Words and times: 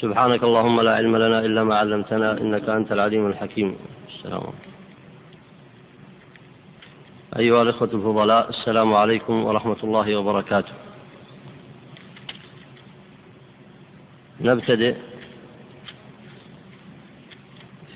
سبحانك 0.00 0.42
اللهم 0.42 0.80
لا 0.80 0.92
علم 0.96 1.16
لنا 1.16 1.38
إلا 1.44 1.64
ما 1.64 1.74
علمتنا 1.78 2.40
إنك 2.40 2.68
أنت 2.68 2.92
العليم 2.92 3.26
الحكيم. 3.26 3.76
السلام 4.08 4.40
عليكم. 4.40 4.70
أيها 7.36 7.62
الإخوة 7.62 7.90
الفضلاء 7.94 8.50
السلام 8.50 8.94
عليكم 8.94 9.44
ورحمة 9.44 9.76
الله 9.84 10.16
وبركاته. 10.16 10.72
نبتدئ 14.40 14.96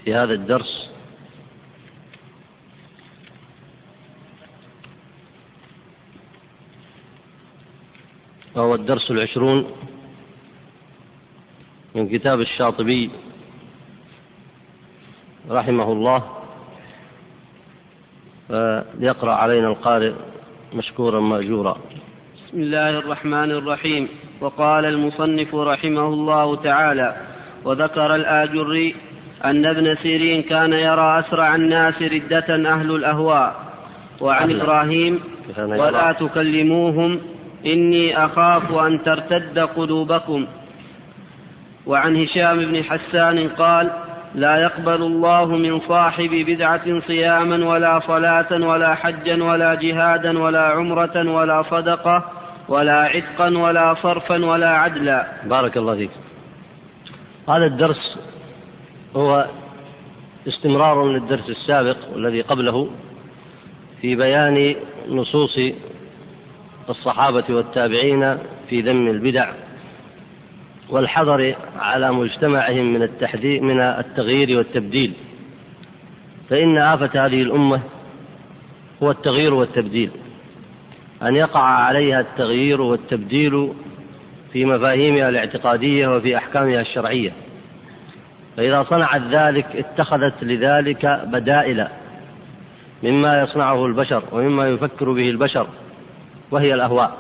في 0.05 0.15
هذا 0.15 0.33
الدرس 0.33 0.91
وهو 8.55 8.75
الدرس 8.75 9.11
العشرون 9.11 9.67
من 11.95 12.09
كتاب 12.09 12.41
الشاطبي 12.41 13.11
رحمه 15.51 15.93
الله 15.93 16.23
فليقرأ 18.49 19.33
علينا 19.33 19.69
القارئ 19.69 20.13
مشكورا 20.75 21.21
مأجورا. 21.21 21.77
بسم 22.35 22.59
الله 22.61 22.99
الرحمن 22.99 23.51
الرحيم. 23.51 24.09
وقال 24.41 24.85
المصنف 24.85 25.55
رحمه 25.55 26.07
الله 26.07 26.57
تعالى 26.57 27.17
وذكر 27.65 28.15
الآجري 28.15 28.95
أن 29.45 29.67
ابن 29.67 29.97
سيرين 30.03 30.43
كان 30.43 30.73
يرى 30.73 31.21
أسرع 31.21 31.55
الناس 31.55 32.03
ردة 32.03 32.49
أهل 32.75 32.91
الأهواء. 32.91 33.51
وعن 34.21 34.51
أهلا. 34.51 34.63
إبراهيم 34.63 35.21
ولا 35.59 36.13
تكلموهم 36.13 37.21
إني 37.67 38.25
أخاف 38.25 38.73
أن 38.73 39.03
ترتد 39.03 39.59
قلوبكم. 39.59 40.47
وعن 41.87 42.17
هشام 42.17 42.59
بن 42.59 42.85
حسان 42.85 43.49
قال 43.49 43.91
لا 44.35 44.57
يقبل 44.57 45.03
الله 45.03 45.47
من 45.47 45.81
صاحب 45.81 46.31
بدعة 46.31 47.01
صياما 47.01 47.69
ولا 47.69 48.01
صلاة 48.01 48.53
ولا 48.53 48.95
حجا 48.95 49.45
ولا 49.45 49.75
جهادا 49.75 50.39
ولا 50.39 50.63
عمرة 50.63 51.31
ولا 51.31 51.63
صدقة 51.63 52.25
ولا 52.69 52.99
عتقا 53.03 53.59
ولا 53.59 53.95
صرفا 53.95 54.45
ولا 54.45 54.69
عدلا. 54.69 55.27
بارك 55.45 55.77
الله 55.77 55.95
فيك. 55.97 56.11
هذا 57.49 57.67
الدرس 57.67 58.19
هو 59.17 59.47
استمرار 60.49 61.09
للدرس 61.09 61.49
السابق 61.49 61.97
والذي 62.13 62.41
قبله 62.41 62.91
في 64.01 64.17
بيان 64.17 64.75
نصوص 65.09 65.59
الصحابة 66.89 67.45
والتابعين 67.49 68.39
في 68.69 68.81
ذم 68.81 69.09
البدع. 69.09 69.49
والحذر 70.95 71.55
على 71.79 72.13
مجتمعهم 72.13 72.95
من 72.95 73.03
التحذير 73.03 73.63
من 73.63 73.81
التغيير 73.81 74.59
والتبديل. 74.59 75.13
فإن 76.51 76.79
آفة 76.79 77.27
هذه 77.27 77.43
الأمة 77.43 77.81
هو 79.03 79.11
التغيير 79.11 79.55
والتبديل. 79.55 80.11
أن 81.23 81.37
يقع 81.37 81.61
عليها 81.61 82.21
التغيير 82.21 82.81
والتبديل 82.81 83.73
في 84.53 84.65
مفاهيمها 84.65 85.29
الاعتقادية 85.29 86.17
وفي 86.17 86.37
أحكامها 86.37 86.81
الشرعية. 86.81 87.33
فإذا 88.57 88.83
صنعت 88.83 89.23
ذلك 89.31 89.67
اتخذت 89.77 90.35
لذلك 90.43 91.21
بدائل 91.27 91.87
مما 93.03 93.43
يصنعه 93.43 93.87
البشر 93.87 94.23
ومما 94.33 94.69
يفكر 94.69 95.13
به 95.13 95.31
البشر 95.31 95.67
وهي 96.51 96.75
الأهواء. 96.75 97.19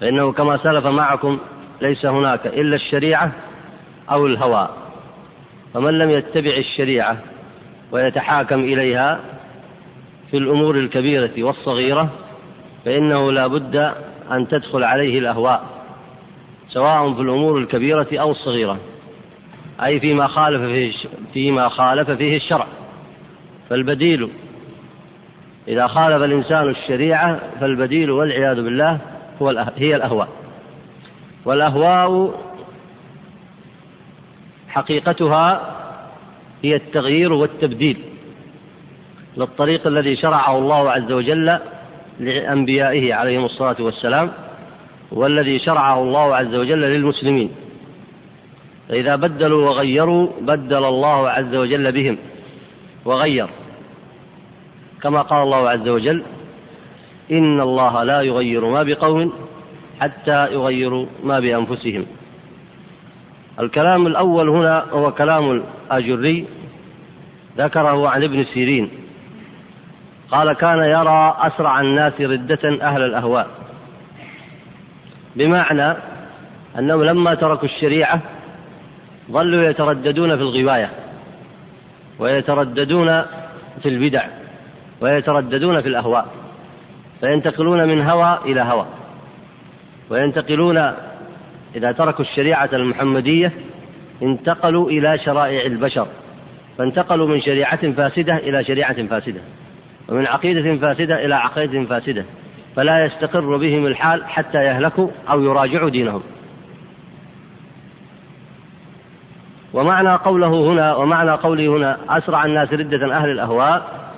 فإنه 0.00 0.32
كما 0.32 0.56
سلف 0.56 0.86
معكم 0.86 1.38
ليس 1.80 2.06
هناك 2.06 2.46
إلا 2.46 2.76
الشريعة 2.76 3.32
أو 4.10 4.26
الهوى. 4.26 4.68
فمن 5.74 5.98
لم 5.98 6.10
يتبع 6.10 6.56
الشريعة 6.56 7.16
ويتحاكم 7.92 8.60
إليها 8.60 9.20
في 10.30 10.36
الأمور 10.36 10.76
الكبيرة 10.76 11.30
والصغيرة 11.38 12.08
فإنه 12.84 13.32
لا 13.32 13.46
بد 13.46 13.76
أن 14.30 14.48
تدخل 14.48 14.84
عليه 14.84 15.18
الأهواء 15.18 15.62
سواء 16.68 17.14
في 17.14 17.22
الأمور 17.22 17.58
الكبيرة 17.58 18.08
أو 18.12 18.30
الصغيرة 18.30 18.78
أي 19.84 20.00
فيما 20.00 20.26
خالف 20.26 20.62
فيه 20.62 20.92
فيما 21.32 21.68
خالف 21.68 22.10
فيه 22.10 22.36
الشرع. 22.36 22.66
فالبديل 23.70 24.28
إذا 25.68 25.86
خالف 25.86 26.22
الإنسان 26.22 26.68
الشريعة 26.68 27.40
فالبديل 27.60 28.10
والعياذ 28.10 28.56
بالله 28.56 28.98
هو 29.42 29.66
هي 29.76 29.96
الأهواء. 29.96 30.28
والأهواء 31.44 32.34
حقيقتها 34.68 35.74
هي 36.62 36.76
التغيير 36.76 37.32
والتبديل 37.32 37.98
للطريق 39.36 39.86
الذي 39.86 40.16
شرعه 40.16 40.58
الله 40.58 40.90
عز 40.90 41.12
وجل 41.12 41.58
لأنبيائه 42.20 43.14
عليهم 43.14 43.44
الصلاة 43.44 43.76
والسلام 43.80 44.30
والذي 45.12 45.58
شرعه 45.58 46.02
الله 46.02 46.36
عز 46.36 46.54
وجل 46.54 46.80
للمسلمين. 46.80 47.50
فإذا 48.88 49.16
بدلوا 49.16 49.70
وغيروا 49.70 50.28
بدل 50.40 50.84
الله 50.84 51.28
عز 51.30 51.54
وجل 51.54 51.92
بهم 51.92 52.18
وغير. 53.04 53.48
كما 55.02 55.22
قال 55.22 55.42
الله 55.42 55.68
عز 55.70 55.88
وجل 55.88 56.22
إن 57.30 57.60
الله 57.60 58.02
لا 58.02 58.22
يغير 58.22 58.64
ما 58.64 58.82
بقوم 58.82 59.32
حتى 60.00 60.52
يغيروا 60.52 61.06
ما 61.24 61.40
بأنفسهم. 61.40 62.06
الكلام 63.60 64.06
الأول 64.06 64.48
هنا 64.48 64.84
هو 64.90 65.12
كلام 65.12 65.50
الآجري 65.50 66.46
ذكره 67.58 68.08
عن 68.08 68.22
ابن 68.22 68.44
سيرين. 68.44 68.90
قال 70.30 70.52
كان 70.52 70.78
يرى 70.78 71.36
أسرع 71.38 71.80
الناس 71.80 72.20
ردة 72.20 72.78
أهل 72.82 73.02
الأهواء. 73.02 73.48
بمعنى 75.36 75.96
أنهم 76.78 77.02
لما 77.02 77.34
تركوا 77.34 77.68
الشريعة 77.68 78.20
ظلوا 79.30 79.62
يترددون 79.62 80.36
في 80.36 80.42
الغواية 80.42 80.90
ويترددون 82.18 83.22
في 83.82 83.88
البدع 83.88 84.24
ويترددون 85.00 85.80
في 85.80 85.88
الأهواء 85.88 86.26
فينتقلون 87.20 87.88
من 87.88 88.02
هوى 88.02 88.38
إلى 88.44 88.60
هوى. 88.60 88.86
وينتقلون 90.10 90.92
إذا 91.76 91.92
تركوا 91.92 92.24
الشريعة 92.24 92.68
المحمدية 92.72 93.52
انتقلوا 94.22 94.90
إلى 94.90 95.18
شرائع 95.18 95.66
البشر 95.66 96.06
فانتقلوا 96.78 97.28
من 97.28 97.40
شريعة 97.40 97.92
فاسدة 97.92 98.36
إلى 98.36 98.64
شريعة 98.64 99.06
فاسدة 99.06 99.40
ومن 100.08 100.26
عقيدة 100.26 100.76
فاسدة 100.76 101.24
إلى 101.24 101.34
عقيدة 101.34 101.84
فاسدة 101.84 102.24
فلا 102.76 103.04
يستقر 103.04 103.56
بهم 103.56 103.86
الحال 103.86 104.24
حتى 104.24 104.58
يهلكوا 104.58 105.08
أو 105.30 105.42
يراجعوا 105.42 105.88
دينهم. 105.88 106.22
ومعنى 109.72 110.14
قوله 110.14 110.72
هنا 110.72 110.94
ومعنى 110.94 111.30
قوله 111.30 111.76
هنا 111.76 111.98
أسرع 112.08 112.44
الناس 112.44 112.72
ردة 112.72 113.16
أهل 113.16 113.30
الأهواء 113.30 114.10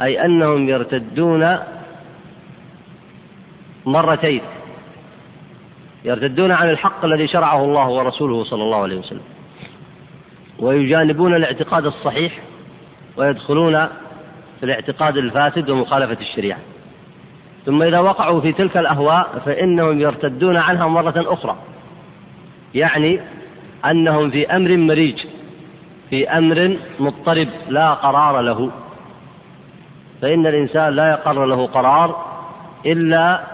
أي 0.00 0.24
أنهم 0.24 0.68
يرتدون 0.68 1.58
مرتين. 3.86 4.40
يرتدون 6.04 6.52
عن 6.52 6.70
الحق 6.70 7.04
الذي 7.04 7.28
شرعه 7.28 7.64
الله 7.64 7.88
ورسوله 7.88 8.44
صلى 8.44 8.62
الله 8.62 8.82
عليه 8.82 8.96
وسلم. 8.96 9.22
ويجانبون 10.58 11.34
الاعتقاد 11.34 11.86
الصحيح 11.86 12.32
ويدخلون 13.16 13.86
في 14.60 14.62
الاعتقاد 14.62 15.16
الفاسد 15.16 15.70
ومخالفة 15.70 16.20
الشريعة. 16.20 16.58
ثم 17.66 17.82
إذا 17.82 17.98
وقعوا 17.98 18.40
في 18.40 18.52
تلك 18.52 18.76
الأهواء 18.76 19.42
فإنهم 19.44 20.00
يرتدون 20.00 20.56
عنها 20.56 20.86
مرة 20.88 21.14
أخرى. 21.16 21.56
يعني 22.74 23.20
أنهم 23.84 24.30
في 24.30 24.46
أمر 24.56 24.76
مريج 24.76 25.18
في 26.10 26.28
أمر 26.28 26.76
مضطرب 27.00 27.48
لا 27.68 27.94
قرار 27.94 28.40
له. 28.40 28.70
فإن 30.22 30.46
الإنسان 30.46 30.92
لا 30.92 31.10
يقر 31.10 31.46
له 31.46 31.66
قرار 31.66 32.24
إلا 32.86 33.53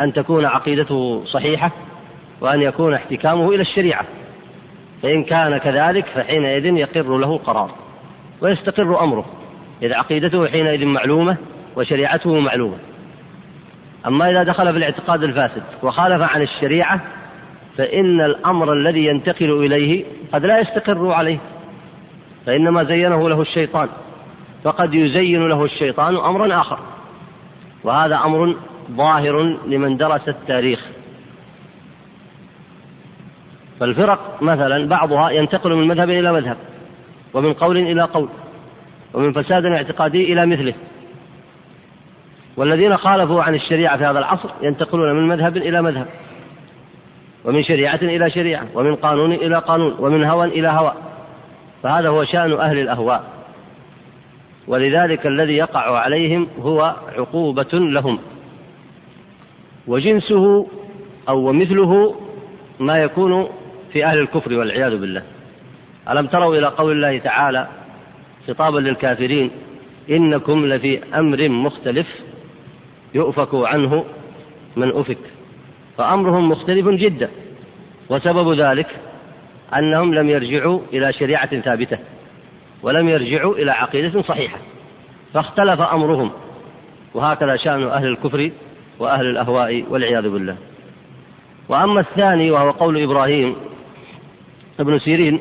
أن 0.00 0.12
تكون 0.12 0.44
عقيدته 0.44 1.24
صحيحة 1.24 1.70
وأن 2.40 2.62
يكون 2.62 2.94
احتكامه 2.94 3.48
إلى 3.48 3.62
الشريعة. 3.62 4.04
فإن 5.02 5.24
كان 5.24 5.58
كذلك 5.58 6.06
فحينئذ 6.06 6.66
يقر 6.66 7.18
له 7.18 7.32
القرار 7.32 7.70
ويستقر 8.40 9.04
أمره 9.04 9.24
إذ 9.82 9.92
عقيدته 9.92 10.46
حينئذ 10.48 10.86
معلومة 10.86 11.36
وشريعته 11.76 12.40
معلومة. 12.40 12.76
أما 14.06 14.30
إذا 14.30 14.42
دخل 14.42 14.72
في 14.72 14.78
الاعتقاد 14.78 15.22
الفاسد 15.22 15.62
وخالف 15.82 16.22
عن 16.22 16.42
الشريعة 16.42 17.00
فإن 17.76 18.20
الأمر 18.20 18.72
الذي 18.72 19.06
ينتقل 19.06 19.64
إليه 19.64 20.04
قد 20.32 20.46
لا 20.46 20.60
يستقر 20.60 21.12
عليه 21.12 21.38
فإنما 22.46 22.84
زينه 22.84 23.28
له 23.28 23.40
الشيطان 23.40 23.88
فقد 24.64 24.94
يزين 24.94 25.48
له 25.48 25.64
الشيطان 25.64 26.16
أمرا 26.16 26.60
آخر. 26.60 26.78
وهذا 27.84 28.16
أمر 28.24 28.56
ظاهر 28.90 29.42
لمن 29.66 29.96
درس 29.96 30.28
التاريخ. 30.28 30.80
فالفرق 33.80 34.42
مثلا 34.42 34.88
بعضها 34.88 35.30
ينتقل 35.30 35.74
من 35.74 35.88
مذهب 35.88 36.10
إلى 36.10 36.32
مذهب 36.32 36.56
ومن 37.34 37.52
قول 37.52 37.76
إلى 37.76 38.02
قول 38.02 38.28
ومن 39.14 39.32
فساد 39.32 39.64
اعتقادي 39.64 40.32
إلى 40.32 40.46
مثله. 40.46 40.74
والذين 42.56 42.96
خالفوا 42.96 43.42
عن 43.42 43.54
الشريعة 43.54 43.96
في 43.96 44.04
هذا 44.04 44.18
العصر 44.18 44.48
ينتقلون 44.62 45.12
من 45.12 45.28
مذهب 45.28 45.56
إلى 45.56 45.82
مذهب 45.82 46.06
ومن 47.44 47.64
شريعة 47.64 47.98
إلى 48.02 48.30
شريعة 48.30 48.66
ومن 48.74 48.96
قانون 48.96 49.32
إلى 49.32 49.58
قانون 49.58 49.96
ومن 49.98 50.24
هوى 50.24 50.46
إلى 50.46 50.68
هوى. 50.68 50.92
فهذا 51.82 52.08
هو 52.08 52.24
شأن 52.24 52.52
أهل 52.52 52.78
الأهواء. 52.78 53.24
ولذلك 54.68 55.26
الذي 55.26 55.56
يقع 55.56 55.98
عليهم 55.98 56.48
هو 56.60 56.94
عقوبة 57.18 57.68
لهم. 57.72 58.18
وجنسه 59.86 60.66
أو 61.28 61.48
ومثله 61.48 62.14
ما 62.80 62.98
يكون 62.98 63.48
في 63.92 64.04
أهل 64.04 64.18
الكفر 64.18 64.54
والعياذ 64.54 65.00
بالله. 65.00 65.22
ألم 66.10 66.26
تروا 66.26 66.56
إلى 66.56 66.66
قول 66.66 66.92
الله 66.92 67.18
تعالى 67.18 67.68
خطابا 68.48 68.78
للكافرين 68.78 69.50
إنكم 70.10 70.66
لفي 70.66 71.00
أمر 71.14 71.48
مختلف 71.48 72.06
يؤفك 73.14 73.48
عنه 73.54 74.04
من 74.76 74.90
أفك. 74.90 75.18
فأمرهم 75.98 76.48
مختلف 76.48 76.88
جدا 76.88 77.28
وسبب 78.08 78.60
ذلك 78.60 78.86
أنهم 79.78 80.14
لم 80.14 80.30
يرجعوا 80.30 80.80
إلى 80.92 81.12
شريعة 81.12 81.60
ثابتة 81.60 81.98
ولم 82.82 83.08
يرجعوا 83.08 83.54
إلى 83.54 83.70
عقيدة 83.70 84.22
صحيحة. 84.22 84.58
فاختلف 85.34 85.80
أمرهم 85.80 86.30
وهكذا 87.14 87.56
شأن 87.56 87.82
أهل 87.82 88.06
الكفر 88.06 88.50
وأهل 88.98 89.26
الأهواء 89.26 89.84
والعياذ 89.90 90.28
بالله. 90.28 90.56
وأما 91.68 92.00
الثاني 92.00 92.50
وهو 92.50 92.70
قول 92.70 93.02
إبراهيم 93.02 93.56
ابن 94.80 94.98
سيرين 94.98 95.40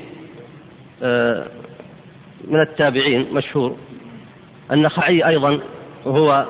آه، 1.03 1.45
من 2.47 2.61
التابعين 2.61 3.33
مشهور 3.33 3.77
النخعي 4.71 5.27
أيضا 5.27 5.59
هو 6.07 6.45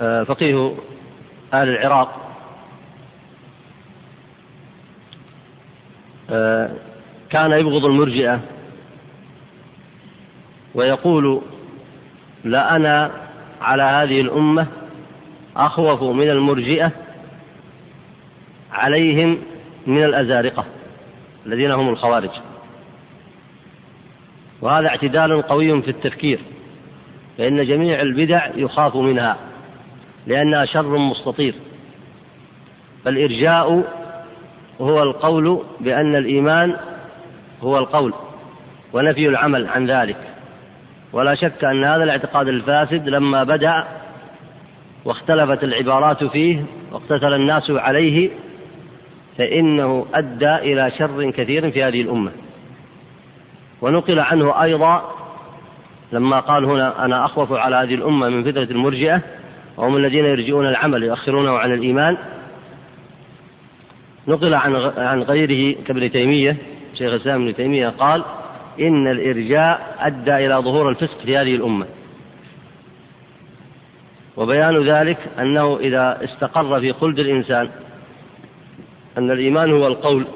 آه، 0.00 0.22
فقيه 0.22 0.74
أهل 1.52 1.68
العراق. 1.68 2.34
آه، 6.30 6.70
كان 7.30 7.52
يبغض 7.52 7.84
المرجئة 7.84 8.40
ويقول 10.74 11.42
لا 12.44 12.76
أنا 12.76 13.10
على 13.60 13.82
هذه 13.82 14.20
الأمة 14.20 14.66
أخوف 15.58 16.02
من 16.02 16.30
المرجئة 16.30 16.92
عليهم 18.72 19.38
من 19.86 20.04
الأزارقة 20.04 20.64
الذين 21.46 21.70
هم 21.70 21.88
الخوارج. 21.88 22.30
وهذا 24.60 24.88
اعتدال 24.88 25.42
قوي 25.42 25.82
في 25.82 25.90
التفكير 25.90 26.40
فإن 27.38 27.66
جميع 27.66 28.00
البدع 28.00 28.48
يخاف 28.56 28.96
منها 28.96 29.36
لأنها 30.26 30.64
شر 30.64 30.98
مستطير. 30.98 31.54
فالإرجاء 33.04 33.84
هو 34.80 35.02
القول 35.02 35.62
بأن 35.80 36.16
الإيمان 36.16 36.76
هو 37.62 37.78
القول 37.78 38.14
ونفي 38.92 39.28
العمل 39.28 39.66
عن 39.66 39.86
ذلك. 39.86 40.16
ولا 41.12 41.34
شك 41.34 41.64
أن 41.64 41.84
هذا 41.84 42.04
الاعتقاد 42.04 42.48
الفاسد 42.48 43.08
لما 43.08 43.44
بدأ 43.44 43.84
واختلفت 45.04 45.64
العبارات 45.64 46.24
فيه 46.24 46.64
واقتتل 46.92 47.34
الناس 47.34 47.70
عليه 47.70 48.30
فإنه 49.38 50.06
أدى 50.14 50.54
إلى 50.54 50.92
شر 50.98 51.30
كثير 51.30 51.70
في 51.70 51.84
هذه 51.84 52.00
الأمة. 52.00 52.30
ونقل 53.82 54.18
عنه 54.18 54.62
أيضا 54.62 55.14
لما 56.12 56.40
قال 56.40 56.64
هنا 56.64 57.04
أنا 57.04 57.24
أخوف 57.24 57.52
على 57.52 57.76
هذه 57.76 57.94
الأمة 57.94 58.28
من 58.28 58.52
فترة 58.52 58.68
المرجئة 58.70 59.22
وهم 59.76 59.96
الذين 59.96 60.24
يرجئون 60.24 60.66
العمل 60.66 61.02
يؤخرونه 61.02 61.58
عن 61.58 61.72
الإيمان. 61.72 62.16
نقل 64.28 64.54
عن 64.54 64.76
عن 64.96 65.22
غيره 65.22 65.76
كابن 65.86 66.10
تيمية 66.10 66.56
شيخ 66.94 67.12
الإسلام 67.12 67.42
ابن 67.42 67.54
تيمية 67.54 67.88
قال 67.88 68.24
إن 68.80 69.06
الإرجاء 69.08 69.96
أدى 70.00 70.36
إلى 70.46 70.54
ظهور 70.54 70.88
الفسق 70.88 71.18
في 71.24 71.36
هذه 71.36 71.54
الأمة. 71.54 71.86
وبيان 74.38 74.88
ذلك 74.88 75.18
أنه 75.38 75.76
إذا 75.76 76.24
استقر 76.24 76.80
في 76.80 76.92
خلد 76.92 77.18
الإنسان 77.18 77.70
أن 79.18 79.30
الإيمان 79.30 79.72
هو 79.72 79.86
القول 79.86 80.26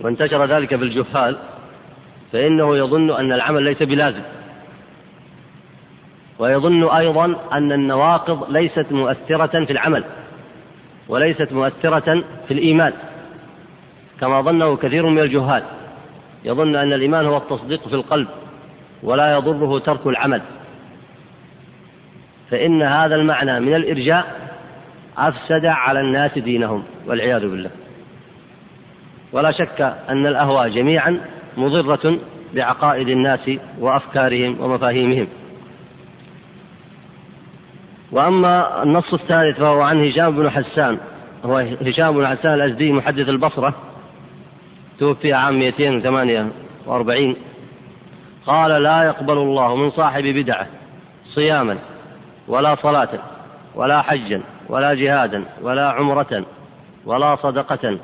وانتشر 0.00 0.44
ذلك 0.44 0.76
في 0.76 0.84
الجهال 0.84 1.36
فإنه 2.32 2.76
يظن 2.76 3.10
أن 3.10 3.32
العمل 3.32 3.62
ليس 3.62 3.82
بلازم. 3.82 4.22
ويظن 6.38 6.88
أيضا 6.88 7.24
أن 7.52 7.72
النواقض 7.72 8.50
ليست 8.50 8.86
مؤثرة 8.90 9.64
في 9.64 9.72
العمل 9.72 10.04
وليست 11.08 11.52
مؤثرة 11.52 12.24
في 12.48 12.54
الإيمان 12.54 12.92
كما 14.20 14.40
ظنه 14.40 14.76
كثير 14.76 15.06
من 15.06 15.18
الجهال. 15.18 15.62
يظن 16.44 16.76
أن 16.76 16.92
الإيمان 16.92 17.26
هو 17.26 17.36
التصديق 17.36 17.88
في 17.88 17.94
القلب 17.94 18.28
ولا 19.02 19.32
يضره 19.32 19.78
ترك 19.78 20.06
العمل. 20.06 20.42
فإن 22.50 22.82
هذا 22.82 23.14
المعنى 23.14 23.60
من 23.60 23.74
الإرجاء 23.74 24.50
أفسد 25.18 25.66
على 25.66 26.00
الناس 26.00 26.38
دينهم 26.38 26.84
والعياذ 27.06 27.40
بالله. 27.40 27.70
ولا 29.32 29.52
شك 29.52 29.94
أن 30.08 30.26
الأهواء 30.26 30.68
جميعا 30.68 31.20
مضرة 31.56 32.18
بعقائد 32.54 33.08
الناس 33.08 33.50
وأفكارهم 33.78 34.60
ومفاهيمهم. 34.60 35.28
وأما 38.12 38.82
النص 38.82 39.14
الثالث 39.14 39.58
فهو 39.58 39.80
عن 39.80 40.08
هشام 40.08 40.36
بن 40.36 40.50
حسان 40.50 40.98
هو 41.44 41.56
هشام 41.86 42.12
بن 42.12 42.26
حسان 42.26 42.54
الأزدي 42.54 42.92
محدث 42.92 43.28
البصرة 43.28 43.74
توفي 44.98 45.32
عام 45.32 45.58
248 45.58 47.36
قال 48.46 48.82
لا 48.82 49.02
يقبل 49.02 49.38
الله 49.38 49.76
من 49.76 49.90
صاحب 49.90 50.22
بدعة 50.22 50.66
صياما 51.34 51.78
ولا 52.48 52.76
صلاة 52.82 53.08
ولا 53.74 54.02
حجا 54.02 54.42
ولا 54.68 54.94
جهادا 54.94 55.44
ولا 55.62 55.90
عمرة 55.90 56.44
ولا 57.04 57.36
صدقة 57.36 57.98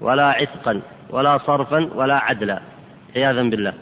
ولا 0.00 0.26
عتقا 0.26 0.80
ولا 1.10 1.38
صرفا 1.38 1.90
ولا 1.94 2.16
عدلا. 2.16 2.60
عياذا 3.16 3.42
بالله. 3.42 3.72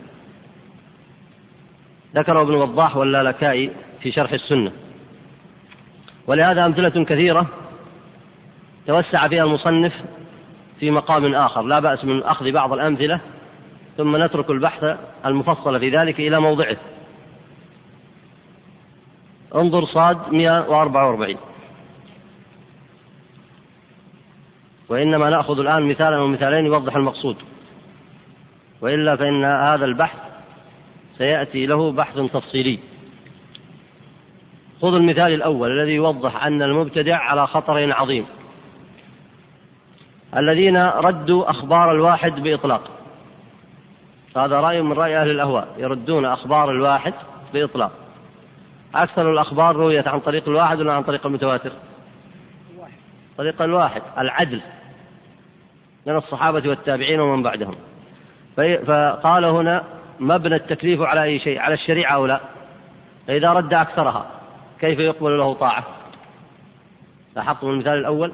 ذكره 2.15 2.43
ابن 2.43 2.55
وضاح 2.55 2.97
واللالكائي 2.97 3.71
في 4.01 4.13
شرح 4.13 4.33
السنة. 4.33 4.73
ولهذا 6.27 6.67
أمثلة 6.67 7.05
كثيرة 7.05 7.47
توسع 8.87 9.29
فيها 9.29 9.45
المصنف 9.45 9.93
في 10.81 10.91
مقام 10.91 11.35
آخر. 11.35 11.63
لا 11.63 11.81
بأس 11.81 12.05
من 12.05 12.23
أخذ 12.23 12.53
بعض 12.53 12.73
الأمثلة 12.73 13.21
ثم 13.97 14.25
نترك 14.25 14.51
البحث 14.51 14.97
المفصل 15.27 15.81
في 15.81 15.91
ذلك 15.91 16.21
إلى 16.21 16.41
موضعه. 16.41 16.77
انظر 19.55 19.85
صاد 19.85 20.33
144 20.33 21.37
وإنما 24.89 25.31
نأخذ 25.31 25.59
الآن 25.61 25.83
مثالا 25.83 26.17
أو 26.17 26.27
مثالين 26.27 26.67
يوضح 26.67 26.97
المقصود. 26.97 27.37
وإلا 28.81 29.17
فإن 29.17 29.45
هذا 29.45 29.85
البحث 29.85 30.19
سيأتي 31.19 31.67
له 31.67 31.93
بحث 31.93 32.19
تفصيلي. 32.19 32.79
خذ 34.83 34.95
المثال 34.95 35.33
الأول 35.35 35.81
الذي 35.81 35.93
يوضح 35.93 36.45
أن 36.45 36.63
المبتدع 36.63 37.17
على 37.17 37.47
خطر 37.47 37.93
عظيم. 37.93 38.27
الذين 40.37 40.77
ردوا 40.77 41.51
أخبار 41.51 41.93
الواحد 41.93 42.43
بإطلاق. 42.43 42.91
هذا 44.37 44.61
رأي 44.61 44.83
من 44.83 44.93
رأي 44.93 45.21
أهل 45.21 45.31
الأهواء 45.31 45.75
يردون 45.79 46.25
أخبار 46.25 46.71
الواحد 46.71 47.15
بإطلاق. 47.55 48.08
أكثر 48.95 49.33
الأخبار 49.33 49.77
رويت 49.77 50.09
عن 50.09 50.21
طريق 50.21 50.49
الواحد 50.49 50.81
ولا 50.81 50.93
عن 50.93 51.03
طريق 51.03 51.27
المتواتر؟ 51.27 51.73
طريق 53.39 53.63
الواحد 53.63 54.03
العدل 54.19 54.61
من 56.07 56.17
الصحابة 56.17 56.69
والتابعين 56.69 57.21
ومن 57.21 57.43
بعدهم. 57.43 57.75
فقال 58.87 59.45
هنا 59.45 59.85
مبنى 60.21 60.55
التكليف 60.55 61.01
على 61.01 61.23
أي 61.23 61.39
شيء؟ 61.39 61.59
على 61.59 61.75
الشريعة 61.75 62.15
أو 62.15 62.27
لا؟ 62.27 62.41
فإذا 63.27 63.53
رد 63.53 63.75
أكثرها 63.75 64.27
كيف 64.81 64.99
يقبل 64.99 65.39
له 65.39 65.55
طاعة؟ 65.55 65.85
لاحظتم 67.37 67.71
المثال 67.71 67.99
الأول. 67.99 68.33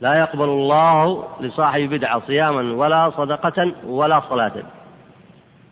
لا 0.00 0.14
يقبل 0.14 0.44
الله 0.44 1.28
لصاحب 1.40 1.80
بدعة 1.80 2.22
صياما 2.26 2.74
ولا 2.74 3.10
صدقة 3.10 3.72
ولا 3.84 4.20
صلاة. 4.20 4.52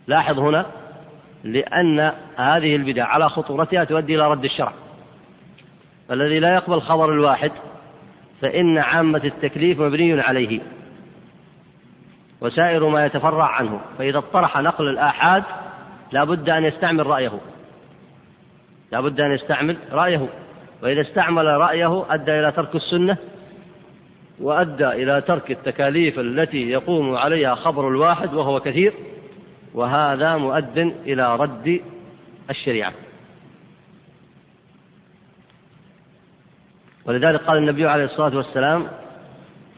لاحظ 0.07 0.39
هنا 0.39 0.65
لأن 1.43 1.99
هذه 2.35 2.75
البدع 2.75 3.05
على 3.05 3.29
خطورتها 3.29 3.83
تؤدي 3.83 4.15
إلى 4.15 4.31
رد 4.31 4.43
الشرع. 4.43 4.73
فالذي 6.09 6.39
لا 6.39 6.55
يقبل 6.55 6.81
خبر 6.81 7.13
الواحد 7.13 7.51
فإن 8.41 8.77
عامة 8.77 9.21
التكليف 9.23 9.79
مبني 9.79 10.21
عليه 10.21 10.59
وسائر 12.41 12.89
ما 12.89 13.05
يتفرع 13.05 13.45
عنه. 13.45 13.81
فإذا 13.97 14.17
اطرح 14.17 14.57
نقل 14.57 14.89
الآحاد 14.89 15.43
لا 16.11 16.23
بد 16.23 16.49
أن 16.49 16.63
يستعمل 16.65 17.07
رأيه. 17.07 17.31
لا 18.91 19.01
بد 19.01 19.21
أن 19.21 19.31
يستعمل 19.31 19.77
رأيه. 19.91 20.27
وإذا 20.83 21.01
استعمل 21.01 21.45
رأيه 21.45 22.05
أدى 22.09 22.39
إلى 22.39 22.51
ترك 22.51 22.75
السنة 22.75 23.17
وأدى 24.39 24.87
إلى 24.87 25.21
ترك 25.21 25.51
التكاليف 25.51 26.19
التي 26.19 26.69
يقوم 26.69 27.15
عليها 27.15 27.55
خبر 27.55 27.87
الواحد 27.87 28.33
وهو 28.33 28.59
كثير. 28.59 28.93
وهذا 29.73 30.37
مؤد 30.37 30.77
إلى 31.05 31.35
رد 31.35 31.81
الشريعة. 32.49 32.93
ولذلك 37.05 37.41
قال 37.41 37.57
النبي 37.57 37.87
عليه 37.87 38.05
الصلاة 38.05 38.37
والسلام 38.37 38.87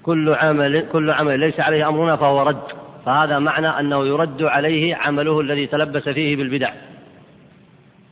كل 0.03 0.33
عمل 0.33 0.87
كل 0.91 1.11
عمل 1.11 1.39
ليس 1.39 1.59
عليه 1.59 1.89
أمرنا 1.89 2.15
فهو 2.15 2.41
رد. 2.41 2.63
فهذا 3.05 3.39
معنى 3.39 3.67
أنه 3.67 4.05
يرد 4.05 4.43
عليه 4.43 4.95
عمله 4.95 5.41
الذي 5.41 5.67
تلبس 5.67 6.09
فيه 6.09 6.35
بالبدع. 6.35 6.73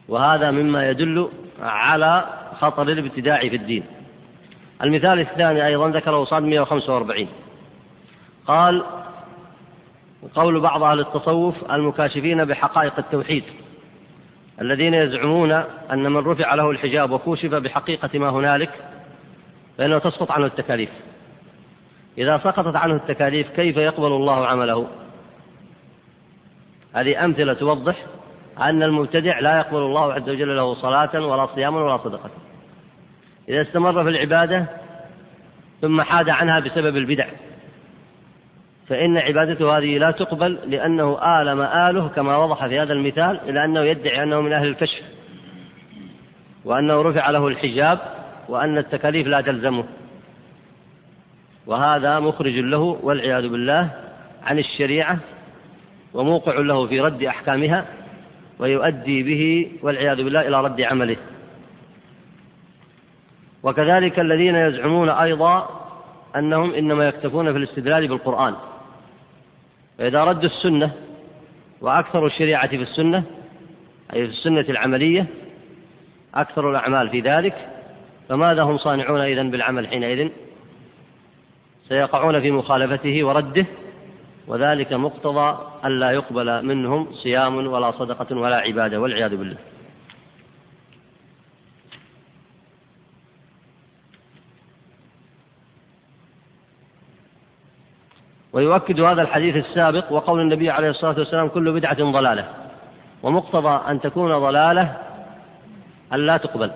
وهذا 0.07 0.51
مما 0.51 0.89
يدل 0.89 1.29
على 1.61 2.25
خطر 2.59 2.81
الابتداع 2.83 3.39
في 3.39 3.55
الدين. 3.55 3.83
المثال 4.83 5.19
الثاني 5.19 5.67
أيضا 5.67 5.89
ذكره 5.89 6.23
صاد 6.23 6.43
145 6.43 7.27
قال 8.47 8.83
قول 10.35 10.59
بعض 10.59 10.83
أهل 10.83 10.99
التصوف 10.99 11.71
المكاشفين 11.71 12.45
بحقائق 12.45 12.93
التوحيد 12.99 13.43
الذين 14.61 14.93
يزعمون 14.93 15.51
أن 15.91 16.11
من 16.11 16.17
رفع 16.17 16.53
له 16.53 16.71
الحجاب 16.71 17.11
وكوشف 17.11 17.49
بحقيقة 17.49 18.19
ما 18.19 18.29
هنالك 18.29 18.71
فإنه 19.77 19.99
تسقط 19.99 20.31
عنه 20.31 20.45
التكاليف. 20.45 20.89
إذا 22.17 22.37
سقطت 22.37 22.75
عنه 22.75 22.95
التكاليف 22.95 23.49
كيف 23.49 23.77
يقبل 23.77 24.07
الله 24.07 24.47
عمله؟ 24.47 24.87
هذه 26.93 27.25
أمثلة 27.25 27.53
توضح 27.53 27.95
أن 28.59 28.83
المبتدع 28.83 29.39
لا 29.39 29.57
يقبل 29.57 29.77
الله 29.77 30.13
عز 30.13 30.29
وجل 30.29 30.55
له 30.55 30.73
صلاة 30.73 31.25
ولا 31.25 31.45
صياما 31.55 31.81
ولا 31.83 31.97
صدقة. 31.97 32.29
إذا 33.49 33.61
استمر 33.61 34.03
في 34.03 34.09
العبادة 34.09 34.65
ثم 35.81 36.01
حاد 36.01 36.29
عنها 36.29 36.59
بسبب 36.59 36.97
البدع 36.97 37.27
فإن 38.91 39.17
عبادته 39.17 39.77
هذه 39.77 39.97
لا 39.97 40.11
تقبل 40.11 40.59
لأنه 40.67 41.17
آل 41.41 41.53
مآله 41.53 42.07
كما 42.07 42.37
وضح 42.37 42.67
في 42.67 42.79
هذا 42.79 42.93
المثال 42.93 43.39
إلى 43.49 43.65
أنه 43.65 43.79
يدعي 43.79 44.23
أنه 44.23 44.41
من 44.41 44.53
أهل 44.53 44.67
الكشف 44.67 45.01
وأنه 46.65 47.01
رفع 47.01 47.29
له 47.29 47.47
الحجاب 47.47 47.99
وأن 48.49 48.77
التكاليف 48.77 49.27
لا 49.27 49.41
تلزمه 49.41 49.83
وهذا 51.67 52.19
مخرج 52.19 52.53
له 52.53 52.99
والعياذ 53.03 53.47
بالله 53.49 53.89
عن 54.43 54.59
الشريعة 54.59 55.17
وموقع 56.13 56.59
له 56.59 56.87
في 56.87 56.99
رد 56.99 57.23
أحكامها 57.23 57.85
ويؤدي 58.59 59.23
به 59.23 59.71
والعياذ 59.83 60.23
بالله 60.23 60.47
إلى 60.47 60.61
رد 60.61 60.81
عمله 60.81 61.17
وكذلك 63.63 64.19
الذين 64.19 64.55
يزعمون 64.55 65.09
أيضا 65.09 65.81
أنهم 66.35 66.73
إنما 66.73 67.07
يكتفون 67.07 67.51
في 67.51 67.57
الاستدلال 67.57 68.07
بالقرآن 68.07 68.55
فإذا 70.01 70.23
ردوا 70.23 70.49
السنة 70.49 70.91
وأكثروا 71.81 72.27
الشريعة 72.27 72.67
في 72.67 72.75
السنة 72.75 73.23
أي 74.13 74.27
في 74.27 74.33
السنة 74.33 74.65
العملية 74.69 75.25
أكثر 76.35 76.71
الأعمال 76.71 77.09
في 77.09 77.19
ذلك 77.19 77.69
فماذا 78.29 78.63
هم 78.63 78.77
صانعون 78.77 79.21
إذن 79.21 79.51
بالعمل 79.51 79.87
حينئذ؟ 79.87 80.29
سيقعون 81.89 82.41
في 82.41 82.51
مخالفته 82.51 83.23
ورده 83.23 83.65
وذلك 84.47 84.93
مقتضى 84.93 85.57
ألا 85.85 86.11
يقبل 86.11 86.65
منهم 86.65 87.07
صيام 87.13 87.67
ولا 87.67 87.91
صدقة 87.91 88.37
ولا 88.37 88.55
عبادة 88.55 89.01
والعياذ 89.01 89.35
بالله. 89.35 89.57
ويؤكد 98.53 98.99
هذا 98.99 99.21
الحديث 99.21 99.55
السابق 99.55 100.11
وقول 100.11 100.41
النبي 100.41 100.69
عليه 100.69 100.89
الصلاة 100.89 101.19
والسلام 101.19 101.47
كل 101.47 101.71
بدعة 101.71 102.11
ضلالة 102.11 102.45
ومقتضى 103.23 103.91
أن 103.91 104.01
تكون 104.01 104.39
ضلالة 104.39 104.97
ألا 106.13 106.37
تقبل. 106.37 106.71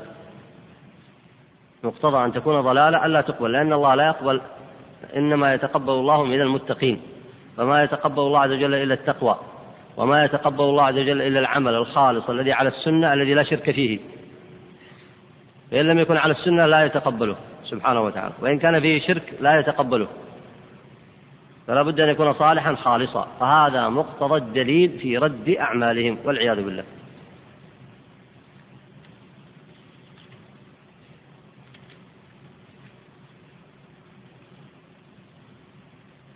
مقتضى 1.83 2.25
أن 2.25 2.33
تكون 2.33 2.61
ضلالة 2.61 3.05
ألا 3.05 3.21
تقبل 3.21 3.51
لأن 3.51 3.73
الله 3.73 3.95
لا 3.95 4.07
يقبل 4.07 4.41
إنما 5.15 5.53
يتقبل 5.53 5.93
الله 5.93 6.23
من 6.23 6.41
المتقين 6.41 7.01
فما 7.57 7.83
يتقبل 7.83 8.19
الله 8.19 8.39
عز 8.39 8.51
وجل 8.51 8.73
إلا 8.73 8.93
التقوى 8.93 9.39
وما 9.97 10.25
يتقبل 10.25 10.63
الله 10.63 10.83
عز 10.83 10.97
وجل 10.97 11.21
إلا 11.21 11.39
العمل 11.39 11.75
الخالص 11.75 12.29
الذي 12.29 12.53
على 12.53 12.69
السنة 12.69 13.13
الذي 13.13 13.33
لا 13.33 13.43
شرك 13.43 13.71
فيه. 13.71 13.99
فإن 15.71 15.85
لم 15.85 15.99
يكن 15.99 16.17
على 16.17 16.31
السنة 16.31 16.65
لا 16.65 16.85
يتقبله 16.85 17.35
سبحانه 17.63 18.01
وتعالى 18.01 18.33
وإن 18.41 18.59
كان 18.59 18.79
فيه 18.79 19.07
شرك 19.07 19.33
لا 19.41 19.59
يتقبله. 19.59 20.07
فلا 21.67 21.81
بد 21.83 21.99
أن 21.99 22.09
يكون 22.09 22.33
صالحا 22.33 22.75
خالصا. 22.75 23.27
فهذا 23.39 23.89
مقتضى 23.89 24.37
الدليل 24.37 24.99
في 24.99 25.17
رد 25.17 25.49
أعمالهم 25.49 26.17
والعياذ 26.23 26.63
بالله. 26.63 26.83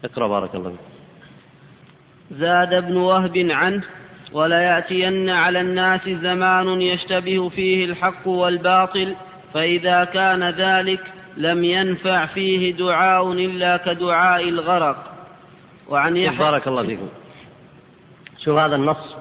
اقرأ 0.06 0.28
بارك 0.28 0.56
الله 0.56 0.70
فيك. 0.70 0.80
زاد 2.32 2.74
ابن 2.74 2.98
وهب 2.98 3.38
عنه 3.38 3.84
وليأتين 4.32 5.30
على 5.30 5.62
الناس 5.62 6.10
زمان 6.10 6.82
يشتبه 6.82 7.50
فيه 7.50 7.86
الحق 7.86 8.28
والباطل 8.28 9.16
فإذا 9.54 10.04
كان 10.04 10.50
ذلك 10.50 11.02
لم 11.38 11.64
ينفع 11.64 12.26
فيه 12.26 12.74
دعاء 12.74 13.32
إلا 13.32 13.78
كدعاء 13.78 14.50
الغرق. 14.50 15.19
وعن 15.90 16.18
يحيى. 16.18 16.38
بارك 16.38 16.68
الله 16.68 16.84
فيكم. 16.84 17.10
شوف 18.38 18.58
هذا 18.58 18.76
النص 18.76 19.16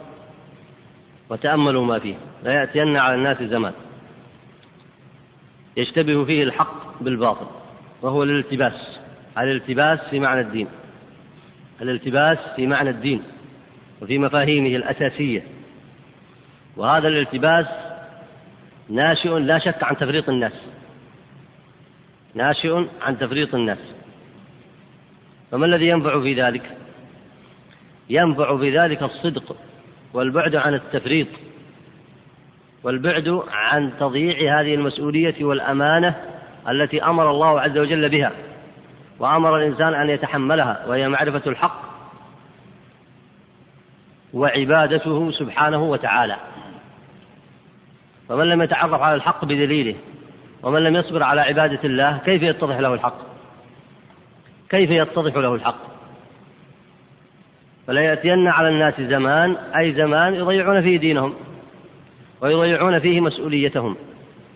وتأملوا 1.30 1.84
ما 1.84 1.98
فيه. 1.98 2.14
ليأتين 2.44 2.96
على 2.96 3.14
الناس 3.14 3.42
زمان. 3.42 3.72
يشتبه 5.76 6.24
فيه 6.24 6.42
الحق 6.42 7.02
بالباطل 7.02 7.46
وهو 8.02 8.22
الالتباس. 8.22 8.98
الالتباس 9.38 9.98
في 10.10 10.20
معنى 10.20 10.40
الدين. 10.40 10.68
الالتباس 11.82 12.38
في 12.56 12.66
معنى 12.66 12.90
الدين 12.90 13.22
وفي 14.02 14.18
مفاهيمه 14.18 14.76
الأساسية. 14.76 15.42
وهذا 16.76 17.08
الالتباس 17.08 17.66
ناشئ 18.88 19.28
لا 19.28 19.58
شك 19.58 19.82
عن 19.82 19.96
تفريط 19.96 20.28
الناس. 20.28 20.52
ناشئ 22.34 22.84
عن 23.02 23.18
تفريط 23.18 23.54
الناس. 23.54 23.78
فما 25.50 25.66
الذي 25.66 25.88
ينفع 25.88 26.20
في 26.20 26.42
ذلك؟ 26.42 26.62
ينفع 28.10 28.56
في 28.56 28.78
ذلك 28.78 29.02
الصدق 29.02 29.56
والبعد 30.14 30.56
عن 30.56 30.74
التفريط 30.74 31.28
والبعد 32.82 33.42
عن 33.50 33.92
تضييع 34.00 34.60
هذه 34.60 34.74
المسؤولية 34.74 35.44
والأمانة 35.44 36.14
التي 36.68 37.02
أمر 37.04 37.30
الله 37.30 37.60
عز 37.60 37.78
وجل 37.78 38.08
بها 38.08 38.32
وأمر 39.18 39.56
الإنسان 39.56 39.94
أن 39.94 40.10
يتحملها 40.10 40.84
وهي 40.86 41.08
معرفة 41.08 41.42
الحق 41.46 41.82
وعبادته 44.34 45.30
سبحانه 45.30 45.82
وتعالى. 45.82 46.36
فمن 48.28 48.44
لم 48.44 48.62
يتعرف 48.62 49.02
على 49.02 49.14
الحق 49.14 49.44
بدليله 49.44 49.94
ومن 50.62 50.84
لم 50.84 50.96
يصبر 50.96 51.22
على 51.22 51.40
عبادة 51.40 51.80
الله 51.84 52.18
كيف 52.24 52.42
يتضح 52.42 52.78
له 52.78 52.94
الحق؟ 52.94 53.28
كيف 54.70 54.90
يتضح 54.90 55.36
له 55.36 55.54
الحق؟ 55.54 55.98
فلا 57.86 58.00
يأتين 58.00 58.48
على 58.48 58.68
الناس 58.68 59.00
زمان 59.00 59.56
أي 59.76 59.92
زمان 59.92 60.34
يضيعون 60.34 60.82
فيه 60.82 60.98
دينهم 60.98 61.34
ويضيعون 62.40 62.98
فيه 62.98 63.20
مسؤوليتهم 63.20 63.96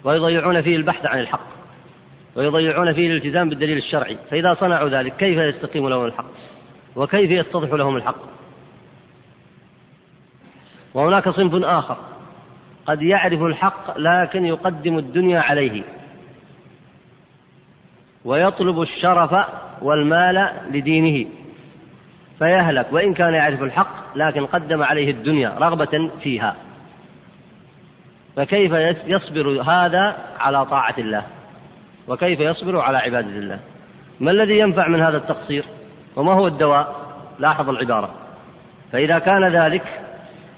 ويضيعون 0.04 0.62
فيه 0.62 0.76
البحث 0.76 1.06
عن 1.06 1.20
الحق 1.20 1.46
ويضيعون 2.36 2.92
فيه 2.92 3.06
الالتزام 3.06 3.48
بالدليل 3.48 3.78
الشرعي 3.78 4.18
فإذا 4.30 4.54
صنعوا 4.54 4.88
ذلك 4.88 5.16
كيف 5.16 5.38
يستقيم 5.38 5.88
لهم 5.88 6.04
الحق؟ 6.04 6.30
وكيف 6.96 7.30
يتضح 7.30 7.72
لهم 7.72 7.96
الحق؟ 7.96 8.22
وهناك 10.94 11.28
صنف 11.28 11.64
آخر 11.64 11.96
قد 12.86 13.02
يعرف 13.02 13.42
الحق 13.42 13.98
لكن 13.98 14.44
يقدم 14.44 14.98
الدنيا 14.98 15.40
عليه 15.40 15.82
ويطلب 18.24 18.82
الشرف 18.82 19.34
والمال 19.82 20.48
لدينه 20.70 21.28
فيهلك 22.38 22.86
وإن 22.92 23.14
كان 23.14 23.34
يعرف 23.34 23.62
الحق 23.62 24.16
لكن 24.16 24.46
قدم 24.46 24.82
عليه 24.82 25.10
الدنيا 25.10 25.54
رغبة 25.58 26.10
فيها. 26.22 26.56
فكيف 28.36 28.72
يصبر 29.06 29.62
هذا 29.62 30.16
على 30.38 30.66
طاعة 30.66 30.94
الله؟ 30.98 31.22
وكيف 32.08 32.40
يصبر 32.40 32.80
على 32.80 32.98
عبادة 32.98 33.28
الله؟ 33.28 33.58
ما 34.20 34.30
الذي 34.30 34.58
ينفع 34.58 34.88
من 34.88 35.00
هذا 35.00 35.16
التقصير؟ 35.16 35.64
وما 36.16 36.32
هو 36.32 36.46
الدواء؟ 36.46 36.96
لاحظ 37.38 37.68
العبارة. 37.68 38.14
فإذا 38.92 39.18
كان 39.18 39.44
ذلك 39.44 39.82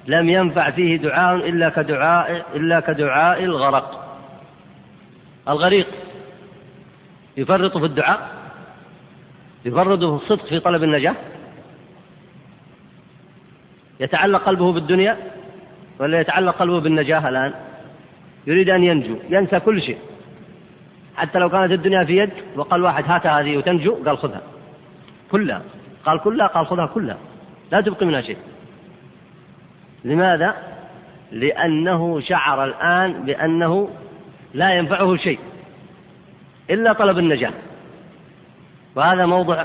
لم 0.07 0.29
ينفع 0.29 0.71
فيه 0.71 0.97
دعاء 0.97 1.37
إلا 1.49 1.69
كدعاء 1.69 2.47
إلا 2.55 2.81
كدعاء 2.81 3.45
الغرق. 3.45 4.19
الغريق 5.49 5.87
يفرط 7.37 7.79
في 7.79 7.85
الدعاء 7.85 8.44
في 9.65 9.71
الصدق 9.71 10.47
في 10.47 10.61
طلب 10.61 10.83
النجاة؟ 10.83 11.15
يتعلق 14.01 14.43
قلبه 14.43 14.73
بالدنيا 14.73 15.17
ولا 15.99 16.21
يتعلق 16.21 16.57
قلبه 16.57 16.81
بالنجاة 16.81 17.29
الآن؟ 17.29 17.55
يريد 18.47 18.71
أن 18.71 18.85
ينجو 18.85 19.17
ينسى 19.31 19.61
كل 19.61 19.83
شيء. 19.83 19.99
حتى 21.17 21.39
لو 21.39 21.51
كانت 21.51 21.73
الدنيا 21.73 22.05
في 22.05 22.17
يد 22.17 22.31
وقال 22.57 22.83
واحد 22.83 23.05
هات 23.07 23.27
هذه 23.27 23.57
وتنجو 23.57 23.95
قال 24.07 24.19
خذها. 24.19 24.43
كلها. 25.31 25.63
قال 26.05 26.21
كلها 26.21 26.47
قال 26.47 26.67
خذها 26.67 26.87
كلها. 26.87 27.19
لا 27.73 27.81
تبقي 27.81 28.07
منها 28.07 28.21
شيء. 28.21 28.37
لماذا؟ 30.05 30.55
لأنه 31.33 32.21
شعر 32.21 32.65
الآن 32.65 33.25
بأنه 33.25 33.91
لا 34.55 34.75
ينفعه 34.75 35.17
شيء 35.17 35.39
إلا 36.71 36.93
طلب 36.93 37.19
النجاة. 37.19 37.53
وهذا 38.97 39.27
موضع 39.27 39.65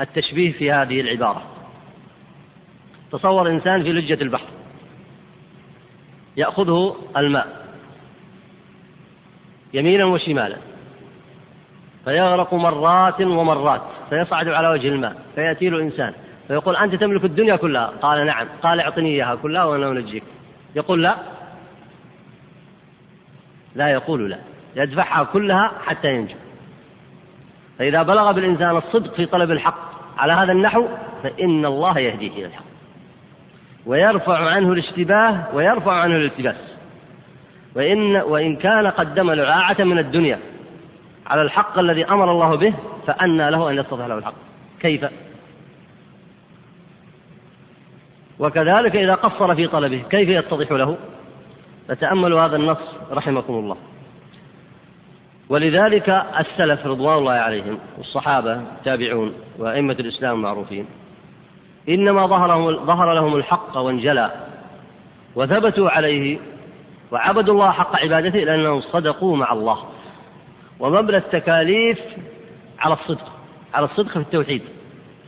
التشبيه 0.00 0.52
في 0.52 0.72
هذه 0.72 1.00
العبارة. 1.00 1.42
تصور 3.12 3.50
إنسان 3.50 3.82
في 3.82 3.92
لجة 3.92 4.22
البحر. 4.22 4.46
يأخذه 6.36 6.96
الماء. 7.16 7.66
يمينا 9.74 10.04
وشمالا. 10.04 10.56
فيغرق 12.04 12.54
مرات 12.54 13.20
ومرات. 13.20 13.82
فيصعد 14.10 14.48
على 14.48 14.68
وجه 14.68 14.88
الماء. 14.88 15.16
فيأتي 15.34 15.68
له 15.68 15.80
إنسان. 15.80 16.14
فيقول 16.48 16.76
أنت 16.76 16.94
تملك 16.94 17.24
الدنيا 17.24 17.56
كلها. 17.56 17.86
قال 17.86 18.26
نعم. 18.26 18.46
قال 18.62 18.80
أعطني 18.80 19.08
إياها 19.08 19.34
كلها 19.34 19.64
وأنا 19.64 19.88
أنجيك. 19.88 20.24
يقول 20.76 21.02
لا. 21.02 21.16
لا 23.74 23.88
يقول 23.88 24.30
لا. 24.30 24.38
يدفعها 24.76 25.24
كلها 25.24 25.72
حتى 25.86 26.14
ينجو. 26.14 26.34
فإذا 27.78 28.02
بلغ 28.02 28.32
بالإنسان 28.32 28.76
الصدق 28.76 29.14
في 29.14 29.26
طلب 29.26 29.50
الحق 29.50 29.94
على 30.18 30.32
هذا 30.32 30.52
النحو 30.52 30.86
فإن 31.22 31.66
الله 31.66 31.98
يهديه 31.98 32.32
إلى 32.32 32.46
الحق. 32.46 32.64
ويرفع 33.86 34.50
عنه 34.50 34.72
الاشتباه 34.72 35.54
ويرفع 35.54 35.92
عنه 35.92 36.16
الالتباس. 36.16 36.56
وإن 37.76 38.16
وإن 38.16 38.56
كان 38.56 38.86
قدم 38.86 39.30
لعاعة 39.30 39.76
من 39.78 39.98
الدنيا 39.98 40.38
على 41.26 41.42
الحق 41.42 41.78
الذي 41.78 42.04
أمر 42.04 42.30
الله 42.30 42.56
به 42.56 42.74
فأنى 43.06 43.50
له 43.50 43.70
أن 43.70 43.76
يستطيع 43.76 44.06
له 44.06 44.18
الحق. 44.18 44.34
كيف؟ 44.80 45.06
وكذلك 48.38 48.96
إذا 48.96 49.14
قصر 49.14 49.54
في 49.54 49.66
طلبه 49.66 50.02
كيف 50.10 50.28
يتضح 50.28 50.72
له؟ 50.72 50.96
فتأملوا 51.88 52.40
هذا 52.40 52.56
النص 52.56 52.78
رحمكم 53.12 53.54
الله. 53.54 53.76
ولذلك 55.48 56.08
السلف 56.40 56.86
رضوان 56.86 57.18
الله 57.18 57.32
عليهم 57.32 57.78
والصحابة 57.98 58.52
التابعون 58.52 59.34
وأئمة 59.58 59.92
الإسلام 59.92 60.34
المعروفين 60.36 60.86
إنما 61.88 62.26
ظهرهم 62.26 62.86
ظهر 62.86 63.14
لهم 63.14 63.36
الحق 63.36 63.76
وانجلى 63.76 64.30
وثبتوا 65.36 65.90
عليه 65.90 66.38
وعبدوا 67.12 67.54
الله 67.54 67.70
حق 67.70 67.96
عبادته 67.96 68.38
لأنهم 68.38 68.80
صدقوا 68.80 69.36
مع 69.36 69.52
الله. 69.52 69.78
ومبنى 70.80 71.16
التكاليف 71.16 71.98
على 72.78 72.94
الصدق 72.94 73.32
على 73.74 73.84
الصدق 73.84 74.12
في 74.12 74.16
التوحيد 74.16 74.62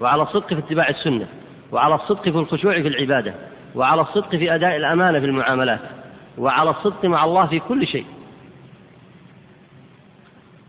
وعلى 0.01 0.23
الصدق 0.23 0.47
في 0.47 0.59
اتباع 0.59 0.89
السنة 0.89 1.27
وعلى 1.73 1.95
الصدق 1.95 2.23
في 2.23 2.29
الخشوع 2.29 2.83
في 2.83 2.89
العبادة 2.89 3.35
وعلى 3.75 4.01
الصدق 4.01 4.31
في 4.31 4.55
أداء 4.55 4.77
الأمانة 4.77 5.19
في 5.19 5.27
المعاملات 5.27 5.81
وعلى 6.39 6.71
الصدق 6.71 7.05
مع 7.05 7.25
الله 7.25 7.47
في 7.47 7.59
كل 7.59 7.87
شيء. 7.87 8.07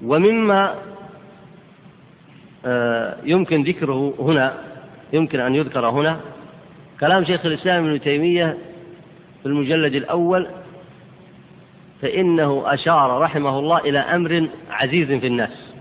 ومما 0.01 0.75
آه، 2.65 3.17
يمكن 3.23 3.63
ذكره 3.63 4.13
هنا 4.19 4.53
يمكن 5.13 5.39
أن 5.39 5.55
يذكر 5.55 5.89
هنا 5.89 6.19
كلام 6.99 7.25
شيخ 7.25 7.45
الإسلام 7.45 7.85
ابن 7.85 8.01
تيمية 8.01 8.57
في 9.41 9.45
المجلد 9.45 9.95
الأول 9.95 10.47
فإنه 12.01 12.63
أشار 12.73 13.21
رحمه 13.21 13.59
الله 13.59 13.77
إلى 13.77 13.99
أمر 13.99 14.49
عزيز 14.69 15.07
في 15.11 15.27
الناس. 15.27 15.73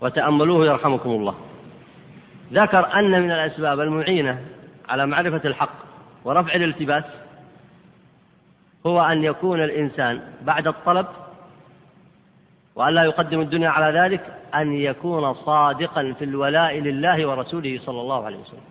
وتأملوه 0.00 0.66
يرحمكم 0.66 1.10
الله. 1.10 1.34
ذكر 2.52 2.98
أن 2.98 3.22
من 3.22 3.30
الأسباب 3.30 3.80
المعينة 3.80 4.40
على 4.88 5.06
معرفة 5.06 5.40
الحق 5.44 5.74
ورفع 6.24 6.54
الالتباس 6.54 7.04
هو 8.86 9.00
أن 9.00 9.24
يكون 9.24 9.64
الإنسان 9.64 10.20
بعد 10.42 10.66
الطلب 10.66 11.06
وأن 12.76 12.94
لا 12.94 13.04
يقدم 13.04 13.40
الدنيا 13.40 13.68
على 13.68 14.00
ذلك 14.00 14.20
أن 14.54 14.72
يكون 14.72 15.34
صادقا 15.34 16.14
في 16.18 16.24
الولاء 16.24 16.78
لله 16.78 17.26
ورسوله 17.26 17.80
صلى 17.86 18.00
الله 18.00 18.24
عليه 18.24 18.36
وسلم. 18.36 18.64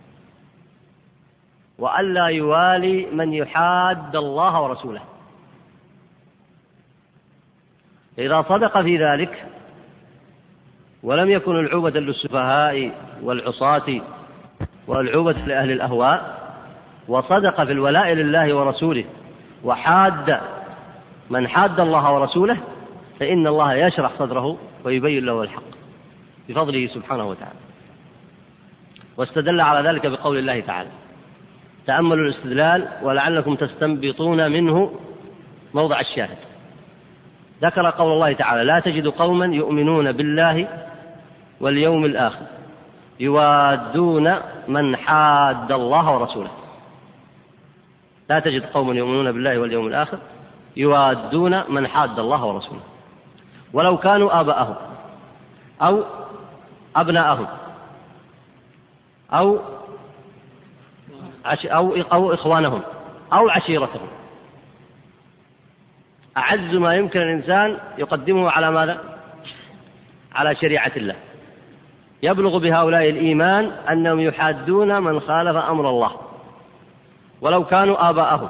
وأن 1.80 2.14
لا 2.14 2.28
يوالي 2.28 3.06
من 3.12 3.34
يحاد 3.34 4.16
الله 4.16 4.62
ورسوله. 4.62 5.02
إذا 8.18 8.42
صدق 8.42 8.82
في 8.82 8.98
ذلك 8.98 9.46
ولم 11.04 11.30
يكن 11.30 11.60
العوبة 11.60 12.00
للسفهاء 12.00 12.92
والعصاة 13.24 14.02
والعوبة 14.88 15.32
لأهل 15.32 15.72
الأهواء 15.72 16.44
وصدق 17.08 17.64
في 17.64 17.72
الولاء 17.72 18.14
لله 18.14 18.54
ورسوله 18.54 19.06
وحاد 19.64 20.40
من 21.30 21.48
حاد 21.48 21.80
الله 21.80 22.14
ورسوله 22.14 22.58
فإن 23.20 23.48
الله 23.48 23.74
يشرح 23.74 24.12
صدره 24.20 24.58
ويبين 24.84 25.26
له 25.26 25.44
الحق 25.44 25.64
بفضله 26.50 26.88
سبحانه 26.88 27.30
وتعالى. 27.30 27.60
واستدل 29.18 29.62
على 29.62 29.90
ذلك 29.90 30.08
بقول 30.08 30.38
الله 30.38 30.60
تعالى 30.60 30.90
تأملوا 31.88 32.26
الاستدلال 32.26 32.88
ولعلكم 33.02 33.56
تستنبطون 33.56 34.52
منه 34.52 34.94
موضع 35.74 36.00
الشاهد. 36.00 36.38
ذكر 37.62 37.90
قول 37.90 38.12
الله 38.12 38.34
تعالى 38.34 38.64
لا 38.64 38.80
تجد 38.80 39.08
قوما 39.08 39.46
يؤمنون 39.46 40.12
بالله 40.12 40.68
واليوم 41.62 42.06
الآخر 42.06 42.46
يوادون 43.20 44.36
من 44.68 44.96
حاد 44.96 45.72
الله 45.72 46.12
ورسوله. 46.12 46.52
لا 48.30 48.40
تجد 48.40 48.66
قوما 48.66 48.94
يؤمنون 48.94 49.32
بالله 49.32 49.58
واليوم 49.60 49.88
الآخر 49.88 50.18
يوادون 50.78 51.64
من 51.70 51.88
حاد 51.88 52.20
الله 52.20 52.46
ورسوله. 52.46 52.93
ولو 53.74 53.98
كانوا 53.98 54.42
آباءهم 54.42 54.76
أو 55.82 56.04
أبناءهم 56.96 57.48
أو 59.34 59.60
أو 61.66 61.96
أو 61.96 62.34
إخوانهم 62.34 62.82
أو 63.34 63.50
عشيرتهم. 63.50 64.08
أعز 66.38 66.76
ما 66.76 66.96
يمكن 66.96 67.20
الإنسان 67.20 67.78
يقدمه 67.98 68.50
على 68.50 68.72
ماذا؟ 68.72 69.04
على 70.36 70.56
شريعة 70.56 70.92
الله. 70.98 71.16
يبلغ 72.24 72.58
بهؤلاء 72.58 73.10
الإيمان 73.10 73.66
أنهم 73.66 74.20
يحادون 74.20 75.02
من 75.02 75.20
خالف 75.20 75.58
أمر 75.58 75.90
الله. 75.90 76.12
ولو 77.42 77.66
كانوا 77.66 78.10
آباءهم 78.10 78.50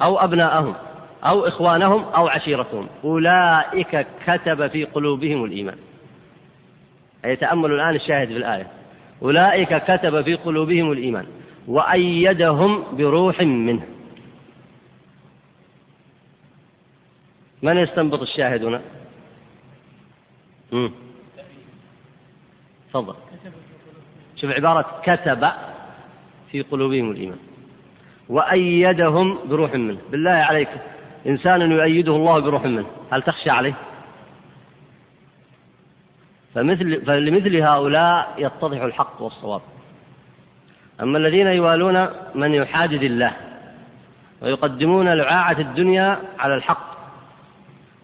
أو 0.00 0.18
أبناءهم 0.18 0.74
أو 1.24 1.48
إخوانهم 1.48 2.04
أو 2.04 2.28
عشيرتهم. 2.28 2.88
أولئك 3.04 4.06
كتب 4.26 4.66
في 4.66 4.84
قلوبهم 4.84 5.44
الإيمان. 5.44 5.76
أي 7.24 7.36
تأملوا 7.36 7.76
الآن 7.76 7.94
الشاهد 7.94 8.28
في 8.28 8.36
الآية. 8.36 8.66
أولئك 9.22 9.84
كتب 9.84 10.22
في 10.22 10.34
قلوبهم 10.34 10.92
الإيمان. 10.92 11.26
وأيدهم 11.68 12.84
بروح 12.96 13.40
منه. 13.40 13.86
من 17.62 17.76
يستنبط 17.76 18.20
الشاهد 18.20 18.64
هنا؟ 18.64 18.82
تفضل. 22.90 23.14
شوف 24.36 24.50
عبارة 24.50 25.00
كتب 25.02 25.48
في 26.52 26.62
قلوبهم 26.62 27.10
الإيمان. 27.10 27.38
وأيدهم 28.28 29.38
بروح 29.48 29.74
منه. 29.74 29.98
بالله 30.10 30.30
عليك. 30.30 30.68
إنسان 31.26 31.72
يؤيده 31.72 32.16
الله 32.16 32.38
بروح 32.38 32.64
منه. 32.64 32.86
هل 33.12 33.22
تخشى 33.22 33.50
عليه؟ 33.50 33.74
فمثل 36.54 37.04
فلمثل 37.06 37.56
هؤلاء 37.56 38.34
يتضح 38.38 38.82
الحق 38.82 39.22
والصواب. 39.22 39.60
أما 41.02 41.18
الذين 41.18 41.46
يوالون 41.46 42.08
من 42.34 42.54
يحادد 42.54 43.02
الله 43.02 43.32
ويقدمون 44.42 45.08
لعاعة 45.08 45.58
الدنيا 45.58 46.18
على 46.38 46.54
الحق 46.54 46.96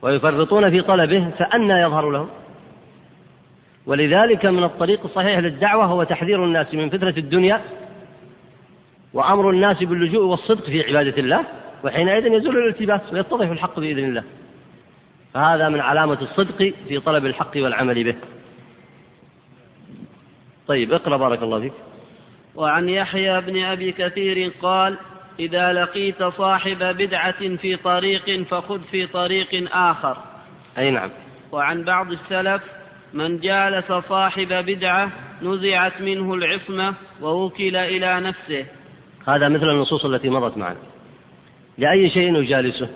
ويفرطون 0.03 0.71
في 0.71 0.81
طلبه 0.81 1.31
فأنى 1.39 1.73
يظهر 1.73 2.11
لهم. 2.11 2.29
ولذلك 3.87 4.47
من 4.47 4.65
الطريق 4.65 5.01
الصحيح 5.05 5.39
للدعوة 5.39 5.85
هو 5.85 6.03
تحذير 6.05 6.45
الناس 6.45 6.75
من 6.75 6.91
فتنة 6.91 7.15
الدنيا 7.17 7.61
وأمر 9.15 9.51
الناس 9.51 9.83
باللجوء 9.83 10.25
والصدق 10.25 10.65
في 10.65 10.83
عبادة 10.83 11.19
الله. 11.19 11.45
وحينئذ 11.85 12.27
يزول 12.27 12.59
الالتباس 12.59 13.01
ويتضح 13.12 13.49
الحق 13.49 13.81
بإذن 13.81 14.05
الله. 14.05 14.25
فهذا 15.35 15.68
من 15.68 15.81
علامة 15.81 16.23
الصدق 16.23 16.75
في 16.88 17.01
طلب 17.01 17.27
الحق 17.27 17.57
والعمل 17.57 18.05
به. 18.05 18.16
طيب 20.68 20.92
اقرأ 20.92 21.16
بارك 21.16 21.42
الله 21.42 21.61
فيك. 21.61 21.73
وعن 22.55 22.88
يحيى 22.88 23.40
بن 23.40 23.62
أبي 23.62 23.92
كثير 23.92 24.53
قال 24.62 24.99
إذا 25.40 25.73
لقيت 25.73 26.23
صاحب 26.23 26.79
بدعة 26.79 27.57
في 27.57 27.77
طريق 27.77 28.42
فخذ 28.42 28.81
في 28.90 29.07
طريق 29.07 29.77
آخر. 29.77 30.16
أي 30.79 30.90
نعم. 30.90 31.11
وعن 31.53 31.85
بعض 31.85 32.12
السلف 32.12 32.62
من 33.14 33.40
جالس 33.40 33.92
صاحب 33.92 34.49
بدعة 34.49 35.11
نزعت 35.42 36.01
منه 36.01 36.35
العصمة 36.35 36.95
ووكل 37.21 37.77
إلى 37.77 38.21
نفسه. 38.21 38.66
هذا 39.29 39.49
مثل 39.49 39.68
النصوص 39.71 40.05
التي 40.05 40.31
مضت 40.31 40.57
معنا. 40.57 40.92
لأي 41.83 42.11
شيء 42.11 42.37
يجالسه 42.37 42.88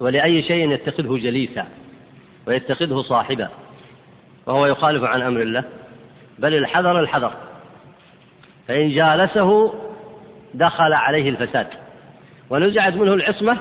ولأي 0.00 0.42
شيء 0.42 0.70
يتخذه 0.70 1.18
جليسا 1.22 1.66
ويتخذه 2.46 3.02
صاحبا 3.02 3.48
وهو 4.46 4.66
يخالف 4.66 5.04
عن 5.04 5.22
أمر 5.22 5.42
الله. 5.42 5.64
بل 6.38 6.54
الحذر 6.54 7.00
الحذر. 7.00 7.32
فإن 8.68 8.94
جالسه 8.94 9.74
دخل 10.54 10.92
عليه 10.92 11.30
الفساد. 11.30 11.66
ونزعت 12.50 12.94
منه 12.94 13.14
العصمة 13.14 13.58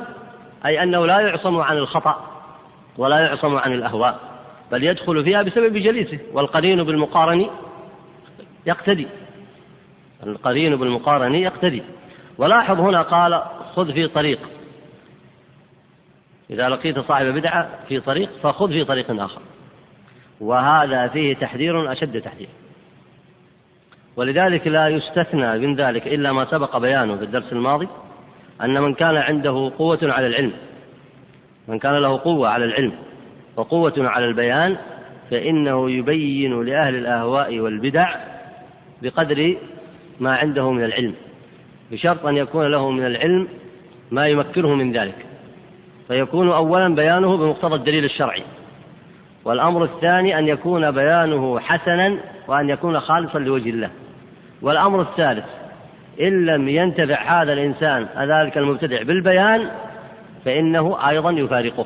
أي 0.65 0.83
أنه 0.83 1.05
لا 1.05 1.19
يعصم 1.19 1.57
عن 1.57 1.77
الخطأ 1.77 2.43
ولا 2.97 3.19
يعصم 3.19 3.55
عن 3.55 3.73
الأهواء 3.73 4.19
بل 4.71 4.83
يدخل 4.83 5.23
فيها 5.23 5.41
بسبب 5.41 5.77
جليسه. 5.77 6.19
والقرين 6.33 6.83
بالمقارن 6.83 7.49
يقتدي. 8.65 9.07
القرين 10.23 10.75
بالمقارن 10.75 11.35
يقتدي. 11.35 11.83
ولاحظ 12.37 12.79
هنا 12.79 13.01
قال 13.01 13.43
خذ 13.75 13.93
في 13.93 14.07
طريق. 14.07 14.39
إذا 16.49 16.69
لقيت 16.69 16.99
صاحب 16.99 17.25
بدعة 17.25 17.69
في 17.87 17.99
طريق 17.99 18.29
فخذ 18.43 18.69
في 18.69 18.83
طريق 18.85 19.21
آخر. 19.21 19.41
وهذا 20.41 21.07
فيه 21.07 21.35
تحذير 21.35 21.91
أشد 21.91 22.21
تحذير. 22.21 22.49
ولذلك 24.15 24.67
لا 24.67 24.87
يستثنى 24.87 25.57
من 25.57 25.75
ذلك 25.75 26.07
إلا 26.07 26.31
ما 26.31 26.45
سبق 26.45 26.77
بيانه 26.77 27.15
في 27.15 27.23
الدرس 27.23 27.51
الماضي 27.51 27.87
أن 28.61 28.81
من 28.81 28.93
كان 28.93 29.15
عنده 29.17 29.71
قوة 29.77 29.99
على 30.03 30.27
العلم 30.27 30.51
من 31.67 31.79
كان 31.79 31.93
له 31.93 32.17
قوة 32.17 32.49
على 32.49 32.65
العلم 32.65 32.93
وقوة 33.55 33.93
على 33.97 34.25
البيان 34.25 34.77
فإنه 35.31 35.91
يبين 35.91 36.63
لأهل 36.63 36.95
الأهواء 36.95 37.59
والبدع 37.59 38.15
بقدر 39.01 39.57
ما 40.19 40.35
عنده 40.35 40.71
من 40.71 40.83
العلم 40.83 41.13
بشرط 41.91 42.25
أن 42.25 42.37
يكون 42.37 42.71
له 42.71 42.91
من 42.91 43.05
العلم 43.05 43.47
ما 44.11 44.27
يمكنه 44.27 44.75
من 44.75 44.91
ذلك. 44.91 45.25
فيكون 46.07 46.51
أولا 46.51 46.95
بيانه 46.95 47.37
بمقتضى 47.37 47.75
الدليل 47.75 48.05
الشرعي. 48.05 48.43
والأمر 49.45 49.83
الثاني 49.83 50.39
أن 50.39 50.47
يكون 50.47 50.91
بيانه 50.91 51.59
حسنا 51.59 52.17
وأن 52.47 52.69
يكون 52.69 52.99
خالصا 52.99 53.39
لوجه 53.39 53.69
الله. 53.69 53.89
والأمر 54.61 55.01
الثالث 55.01 55.45
إن 56.21 56.45
لم 56.45 56.69
ينتفع 56.69 57.41
هذا 57.41 57.53
الإنسان 57.53 58.07
ذلك 58.17 58.57
المبتدع 58.57 59.03
بالبيان 59.03 59.69
فإنه 60.45 61.09
أيضا 61.09 61.31
يفارقه. 61.31 61.85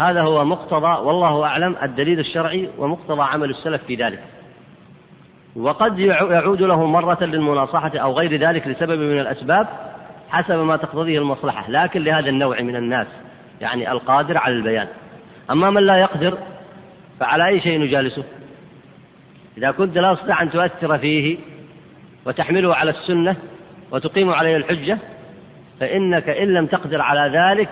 هذا 0.00 0.22
هو 0.22 0.44
مقتضى 0.44 1.06
والله 1.06 1.44
أعلم 1.44 1.76
الدليل 1.82 2.20
الشرعي 2.20 2.68
ومقتضى 2.78 3.22
عمل 3.22 3.50
السلف 3.50 3.84
في 3.84 3.94
ذلك. 3.94 4.22
وقد 5.56 5.98
يعود 5.98 6.62
له 6.62 6.86
مرة 6.86 7.24
للمناصحة 7.24 7.92
أو 7.98 8.18
غير 8.18 8.36
ذلك 8.36 8.66
لسبب 8.66 8.98
من 8.98 9.20
الأسباب 9.20 9.66
حسب 10.30 10.54
ما 10.54 10.76
تقتضيه 10.76 11.18
المصلحة 11.18 11.70
لكن 11.70 12.04
لهذا 12.04 12.28
النوع 12.28 12.60
من 12.60 12.76
الناس 12.76 13.06
يعني 13.60 13.92
القادر 13.92 14.38
على 14.38 14.54
البيان. 14.54 14.88
أما 15.50 15.70
من 15.70 15.82
لا 15.82 15.96
يقدر 15.96 16.38
فعلى 17.20 17.46
أي 17.46 17.60
شيء 17.60 17.80
نجالسه؟ 17.80 18.24
إذا 19.58 19.70
كنت 19.70 19.98
لا 19.98 20.14
تستطيع 20.14 20.42
أن 20.42 20.50
تؤثر 20.50 20.98
فيه 20.98 21.38
وتحمله 22.26 22.74
على 22.74 22.90
السنة 22.90 23.36
وتقيم 23.90 24.30
عليه 24.30 24.56
الحجة 24.56 24.98
فإنك 25.80 26.28
إن 26.28 26.54
لم 26.54 26.66
تقدر 26.66 27.00
على 27.00 27.38
ذلك 27.38 27.68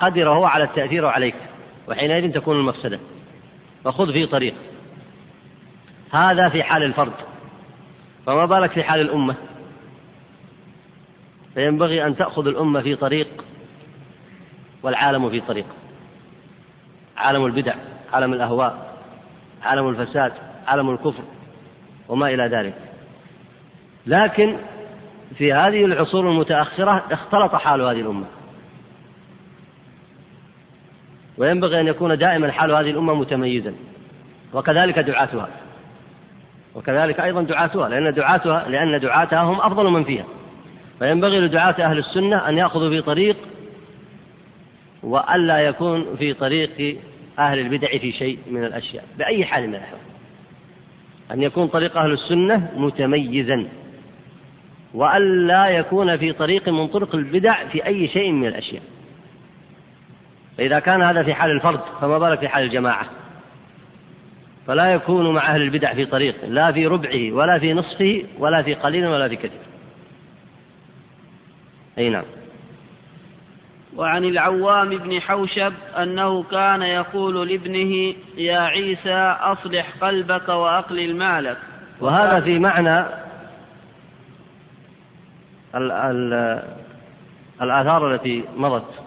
قدر 0.00 0.28
هو 0.28 0.44
على 0.44 0.64
التأثير 0.64 1.06
عليك 1.06 1.34
وحينئذ 1.88 2.32
تكون 2.32 2.56
المفسدة. 2.56 2.98
فخذ 3.84 4.12
في 4.12 4.26
طريق. 4.26 4.54
هذا 6.12 6.48
في 6.48 6.62
حال 6.62 6.82
الفرد. 6.82 7.12
فما 8.26 8.46
بالك 8.46 8.70
في 8.70 8.82
حال 8.82 9.00
الأمة؟ 9.00 9.34
فينبغي 11.54 12.06
أن 12.06 12.16
تأخذ 12.16 12.46
الأمة 12.46 12.80
في 12.80 12.96
طريق 12.96 13.44
والعالم 14.82 15.30
في 15.30 15.40
طريق. 15.40 15.66
عالم 17.16 17.46
البدع 17.46 17.74
عالم 18.12 18.32
الأهواء 18.32 18.96
عالم 19.62 19.88
الفساد 19.88 20.32
عالم 20.66 20.90
الكفر 20.90 21.22
وما 22.08 22.28
إلى 22.28 22.46
ذلك. 22.46 22.74
لكن 24.06 24.56
في 25.38 25.52
هذه 25.52 25.84
العصور 25.84 26.30
المتأخرة 26.30 27.04
اختلط 27.10 27.54
حال 27.54 27.80
هذه 27.80 28.00
الأمة. 28.00 28.26
وينبغي 31.38 31.80
أن 31.80 31.86
يكون 31.86 32.18
دائما 32.18 32.52
حال 32.52 32.70
هذه 32.70 32.90
الأمة 32.90 33.14
متميزا 33.14 33.74
وكذلك 34.54 34.98
دعاتها. 34.98 35.48
وكذلك 36.76 37.20
أيضا 37.20 37.42
دعاتها 37.42 37.88
لأن 37.88 38.14
دعاتها 38.14 38.68
لأن 38.68 39.00
دعاتها 39.00 39.42
هم 39.42 39.60
أفضل 39.60 39.90
من 39.90 40.04
فيها. 40.04 40.24
فينبغي 40.98 41.40
لدعاة 41.40 41.74
أهل 41.78 41.98
السنة 41.98 42.48
أن 42.48 42.58
يأخذوا 42.58 42.90
في 42.90 43.02
طريق 43.02 43.36
وألا 45.02 45.58
يكون 45.58 46.16
في 46.18 46.34
طريق 46.34 46.98
أهل 47.38 47.58
البدع 47.58 47.98
في 47.98 48.12
شيء 48.12 48.38
من 48.50 48.64
الأشياء 48.64 49.04
بأي 49.18 49.44
حال 49.44 49.68
من 49.68 49.74
الأحوال. 49.74 50.00
أن 51.32 51.42
يكون 51.42 51.66
طريق 51.66 51.96
أهل 51.96 52.12
السنة 52.12 52.70
متميزا 52.76 53.68
وألا 54.94 55.66
يكون 55.66 56.16
في 56.16 56.32
طريق 56.32 56.68
من 56.68 56.86
طرق 56.86 57.14
البدع 57.14 57.66
في 57.66 57.86
أي 57.86 58.08
شيء 58.08 58.32
من 58.32 58.46
الأشياء. 58.46 58.82
فإذا 60.58 60.78
كان 60.78 61.02
هذا 61.02 61.22
في 61.22 61.34
حال 61.34 61.50
الفرد 61.50 61.80
فما 62.00 62.18
بالك 62.18 62.38
في 62.38 62.48
حال 62.48 62.64
الجماعة؟ 62.64 63.06
فلا 64.66 64.92
يكون 64.92 65.34
مع 65.34 65.54
أهل 65.54 65.62
البدع 65.62 65.94
في 65.94 66.06
طريق 66.06 66.44
لا 66.44 66.72
في 66.72 66.86
ربعه 66.86 67.32
ولا 67.32 67.58
في 67.58 67.72
نصفه 67.72 68.24
ولا 68.38 68.62
في 68.62 68.74
قليل 68.74 69.06
ولا 69.06 69.28
في 69.28 69.36
كثير. 69.36 69.60
أي 71.98 72.10
نعم. 72.10 72.24
وعن 73.96 74.24
العوام 74.24 74.88
بن 74.88 75.20
حوشب 75.20 75.72
أنه 75.98 76.42
كان 76.42 76.82
يقول 76.82 77.48
لابنه 77.48 78.14
يا 78.36 78.58
عيسى 78.58 79.36
أصلح 79.40 79.92
قلبك 80.00 80.48
وأقلل 80.48 81.16
مالك. 81.16 81.58
وهذا 82.00 82.40
في 82.40 82.58
معنى 82.58 83.00
ال 85.74 85.92
ال 85.92 86.62
الآثار 87.62 88.14
التي 88.14 88.44
مضت. 88.56 89.05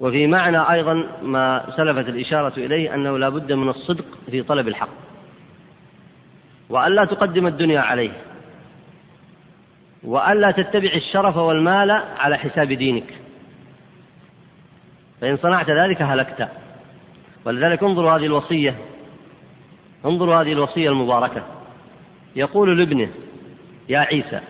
وفي 0.00 0.26
معنى 0.26 0.72
أيضا 0.72 1.06
ما 1.22 1.72
سلفت 1.76 2.08
الإشارة 2.08 2.52
إليه 2.56 2.94
أنه 2.94 3.18
لا 3.18 3.28
بد 3.28 3.52
من 3.52 3.68
الصدق 3.68 4.04
في 4.30 4.42
طلب 4.42 4.68
الحق. 4.68 4.88
وألا 6.68 7.04
تقدم 7.04 7.46
الدنيا 7.46 7.80
عليه. 7.80 8.12
وألا 10.04 10.50
تتبع 10.50 10.90
الشرف 10.94 11.36
والمال 11.36 11.90
على 11.90 12.38
حساب 12.38 12.72
دينك. 12.72 13.14
فإن 15.20 15.36
صنعت 15.36 15.70
ذلك 15.70 16.02
هلكت. 16.02 16.48
ولذلك 17.44 17.82
انظروا 17.82 18.10
هذه 18.12 18.26
الوصية. 18.26 18.74
انظروا 20.04 20.36
هذه 20.36 20.52
الوصية 20.52 20.88
المباركة. 20.90 21.42
يقول 22.36 22.78
لابنه 22.78 23.08
يا 23.88 23.98
عيسى 23.98 24.40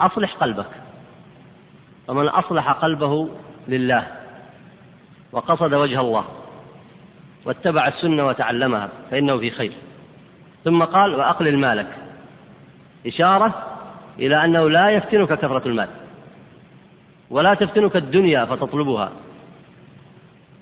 أصلح 0.00 0.34
قلبك. 0.34 0.70
ومن 2.08 2.28
أصلح 2.28 2.72
قلبه 2.72 3.28
لله. 3.68 4.15
وقصد 5.36 5.74
وجه 5.74 6.00
الله 6.00 6.24
واتبع 7.44 7.88
السنة 7.88 8.26
وتعلمها 8.26 8.88
فإنه 9.10 9.38
في 9.38 9.50
خير. 9.50 9.72
ثم 10.64 10.84
قال 10.84 11.14
وأقلل 11.14 11.58
مالك. 11.58 11.86
إشارة 13.06 13.54
إلى 14.18 14.44
أنه 14.44 14.70
لا 14.70 14.90
يفتنك 14.90 15.28
كثرة 15.28 15.68
المال 15.68 15.88
ولا 17.30 17.54
تفتنك 17.54 17.96
الدنيا 17.96 18.44
فتطلبها. 18.44 19.12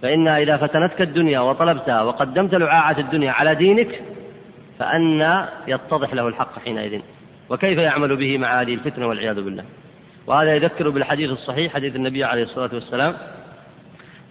فإنها 0.03 0.39
إذا 0.39 0.57
فتنتك 0.57 1.03
الدنيا 1.03 1.41
وطلبتها 1.41 2.03
وقدمت 2.03 2.55
لعاعة 2.55 2.99
الدنيا 2.99 3.33
على 3.33 3.55
دينك 3.55 4.03
فأن 4.79 5.47
يتضح 5.67 6.15
له 6.15 6.29
الحق 6.29 6.59
حينئذ. 6.59 7.01
وكيف 7.51 7.79
يعمل 7.79 8.17
به 8.17 8.39
مع 8.39 8.61
هذه 8.61 8.75
الفتنة 8.75 9.07
والعياذ 9.07 9.43
بالله؟ 9.43 9.65
وهذا 10.27 10.57
يذكر 10.57 10.91
بالحديث 10.91 11.31
الصحيح 11.31 11.75
حديث 11.75 11.97
النبي 11.97 12.25
عليه 12.25 12.43
الصلاة 12.43 12.71
والسلام 12.75 13.15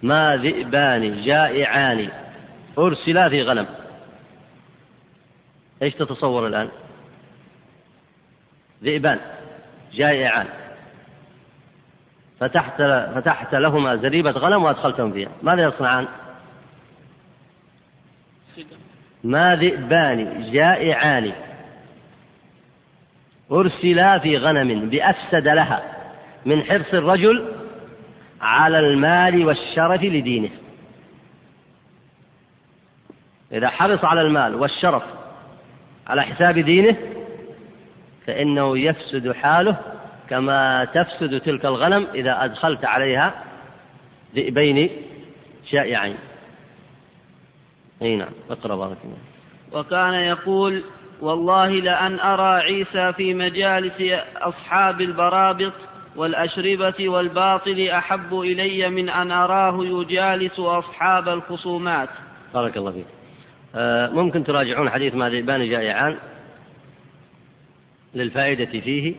ما 0.04 0.36
ذئبان 0.36 1.22
جائعان. 1.22 2.08
أرسلا 2.78 3.28
في 3.28 3.42
غنم. 3.42 3.66
إيش 5.82 5.94
تتصور 5.94 6.46
الآن؟ 6.46 6.68
ذئبان 8.82 9.18
جائعان. 9.94 10.46
فتحت 12.40 12.82
فتحت 13.14 13.54
لهما 13.54 13.96
زريبة 13.96 14.30
غنم 14.30 14.64
وأدخلتهم 14.64 15.12
فيها. 15.12 15.30
ماذا 15.42 15.62
يصنعان؟ 15.62 16.06
ما 19.24 19.56
ذئبان 19.56 20.50
جائعان. 20.52 21.32
أرسلا 23.52 24.18
في 24.18 24.38
غنم 24.38 24.88
بأفسد 24.88 25.48
لها 25.48 25.82
من 26.46 26.62
حرص 26.62 26.94
الرجل 26.94 27.53
على 28.44 28.78
المال 28.78 29.46
والشرف 29.46 30.02
لدينه. 30.02 30.50
إذا 33.52 33.68
حرص 33.68 34.04
على 34.04 34.20
المال 34.20 34.54
والشرف 34.54 35.02
على 36.06 36.22
حساب 36.22 36.58
دينه 36.58 36.96
فإنه 38.26 38.78
يفسد 38.78 39.32
حاله 39.32 39.76
كما 40.30 40.84
تفسد 40.84 41.40
تلك 41.40 41.64
الغنم 41.64 42.06
إذا 42.14 42.44
أدخلت 42.44 42.84
عليها 42.84 43.34
ذئبين 44.34 44.90
شائعين. 45.70 46.16
أي 48.02 48.16
نعم 48.16 48.32
اقرأ 48.50 48.76
بارك 48.76 48.96
الله 49.04 49.16
وكان 49.72 50.14
يقول 50.14 50.84
والله 51.20 51.68
لأن 51.68 52.20
أرى 52.20 52.62
عيسى 52.62 53.12
في 53.12 53.34
مجالس 53.34 54.20
أصحاب 54.36 55.00
البرابط 55.00 55.72
والأشربة 56.16 57.08
والباطل 57.08 57.88
أحب 57.88 58.40
إلي 58.40 58.90
من 58.90 59.08
أن 59.08 59.32
أراه 59.32 59.84
يجالس 59.84 60.58
أصحاب 60.58 61.28
الخصومات. 61.28 62.08
بارك 62.54 62.76
الله 62.76 62.90
فيك. 62.90 63.06
آه، 63.74 64.10
ممكن 64.10 64.44
تراجعون 64.44 64.90
حديث 64.90 65.14
ما 65.14 65.30
ذئبان 65.30 65.70
جائعان 65.70 66.16
للفائدة 68.14 68.80
فيه؟ 68.80 69.14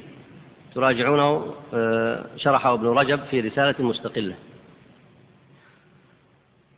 تراجعونه 0.75 1.53
آه، 1.73 2.25
شرحه 2.37 2.73
ابن 2.73 2.87
رجب 2.87 3.19
في 3.31 3.39
رسالة 3.39 3.75
مستقلة. 3.79 4.35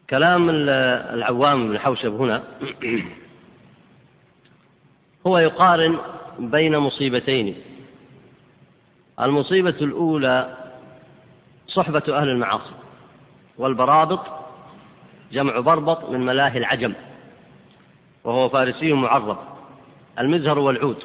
كلام 0.10 0.49
العوام 0.49 1.69
بن 1.69 1.80
حوشب 1.80 2.21
هنا 2.21 2.43
هو 5.27 5.38
يقارن 5.38 5.97
بين 6.39 6.77
مصيبتين. 6.77 7.56
المصيبة 9.21 9.69
الأولى 9.69 10.58
صحبة 11.67 12.03
أهل 12.10 12.30
المعاصي 12.30 12.71
والبرابط 13.58 14.19
جمع 15.32 15.60
بربط 15.60 16.10
من 16.10 16.25
ملاهي 16.25 16.58
العجم 16.58 16.93
وهو 18.23 18.49
فارسي 18.49 18.93
معرب 18.93 19.38
المزهر 20.19 20.60
والعود 20.60 21.03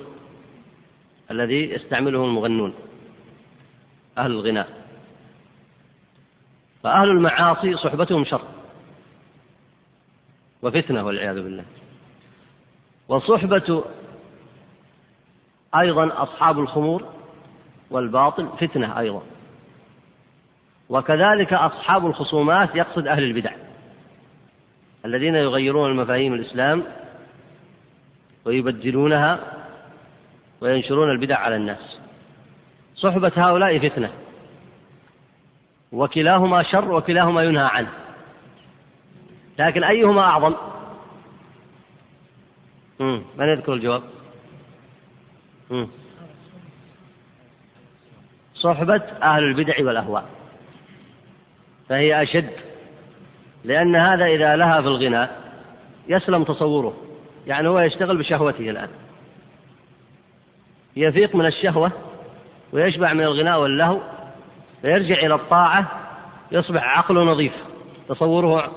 الذي 1.31 1.71
يستعمله 1.71 2.25
المغنون 2.25 2.75
أهل 4.19 4.31
الغناء. 4.31 4.69
فأهل 6.83 7.11
المعاصي 7.11 7.77
صحبتهم 7.77 8.25
شر 8.25 8.43
وفتنة 10.63 11.07
والعياذ 11.07 11.35
بالله. 11.35 11.65
وصحبة 13.09 13.85
أيضا 15.75 16.23
أصحاب 16.23 16.61
الخمور 16.61 17.22
والباطل 17.93 18.49
فتنة 18.61 18.99
أيضا. 18.99 19.23
وكذلك 20.89 21.53
أصحاب 21.53 22.07
الخصومات 22.07 22.75
يقصد 22.75 23.07
أهل 23.07 23.23
البدع. 23.23 23.53
الذين 25.05 25.35
يغيرون 25.35 25.91
المفاهيم 25.91 26.35
الإسلام 26.35 26.85
ويبدلونها 28.45 29.41
وينشرون 30.61 31.11
البدع 31.11 31.39
على 31.39 31.57
الناس. 31.57 31.99
صحبة 32.97 33.33
هؤلاء 33.37 33.89
فتنة. 33.89 34.11
وكلاهما 35.93 36.63
شر 36.63 36.93
وكلاهما 36.93 37.43
ينهى 37.43 37.65
عنه. 37.65 37.91
لكن 39.59 39.85
أيهما 39.85 40.21
أعظم؟ 40.23 40.55
من 43.39 43.49
يذكر 43.49 43.73
الجواب؟ 43.73 44.03
مم. 45.71 45.89
صحبة 48.63 49.03
أهل 49.23 49.43
البدع 49.43 49.75
والأهواء. 49.79 50.25
فهي 51.89 52.23
أشد. 52.23 52.51
لأن 53.65 53.97
هذا 53.97 54.25
إذا 54.25 54.57
لها 54.57 54.81
في 54.81 54.89
الغناء 54.89 55.43
يسلم 56.09 56.45
تصوره. 56.45 56.97
يعني 57.47 57.69
هو 57.69 57.81
يشتغل 57.81 58.17
بشهوته 58.17 58.71
الآن. 58.71 58.89
يفيق 60.97 61.35
من 61.37 61.47
الشهوة 61.47 61.93
ويشبع 62.73 63.13
من 63.13 63.23
الغناء 63.23 63.61
واللهو 63.61 64.01
فيرجع 64.83 65.15
إلى 65.15 65.35
الطاعة 65.35 65.87
يصبح 66.53 66.99
عقله 66.99 67.23
نظيف. 67.25 67.53
تصوره 68.09 68.73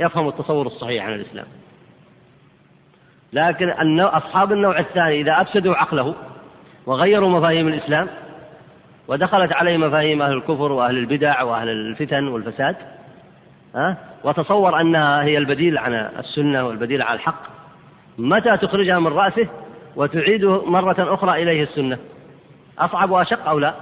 يفهم 0.00 0.28
التصور 0.28 0.66
الصحيح 0.66 1.04
عن 1.04 1.12
الإسلام. 1.12 1.46
لكن 3.32 4.00
أصحاب 4.00 4.52
النوع 4.52 4.78
الثاني 4.78 5.20
إذا 5.20 5.40
أفسدوا 5.40 5.74
عقله 5.74 6.14
وغيروا 6.86 7.28
مفاهيم 7.28 7.68
الإسلام 7.68 8.08
ودخلت 9.08 9.52
عليه 9.52 9.76
مفاهيم 9.76 10.22
أهل 10.22 10.32
الكفر 10.32 10.72
وأهل 10.72 10.98
البدع 10.98 11.42
وأهل 11.42 11.68
الفتن 11.68 12.28
والفساد 12.28 12.76
ها؟ 13.74 13.96
وتصور 14.24 14.80
أنها 14.80 15.22
هي 15.22 15.38
البديل 15.38 15.78
عن 15.78 15.94
السنة 15.94 16.66
والبديل 16.66 17.02
على 17.02 17.16
الحق. 17.16 17.42
متى 18.18 18.56
تخرجها 18.56 18.98
من 18.98 19.06
رأسه 19.06 19.46
وتعيده 19.96 20.64
مرة 20.64 21.14
أخرى 21.14 21.42
إليه 21.42 21.62
السنة؟ 21.62 21.98
أصعب 22.78 23.10
وأشق 23.10 23.48
أو 23.48 23.58
لا؟ 23.58 23.74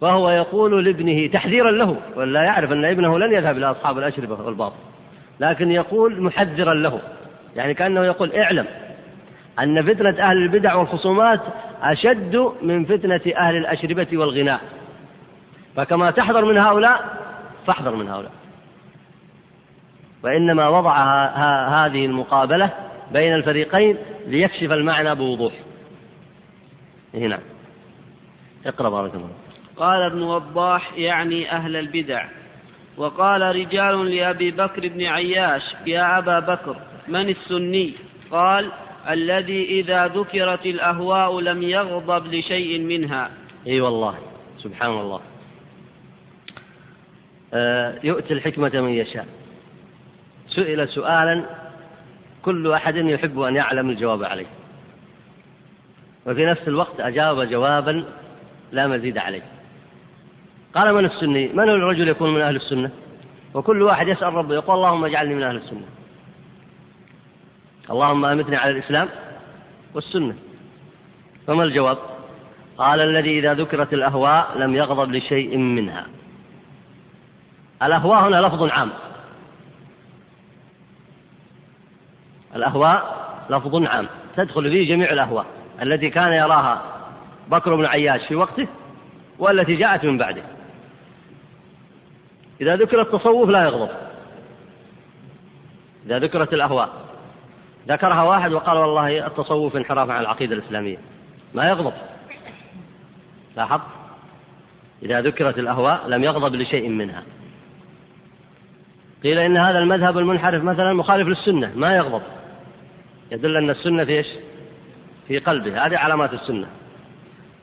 فهو 0.00 0.30
يقول 0.30 0.84
لابنه 0.84 1.26
تحذيرا 1.26 1.70
له 1.70 1.96
ولا 2.16 2.42
يعرف 2.42 2.72
أن 2.72 2.84
ابنه 2.84 3.18
لن 3.18 3.32
يذهب 3.32 3.56
إلى 3.56 3.70
أصحاب 3.70 3.98
الأشربة 3.98 4.44
والباطل 4.44 4.76
لكن 5.40 5.70
يقول 5.70 6.22
محذرا 6.22 6.74
له. 6.74 7.00
يعني 7.56 7.74
كأنه 7.74 8.04
يقول 8.04 8.32
اعلم 8.32 8.66
أن 9.60 9.82
فتنة 9.82 10.30
أهل 10.30 10.36
البدع 10.36 10.74
والخصومات 10.74 11.40
أشد 11.82 12.52
من 12.62 12.84
فتنة 12.84 13.20
أهل 13.36 13.56
الأشربة 13.56 14.06
والغناء. 14.12 14.60
فكما 15.76 16.10
تحذر 16.10 16.44
من 16.44 16.58
هؤلاء 16.58 17.18
فاحذر 17.66 17.96
من 17.96 18.08
هؤلاء. 18.08 18.32
وإنما 20.22 20.68
وضع 20.68 20.96
هذه 21.68 22.06
المقابلة 22.06 22.70
بين 23.12 23.34
الفريقين 23.34 23.96
ليكشف 24.26 24.72
المعنى 24.72 25.14
بوضوح. 25.14 25.52
هنا. 27.14 27.38
اقرأ 28.66 28.88
بارك 28.88 29.14
الله 29.14 29.30
قال 29.76 30.02
ابن 30.02 30.22
وضاح 30.22 30.92
يعني 30.96 31.52
أهل 31.52 31.76
البدع. 31.76 32.24
وقال 32.96 33.42
رجال 33.42 34.16
لأبي 34.16 34.50
بكر 34.50 34.88
بن 34.88 35.02
عياش 35.02 35.62
يا 35.86 36.18
أبا 36.18 36.38
بكر 36.38 36.76
من 37.08 37.28
السني؟ 37.28 37.92
قال 38.30 38.70
الذي 39.10 39.80
إذا 39.80 40.06
ذكرت 40.06 40.66
الأهواء 40.66 41.40
لم 41.40 41.62
يغضب 41.62 42.26
لشيء 42.26 42.80
منها. 42.80 43.30
إي 43.66 43.80
والله 43.80 44.14
سبحان 44.58 44.90
الله. 44.90 45.20
آه 47.54 47.98
يؤتي 48.04 48.34
الحكمة 48.34 48.70
من 48.74 48.90
يشاء. 48.90 49.26
سئل 50.48 50.88
سؤالا 50.88 51.44
كل 52.42 52.72
أحد 52.72 52.96
يحب 52.96 53.40
أن 53.40 53.56
يعلم 53.56 53.90
الجواب 53.90 54.24
عليه. 54.24 54.46
وفي 56.26 56.46
نفس 56.46 56.68
الوقت 56.68 57.00
أجاب 57.00 57.48
جوابا 57.48 58.04
لا 58.72 58.86
مزيد 58.86 59.18
عليه. 59.18 59.42
قال 60.74 60.94
من 60.94 61.04
السني؟ 61.04 61.48
من 61.48 61.68
الرجل 61.68 62.08
يكون 62.08 62.34
من 62.34 62.40
أهل 62.40 62.56
السنة؟ 62.56 62.90
وكل 63.54 63.82
واحد 63.82 64.08
يسأل 64.08 64.34
ربه 64.34 64.54
يقول 64.54 64.76
اللهم 64.76 65.04
اجعلني 65.04 65.34
من 65.34 65.42
أهل 65.42 65.56
السنة. 65.56 65.86
اللهم 67.90 68.24
أمتني 68.24 68.56
على 68.56 68.70
الإسلام 68.70 69.08
والسنة. 69.94 70.34
فما 71.46 71.64
الجواب؟ 71.64 71.98
قال 72.78 73.00
الذي 73.00 73.38
إذا 73.38 73.54
ذكرت 73.54 73.94
الأهواء 73.94 74.58
لم 74.58 74.74
يغضب 74.74 75.12
لشيء 75.12 75.56
منها. 75.56 76.06
الأهواء 77.82 78.28
هنا 78.28 78.36
لفظ 78.46 78.62
عام. 78.62 78.90
الأهواء 82.56 83.24
لفظ 83.50 83.84
عام. 83.84 84.08
تدخل 84.36 84.70
فيه 84.70 84.88
جميع 84.88 85.12
الأهواء 85.12 85.46
التي 85.82 86.10
كان 86.10 86.32
يراها 86.32 86.82
بكر 87.48 87.74
بن 87.74 87.84
عياش 87.84 88.26
في 88.26 88.34
وقته 88.34 88.66
والتي 89.38 89.76
جاءت 89.76 90.04
من 90.04 90.18
بعده. 90.18 90.42
إذا 92.60 92.76
ذكر 92.76 93.00
التصوف 93.00 93.48
لا 93.48 93.64
يغضب. 93.64 93.90
إذا 96.06 96.18
ذكرت 96.18 96.54
الأهواء. 96.54 97.03
ذكرها 97.88 98.22
واحد 98.22 98.52
وقال 98.52 98.78
والله 98.78 99.26
التصوف 99.26 99.76
انحراف 99.76 100.10
عن 100.10 100.20
العقيدة 100.20 100.56
الإسلامية. 100.56 100.96
ما 101.54 101.68
يغضب. 101.68 101.92
لاحظ 103.56 103.80
إذا 105.02 105.20
ذكرت 105.20 105.58
الأهواء 105.58 106.08
لم 106.08 106.24
يغضب 106.24 106.54
لشيء 106.54 106.88
منها. 106.88 107.22
قيل 109.22 109.38
إن 109.38 109.56
هذا 109.56 109.78
المذهب 109.78 110.18
المنحرف 110.18 110.64
مثلا 110.64 110.92
مخالف 110.92 111.28
للسنة. 111.28 111.72
ما 111.76 111.96
يغضب. 111.96 112.22
يدل 113.32 113.56
أن 113.56 113.70
السنة 113.70 114.04
في 114.04 114.12
إيش؟ 114.12 114.26
في 115.28 115.38
قلبه. 115.38 115.86
هذه 115.86 115.98
علامات 115.98 116.34
السنة. 116.34 116.66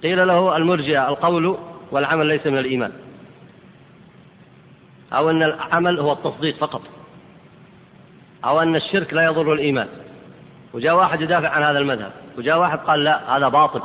قيل 0.03 0.27
له 0.27 0.57
المرجئة 0.57 1.09
القول 1.09 1.57
والعمل 1.91 2.25
ليس 2.25 2.47
من 2.47 2.57
الإيمان. 2.57 2.91
أو 5.13 5.29
أن 5.29 5.43
العمل 5.43 5.99
هو 5.99 6.13
التصديق 6.13 6.57
فقط. 6.57 6.81
أو 8.45 8.61
أن 8.61 8.75
الشرك 8.75 9.13
لا 9.13 9.25
يضر 9.25 9.53
الإيمان. 9.53 9.87
وجاء 10.73 10.95
واحد 10.95 11.21
يدافع 11.21 11.49
عن 11.49 11.63
هذا 11.63 11.79
المذهب 11.79 12.11
وجاء 12.37 12.59
واحد 12.59 12.77
قال 12.77 13.03
لا 13.03 13.37
هذا 13.37 13.47
باطل. 13.47 13.81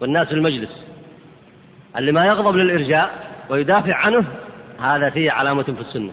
والناس 0.00 0.28
في 0.28 0.34
المجلس 0.34 0.84
اللي 1.96 2.12
ما 2.12 2.26
يغضب 2.26 2.56
للإرجاء 2.56 3.34
ويدافع 3.50 3.94
عنه 3.94 4.24
هذا 4.80 5.10
فيه 5.10 5.30
علامة 5.30 5.62
في 5.62 5.80
السنة. 5.80 6.12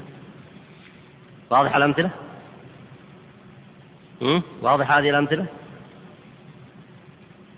واضح 1.49 1.75
الأمثلة؟ 1.75 2.10
واضح 4.62 4.91
هذه 4.91 5.10
الأمثلة؟ 5.10 5.45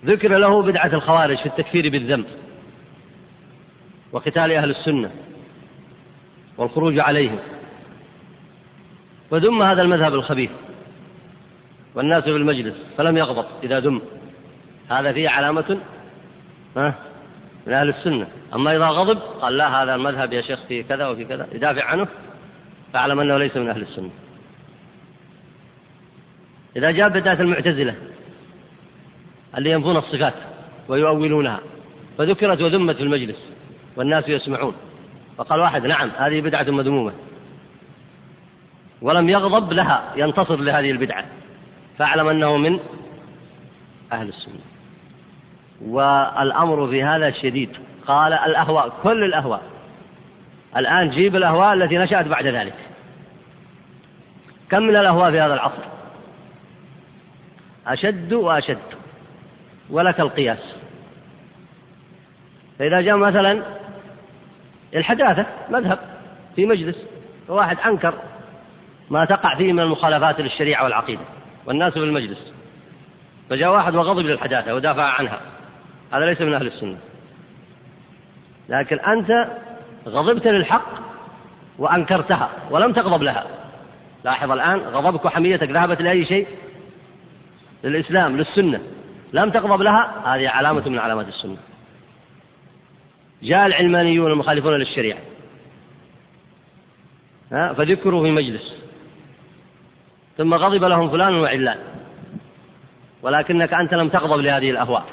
ذكر 0.06 0.38
له 0.38 0.62
بدعة 0.62 0.88
الخوارج 0.94 1.38
في 1.38 1.46
التكفير 1.46 1.90
بالذنب 1.90 2.26
وقتال 4.12 4.52
أهل 4.52 4.70
السنة 4.70 5.12
والخروج 6.58 7.00
عليهم. 7.00 7.40
فذم 9.32 9.62
هذا 9.62 9.82
المذهب 9.82 10.14
الخبيث. 10.14 10.52
والناس 11.96 12.24
في 12.24 12.30
المجلس 12.30 12.76
فلم 12.98 13.18
يغضب 13.18 13.46
إذا 13.64 13.80
ذم. 13.80 14.02
هذا 14.90 15.14
فيه 15.14 15.30
علامة 15.30 15.78
ها؟ 16.78 16.96
من 17.68 17.74
أهل 17.74 17.90
السنة. 17.90 18.28
أما 18.56 18.76
إذا 18.76 18.86
غضب 18.86 19.18
قال 19.18 19.58
لا 19.58 19.84
هذا 19.84 19.96
المذهب 19.96 20.34
يا 20.34 20.42
شيخ 20.42 20.60
في 20.68 20.84
كذا 20.84 21.08
وفي 21.08 21.26
كذا 21.26 21.48
يدافع 21.52 21.84
عنه 21.84 22.08
فاعلم 22.94 23.20
أنه 23.20 23.38
ليس 23.38 23.58
من 23.58 23.70
أهل 23.70 23.82
السنة. 23.82 24.10
إذا 26.76 26.92
جاء 26.92 27.10
بدعة 27.10 27.42
المعتزلة 27.42 27.96
اللي 29.58 29.72
ينفون 29.72 29.98
الصفات 29.98 30.34
ويؤولونها 30.88 31.60
فذكرت 32.18 32.62
وذمت 32.62 32.96
في 32.96 33.04
المجلس 33.04 33.38
والناس 33.96 34.30
يسمعون. 34.30 34.76
فقال 35.38 35.60
واحد 35.60 35.86
نعم 35.86 36.12
هذه 36.18 36.42
بدعة 36.42 36.64
مذمومة. 36.64 37.14
ولم 39.02 39.30
يغضب 39.30 39.74
لها 39.74 40.14
ينتصر 40.16 40.56
لهذه 40.56 40.92
البدعة. 40.92 41.26
فاعلم 41.98 42.28
أنه 42.28 42.58
من 42.58 42.80
أهل 44.12 44.28
السنة. 44.30 44.60
والأمر 45.82 46.88
في 46.88 47.04
هذا 47.04 47.32
شديد. 47.32 47.70
قال 48.08 48.34
الأهواء 48.34 48.94
كل 49.04 49.24
الأهواء. 49.24 49.62
الآن 50.78 51.10
جيب 51.10 51.36
الأهواء 51.36 51.74
التي 51.74 51.98
نشأت 51.98 52.28
بعد 52.28 52.48
ذلك. 52.48 52.76
كم 54.70 54.84
من 54.84 54.96
الأهواء 54.96 55.32
في 55.32 55.40
هذا 55.40 55.54
العصر؟ 55.54 55.84
أشد 57.88 58.34
وأشد. 58.34 58.78
ولك 59.90 60.20
القياس. 60.20 60.76
فإذا 62.80 63.02
جاء 63.02 63.18
مثلا 63.18 63.64
الحداثة 64.96 65.46
مذهب 65.70 66.00
في 66.56 66.66
مجلس. 66.66 66.96
واحد 67.48 67.78
أنكر 67.80 68.14
ما 69.10 69.26
تقع 69.26 69.56
فيه 69.56 69.74
من 69.74 69.80
المخالفات 69.80 70.40
للشريعة 70.40 70.84
والعقيدة. 70.84 71.22
والناس 71.66 71.94
في 71.94 72.00
المجلس. 72.00 72.54
فجاء 73.50 73.72
واحد 73.72 73.96
وغضب 73.96 74.20
للحداثة 74.20 74.76
ودافع 74.76 75.04
عنها. 75.04 75.42
هذا 76.14 76.26
ليس 76.26 76.42
من 76.42 76.54
أهل 76.54 76.68
السنة. 76.68 76.98
لكن 78.70 79.00
أنت 79.00 79.48
غضبت 80.08 80.48
للحق 80.48 80.86
وأنكرتها 81.78 82.50
ولم 82.70 82.94
تغضب 82.94 83.24
لها. 83.24 83.46
لاحظ 84.24 84.52
الآن 84.52 84.80
غضبك 84.80 85.26
وحميتك 85.26 85.70
ذهبت 85.70 86.02
لأي 86.02 86.26
شيء؟ 86.26 86.48
للإسلام 87.84 88.38
للسنة. 88.38 88.82
لم 89.34 89.50
تغضب 89.50 89.82
لها؟ 89.82 90.36
هذه 90.36 90.50
علامة 90.50 90.90
من 90.90 91.00
علامات 91.00 91.28
السنة. 91.28 91.58
جاء 93.44 93.66
العلمانيون 93.66 94.32
المخالفون 94.32 94.74
للشريعة. 94.74 95.20
فذكروا 97.50 98.24
في 98.24 98.32
مجلس 98.32 98.83
ثم 100.38 100.54
غضب 100.54 100.84
لهم 100.84 101.10
فلان 101.10 101.36
وعلان. 101.36 101.78
ولكنك 103.22 103.74
أنت 103.74 103.94
لم 103.94 104.10
تغضب 104.10 104.40
لهذه 104.40 104.70
الأهواء. 104.70 105.06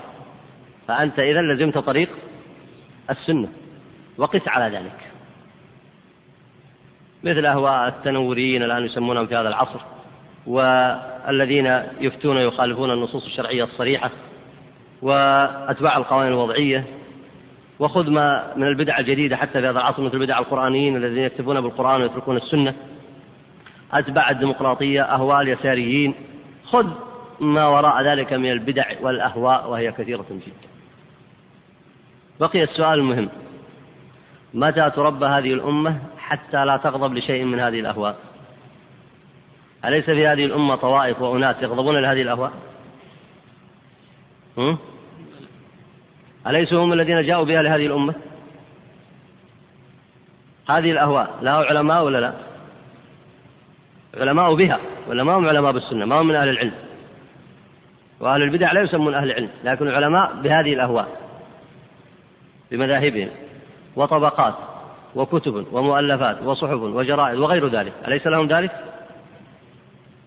فأنت 0.88 1.18
إذا 1.18 1.42
لزمت 1.42 1.78
طريق 1.78 2.08
السنة 3.10 3.48
وقس 4.18 4.48
على 4.48 4.76
ذلك. 4.76 5.10
مثل 7.24 7.46
أهواء 7.46 7.88
التنوريين 7.88 8.62
الآن 8.62 8.84
يسمونهم 8.84 9.26
في 9.26 9.36
هذا 9.36 9.48
العصر 9.48 9.80
والذين 10.46 11.82
يفتون 12.00 12.36
ويخالفون 12.36 12.90
النصوص 12.90 13.24
الشرعية 13.24 13.64
الصريحة 13.64 14.10
وأتباع 15.02 15.96
القوانين 15.96 16.32
الوضعية. 16.32 16.84
وخذ 17.78 18.10
ما 18.10 18.52
من 18.56 18.66
البدع 18.66 18.98
الجديدة 18.98 19.36
حتى 19.36 19.52
في 19.52 19.58
هذا 19.58 19.70
العصر 19.70 20.02
مثل 20.02 20.18
بدع 20.18 20.38
القرآنيين 20.38 20.96
الذين 20.96 21.24
يكتبون 21.24 21.60
بالقرآن 21.60 22.02
ويتركون 22.02 22.36
السنة. 22.36 22.74
أتباع 23.92 24.30
الديمقراطية 24.30 25.02
أهواء 25.02 25.40
اليساريين 25.40 26.14
خذ 26.64 26.86
ما 27.40 27.66
وراء 27.66 28.02
ذلك 28.02 28.32
من 28.32 28.52
البدع 28.52 28.84
والأهواء 29.00 29.70
وهي 29.70 29.92
كثيرة 29.92 30.26
جدا. 30.30 30.68
بقي 32.40 32.62
السؤال 32.62 32.98
المهم. 32.98 33.28
متى 34.54 34.90
تربى 34.90 35.26
هذه 35.26 35.52
الأمة 35.52 35.98
حتى 36.18 36.64
لا 36.64 36.76
تغضب 36.76 37.14
لشيء 37.14 37.44
من 37.44 37.60
هذه 37.60 37.80
الأهواء؟ 37.80 38.16
أليس 39.84 40.04
في 40.04 40.26
هذه 40.26 40.44
الأمة 40.44 40.76
طوائف 40.76 41.22
وأناس 41.22 41.56
يغضبون 41.62 41.96
لهذه 41.96 42.22
الأهواء؟ 42.22 42.52
هم؟ 44.58 44.78
أليسوا 46.46 46.84
هم 46.84 46.92
الذين 46.92 47.22
جاءوا 47.22 47.44
بها 47.44 47.62
لهذه 47.62 47.86
الأمة؟ 47.86 48.14
هذه 50.68 50.90
الأهواء 50.90 51.38
لها 51.42 51.64
علماء 51.64 52.04
ولا 52.04 52.18
لا؟ 52.18 52.49
علماء 54.16 54.54
بها 54.54 54.80
ولا 55.08 55.24
ما 55.24 55.34
هم 55.34 55.48
علماء 55.48 55.72
بالسنة 55.72 56.04
ما 56.04 56.20
هم 56.20 56.28
من 56.28 56.34
أهل 56.34 56.48
العلم. 56.48 56.72
وأهل 58.20 58.42
البدع 58.42 58.72
لا 58.72 58.80
يسمون 58.80 59.14
أهل 59.14 59.30
العلم 59.30 59.48
لكن 59.64 59.88
علماء 59.88 60.32
بهذه 60.42 60.72
الأهواء 60.74 61.08
بمذاهبهم 62.70 63.28
وطبقات 63.96 64.54
وكتب 65.14 65.66
ومؤلفات 65.72 66.42
وصحف 66.42 66.80
وجرائد 66.80 67.38
وغير 67.38 67.68
ذلك. 67.68 67.92
أليس 68.08 68.26
لهم 68.26 68.46
ذلك؟ 68.46 68.70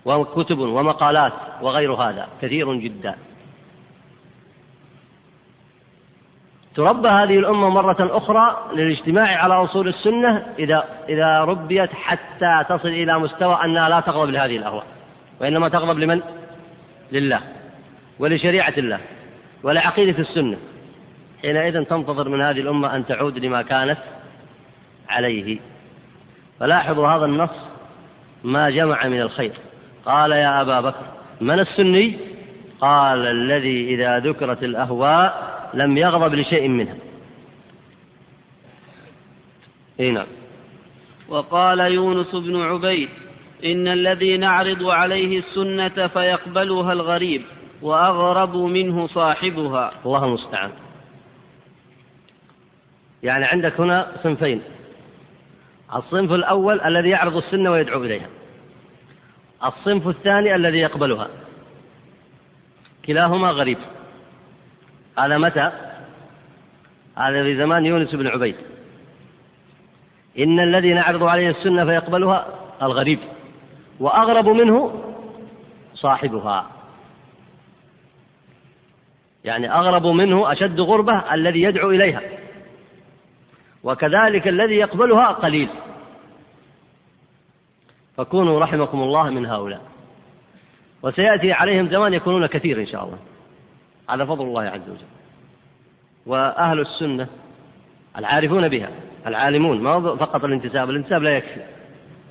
وكتب 0.04 0.58
ومقالات 0.58 1.32
وغير 1.62 1.92
هذا. 1.92 2.28
كثير 2.42 2.74
جدا. 2.74 3.14
تربى 6.74 7.08
هذه 7.08 7.38
الأمة 7.38 7.68
مرة 7.68 7.96
أخرى 8.00 8.70
للاجتماع 8.72 9.42
على 9.42 9.54
أصول 9.54 9.88
السنة 9.88 10.46
إذا 10.58 10.84
إذا 11.08 11.40
ربيت 11.40 11.90
حتى 11.92 12.64
تصل 12.68 12.88
إلى 12.88 13.18
مستوى 13.18 13.58
أنها 13.64 13.88
لا 13.88 14.00
تغضب 14.00 14.30
لهذه 14.30 14.56
الأهواء 14.56 14.86
وإنما 15.40 15.68
تغضب 15.68 15.98
لمن؟ 15.98 16.20
لله 17.12 17.40
ولشريعة 18.18 18.74
الله 18.78 19.00
ولعقيدة 19.62 20.18
السنة. 20.18 20.56
حينئذ 21.42 21.84
تنتظر 21.84 22.28
من 22.28 22.40
هذه 22.40 22.60
الأمة 22.60 22.96
أن 22.96 23.06
تعود 23.06 23.38
لما 23.38 23.62
كانت 23.62 23.98
عليه. 25.08 25.58
فلاحظوا 26.60 27.08
هذا 27.08 27.24
النص 27.24 27.50
ما 28.44 28.70
جمع 28.70 29.06
من 29.06 29.20
الخير. 29.20 29.52
قال 30.06 30.32
يا 30.32 30.60
أبا 30.60 30.80
بكر 30.80 31.06
من 31.40 31.60
السني؟ 31.60 32.18
قال 32.80 33.26
الذي 33.26 33.94
إذا 33.94 34.18
ذكرت 34.18 34.62
الأهواء 34.62 35.53
لم 35.74 35.98
يغضب 35.98 36.34
لشيء 36.34 36.68
منها. 36.68 36.96
إي 40.00 40.10
نعم. 40.10 40.26
وقال 41.28 41.78
يونس 41.78 42.34
بن 42.34 42.62
عبيد 42.62 43.08
إن 43.64 43.88
الذي 43.88 44.36
نعرض 44.36 44.82
عليه 44.82 45.38
السنة 45.38 46.06
فيقبلها 46.06 46.92
الغريب 46.92 47.42
وأغرب 47.82 48.56
منه 48.56 49.06
صاحبها. 49.06 49.92
الله 50.06 50.24
المستعان. 50.24 50.70
يعني 53.22 53.44
عندك 53.44 53.80
هنا 53.80 54.12
صنفين. 54.22 54.62
الصنف 55.94 56.32
الأول 56.32 56.80
الذي 56.80 57.08
يعرض 57.08 57.36
السنة 57.36 57.70
ويدعو 57.70 58.04
إليها. 58.04 58.28
الصنف 59.64 60.08
الثاني 60.08 60.54
الذي 60.54 60.78
يقبلها. 60.78 61.28
كلاهما 63.06 63.50
غريب. 63.50 63.78
هذا 65.18 65.38
متى؟ 65.38 65.72
هذا 67.16 67.42
في 67.42 67.56
زمان 67.56 67.86
يونس 67.86 68.14
بن 68.14 68.26
عبيد. 68.26 68.56
إن 70.38 70.60
الذي 70.60 70.94
نعرض 70.94 71.22
عليه 71.22 71.50
السنة 71.50 71.84
فيقبلها 71.84 72.46
الغريب 72.82 73.18
وأغرب 74.00 74.48
منه 74.48 75.04
صاحبها. 75.94 76.70
يعني 79.44 79.72
أغرب 79.72 80.06
منه 80.06 80.52
أشد 80.52 80.80
غربة 80.80 81.34
الذي 81.34 81.62
يدعو 81.62 81.90
إليها. 81.90 82.20
وكذلك 83.82 84.48
الذي 84.48 84.74
يقبلها 84.74 85.26
قليل. 85.26 85.68
فكونوا 88.16 88.60
رحمكم 88.60 89.02
الله 89.02 89.30
من 89.30 89.46
هؤلاء. 89.46 89.80
وسيأتي 91.02 91.52
عليهم 91.52 91.88
زمان 91.88 92.14
يكونون 92.14 92.46
كثير 92.46 92.80
إن 92.80 92.86
شاء 92.86 93.04
الله. 93.04 93.18
على 94.08 94.26
فضل 94.26 94.44
الله 94.44 94.62
عز 94.62 94.88
وجل. 94.88 95.06
وأهل 96.26 96.80
السنة 96.80 97.26
العارفون 98.18 98.68
بها 98.68 98.88
العالمون 99.26 99.80
ما 99.80 100.16
فقط 100.16 100.44
الانتساب 100.44 100.90
الانتساب 100.90 101.22
لا 101.22 101.36
يكفي. 101.36 101.60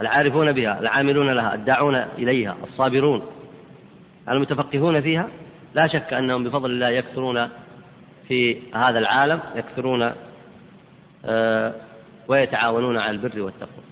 العارفون 0.01 0.51
بها 0.51 0.79
العاملون 0.79 1.29
لها 1.29 1.55
الداعون 1.55 1.95
إليها 1.95 2.55
الصابرون. 2.63 3.21
المتفقهون 4.29 5.01
فيها 5.01 5.27
لا 5.73 5.87
شك 5.87 6.13
أنهم 6.13 6.43
بفضل 6.43 6.71
الله 6.71 6.89
يكثرون 6.89 7.49
في 8.27 8.57
هذا 8.75 8.99
العالم 8.99 9.39
يكثرون 9.55 10.11
آه، 11.25 11.73
ويتعاونون 12.27 12.97
على 12.97 13.11
البر 13.11 13.41
والتقوى. 13.41 13.83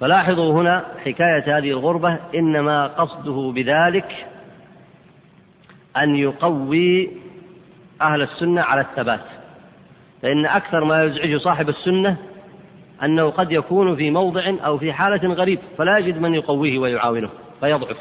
فلاحظوا 0.00 0.52
هنا 0.52 0.84
حكاية 1.04 1.58
هذه 1.58 1.70
الغربة 1.70 2.18
إنما 2.34 2.86
قصده 2.86 3.52
بذلك 3.54 4.26
أن 5.96 6.16
يقوي 6.16 7.10
أهل 8.02 8.22
السنة 8.22 8.62
على 8.62 8.80
الثبات. 8.80 9.24
فإن 10.22 10.46
أكثر 10.46 10.84
ما 10.84 11.04
يزعج 11.04 11.40
صاحب 11.40 11.68
السنة 11.68 12.16
أنه 13.02 13.30
قد 13.30 13.52
يكون 13.52 13.96
في 13.96 14.10
موضع 14.10 14.54
أو 14.64 14.78
في 14.78 14.92
حالة 14.92 15.34
غريب 15.34 15.58
فلا 15.78 15.98
يجد 15.98 16.20
من 16.20 16.34
يقويه 16.34 16.78
ويعاونه 16.78 17.30
فيضعف. 17.60 17.96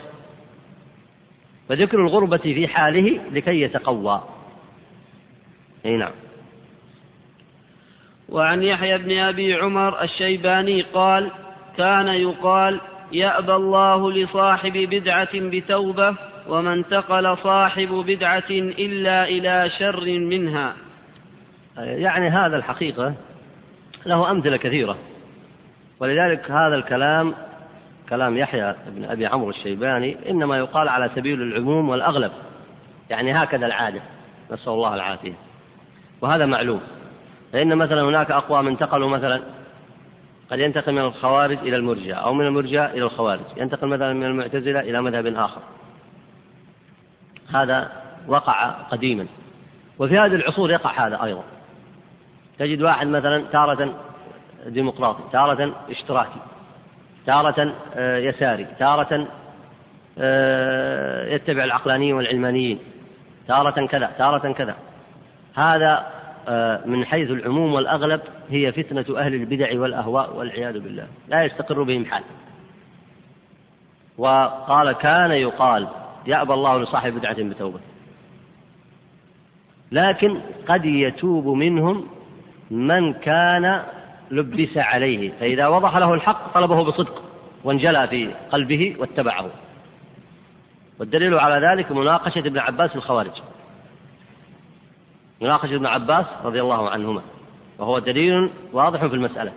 فذكر 1.69 1.99
الغربة 1.99 2.37
في 2.37 2.67
حاله 2.67 3.21
لكي 3.31 3.61
يتقوى. 3.61 4.23
أي 5.85 5.97
نعم. 5.97 6.11
وعن 8.29 8.63
يحيى 8.63 8.97
بن 8.97 9.17
أبي 9.17 9.53
عمر 9.53 10.03
الشيباني 10.03 10.81
قال 10.81 11.31
كان 11.77 12.07
يقال 12.07 12.81
يأبى 13.11 13.55
الله 13.55 14.11
لصاحب 14.11 14.73
بدعة 14.73 15.29
بتوبة 15.33 16.15
وما 16.49 16.73
انتقل 16.73 17.37
صاحب 17.37 17.87
بدعة 18.07 18.49
إلا 18.49 19.27
إلى 19.27 19.69
شر 19.79 20.19
منها. 20.19 20.73
يعني 21.77 22.29
هذا 22.29 22.57
الحقيقة 22.57 23.13
له 24.05 24.31
أمثلة 24.31 24.57
كثيرة. 24.57 24.97
ولذلك 25.99 26.51
هذا 26.51 26.75
الكلام 26.75 27.33
كلام 28.09 28.37
يحيى 28.37 28.75
بن 28.87 29.05
أبي 29.05 29.25
عمرو 29.25 29.49
الشيباني 29.49 30.17
إنما 30.29 30.57
يقال 30.57 30.89
على 30.89 31.09
سبيل 31.15 31.41
العموم 31.41 31.89
والأغلب. 31.89 32.31
يعني 33.09 33.33
هكذا 33.43 33.65
العادة. 33.65 34.01
نسأل 34.51 34.73
الله 34.73 34.95
العافية. 34.95 35.33
وهذا 36.21 36.45
معلوم. 36.45 36.81
فإن 37.53 37.75
مثلا 37.75 38.01
هناك 38.01 38.31
أقوام 38.31 38.67
انتقلوا 38.67 39.09
مثلا 39.09 39.41
قد 40.51 40.59
ينتقل 40.59 40.91
من 40.91 41.01
الخوارج 41.01 41.57
إلى 41.57 41.75
المرجئة 41.75 42.13
أو 42.13 42.33
من 42.33 42.47
المرجئة 42.47 42.85
إلى 42.85 43.03
الخوارج. 43.03 43.45
ينتقل 43.57 43.87
مثلا 43.87 44.13
من 44.13 44.23
المعتزلة 44.23 44.79
إلى 44.79 45.01
مذهب 45.01 45.27
آخر. 45.27 45.61
هذا 47.53 47.91
وقع 48.27 48.69
قديما. 48.69 49.27
وفي 49.99 50.19
هذه 50.19 50.35
العصور 50.35 50.71
يقع 50.71 51.07
هذا 51.07 51.23
أيضا. 51.23 51.43
تجد 52.59 52.81
واحد 52.81 53.07
مثلا 53.07 53.43
تارة 53.51 53.93
ديمقراطي 54.65 55.23
تارة 55.31 55.75
اشتراكي 55.89 56.39
تارة 57.25 57.73
آه، 57.95 58.17
يساري 58.17 58.67
تارة 58.79 59.27
آه، 60.19 61.33
يتبع 61.33 61.63
العقلانيين 61.63 62.15
والعلمانيين 62.15 62.79
تارة 63.47 63.85
كذا 63.85 64.11
تارة 64.17 64.53
كذا. 64.53 64.75
هذا 65.55 66.05
آه، 66.47 66.81
من 66.85 67.05
حيث 67.05 67.31
العموم 67.31 67.73
والأغلب 67.73 68.21
هي 68.49 68.71
فتنة 68.71 69.19
أهل 69.19 69.33
البدع 69.33 69.79
والأهواء 69.79 70.35
والعياذ 70.35 70.79
بالله. 70.79 71.07
لا 71.27 71.43
يستقر 71.43 71.83
بهم 71.83 72.05
حال. 72.05 72.23
وقال 74.17 74.91
كان 74.91 75.31
يقال 75.31 75.87
يأبى 76.27 76.53
الله 76.53 76.79
لصاحب 76.79 77.13
بدعة 77.13 77.43
بتوبة. 77.43 77.79
لكن 79.91 80.41
قد 80.67 80.85
يتوب 80.85 81.47
منهم 81.47 82.07
من 82.71 83.13
كان 83.13 83.83
لبس 84.31 84.77
عليه 84.77 85.31
فإذا 85.39 85.67
وضح 85.67 85.97
له 85.97 86.13
الحق 86.13 86.53
طلبه 86.53 86.83
بصدق 86.83 87.23
وانجلى 87.63 88.07
في 88.07 88.33
قلبه 88.51 88.95
واتبعه. 88.99 89.49
والدليل 90.99 91.39
على 91.39 91.67
ذلك 91.67 91.91
مناقشة 91.91 92.39
ابن 92.39 92.57
عباس 92.57 92.95
الخوارج. 92.95 93.41
مناقشة 95.41 95.75
ابن 95.75 95.85
عباس 95.85 96.25
رضي 96.43 96.61
الله 96.61 96.89
عنهما. 96.89 97.21
وهو 97.79 97.99
دليل 97.99 98.49
واضح 98.73 99.05
في 99.05 99.15
المسألة. 99.15 99.51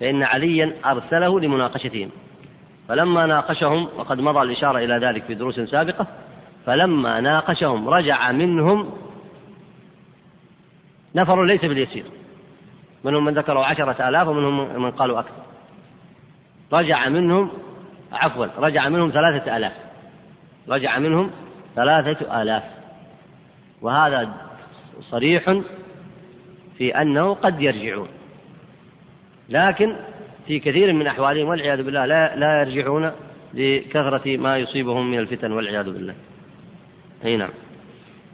فإن 0.00 0.22
عليا 0.22 0.72
أرسله 0.86 1.40
لمناقشتهم. 1.40 2.10
فلما 2.88 3.26
ناقشهم 3.26 3.88
وقد 3.96 4.20
مضى 4.20 4.42
الإشارة 4.42 4.78
إلى 4.78 4.98
ذلك 5.06 5.24
في 5.24 5.34
دروس 5.34 5.60
سابقة 5.60 6.06
فلما 6.66 7.20
ناقشهم 7.20 7.88
رجع 7.88 8.32
منهم 8.32 8.92
نفر 11.14 11.44
ليس 11.44 11.60
باليسير. 11.60 12.04
منهم 13.04 13.24
من 13.24 13.34
ذكروا 13.34 13.64
عشرة 13.64 14.08
آلاف 14.08 14.28
ومنهم 14.28 14.82
من 14.82 14.90
قالوا 14.90 15.18
أكثر. 15.18 15.42
رجع 16.72 17.08
منهم 17.08 17.50
عفوا 18.12 18.46
رجع 18.58 18.88
منهم 18.88 19.10
ثلاثة 19.10 19.56
آلاف. 19.56 19.72
رجع 20.68 20.98
منهم 20.98 21.30
ثلاثة 21.74 22.42
آلاف. 22.42 22.62
وهذا 23.82 24.32
صريح 25.00 25.60
في 26.78 27.00
أنه 27.02 27.34
قد 27.34 27.60
يرجعون. 27.60 28.08
لكن 29.48 29.96
في 30.46 30.58
كثير 30.58 30.92
من 30.92 31.06
أحوالهم 31.06 31.48
والعياذ 31.48 31.82
بالله 31.82 32.06
لا 32.06 32.36
لا 32.36 32.60
يرجعون 32.60 33.12
لكثرة 33.54 34.36
ما 34.36 34.58
يصيبهم 34.58 35.10
من 35.10 35.18
الفتن 35.18 35.52
والعياذ 35.52 35.84
بالله. 35.84 36.14
أي 37.24 37.36
نعم. 37.36 37.50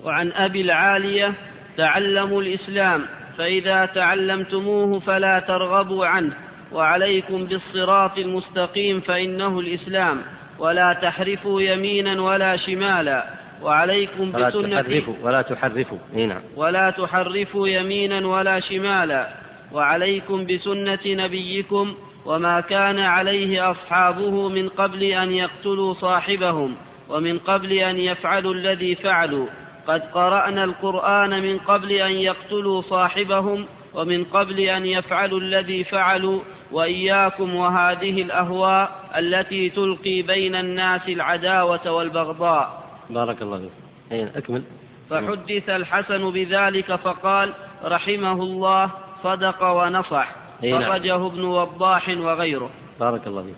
وعن 0.05 0.33
أبي 0.33 0.61
العالية 0.61 1.33
تعلموا 1.77 2.43
الإسلام 2.43 3.03
فإذا 3.39 3.87
تعلمتموه 3.87 5.01
فلا 5.01 5.39
ترغبوا 5.39 6.07
عنه 6.07 6.33
وعليكم 6.73 7.45
بالصراط 7.45 8.19
المستقيم 8.19 9.01
فإنه 9.01 9.61
الإسلام 9.61 10.23
ولا 10.59 10.93
تحرفوا 10.93 11.61
يمينا 11.61 12.23
ولا 12.23 12.57
شمالا 12.57 13.25
وعليكم 13.63 14.35
ولا 14.35 14.49
بسنة 14.49 14.83
تحرفوا 14.83 15.15
ولا 15.23 15.43
تحرفوا 15.43 15.99
نعم 16.15 16.41
ولا 16.57 16.91
تحرفوا 16.91 17.69
يمينا 17.69 18.27
ولا 18.27 18.61
شمالا 18.61 19.29
وعليكم 19.73 20.47
بسنة 20.47 20.99
نبيكم 21.07 21.95
وما 22.27 22.61
كان 22.61 22.99
عليه 22.99 23.71
أصحابه 23.71 24.49
من 24.49 24.69
قبل 24.69 25.03
أن 25.03 25.33
يقتلوا 25.33 25.95
صاحبهم 25.95 26.77
ومن 27.09 27.39
قبل 27.39 27.73
أن 27.73 27.99
يفعلوا 27.99 28.55
الذي 28.55 28.95
فعلوا. 28.95 29.47
قد 29.87 30.01
قرأنا 30.01 30.65
القرآن 30.65 31.43
من 31.43 31.59
قبل 31.59 31.93
أن 31.93 32.13
يقتلوا 32.13 32.83
صاحبهم 32.83 33.67
ومن 33.95 34.25
قبل 34.25 34.61
أن 34.61 34.87
يفعلوا 34.87 35.41
الذي 35.41 35.85
فعلوا. 35.85 36.41
وإياكم 36.73 37.55
وهذه 37.55 38.23
الأهواء 38.23 39.11
التي 39.19 39.71
تلقي 39.71 40.23
بين 40.23 40.55
الناس 40.55 41.09
العداوة 41.09 41.91
والبغضاء. 41.91 42.85
بارك 43.11 43.43
الله 43.43 43.59
فيك. 43.59 44.37
أكمل. 44.37 44.63
فحدث 45.11 45.71
الحسن 45.71 46.31
بذلك 46.31 46.95
فقال 46.95 47.53
رحمه 47.85 48.43
الله 48.43 48.91
صدق 49.23 49.63
ونصح. 49.63 50.29
نعم. 50.63 50.85
خرجه 50.85 51.27
ابن 51.27 51.45
وضاح 51.45 52.09
وغيره. 52.09 52.71
بارك 53.01 53.27
الله 53.27 53.43
فيك. 53.43 53.57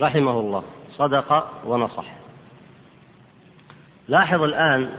رحمه 0.00 0.40
الله. 0.40 0.64
صدق 0.96 1.52
ونصح. 1.64 2.04
لاحظ 4.08 4.42
الآن 4.42 4.98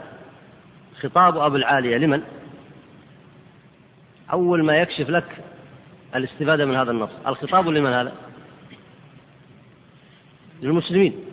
خطاب 1.02 1.38
أبو 1.38 1.56
العالية. 1.56 1.98
لمن؟ 1.98 2.24
أول 4.32 4.64
ما 4.64 4.78
يكشف 4.78 5.10
لك 5.10 5.44
الاستفادة 6.16 6.66
من 6.66 6.76
هذا 6.76 6.92
النص. 6.92 7.10
الخطاب 7.28 7.68
لمن 7.68 7.94
هذا؟ 7.94 8.14
للمسلمين. 10.62 11.26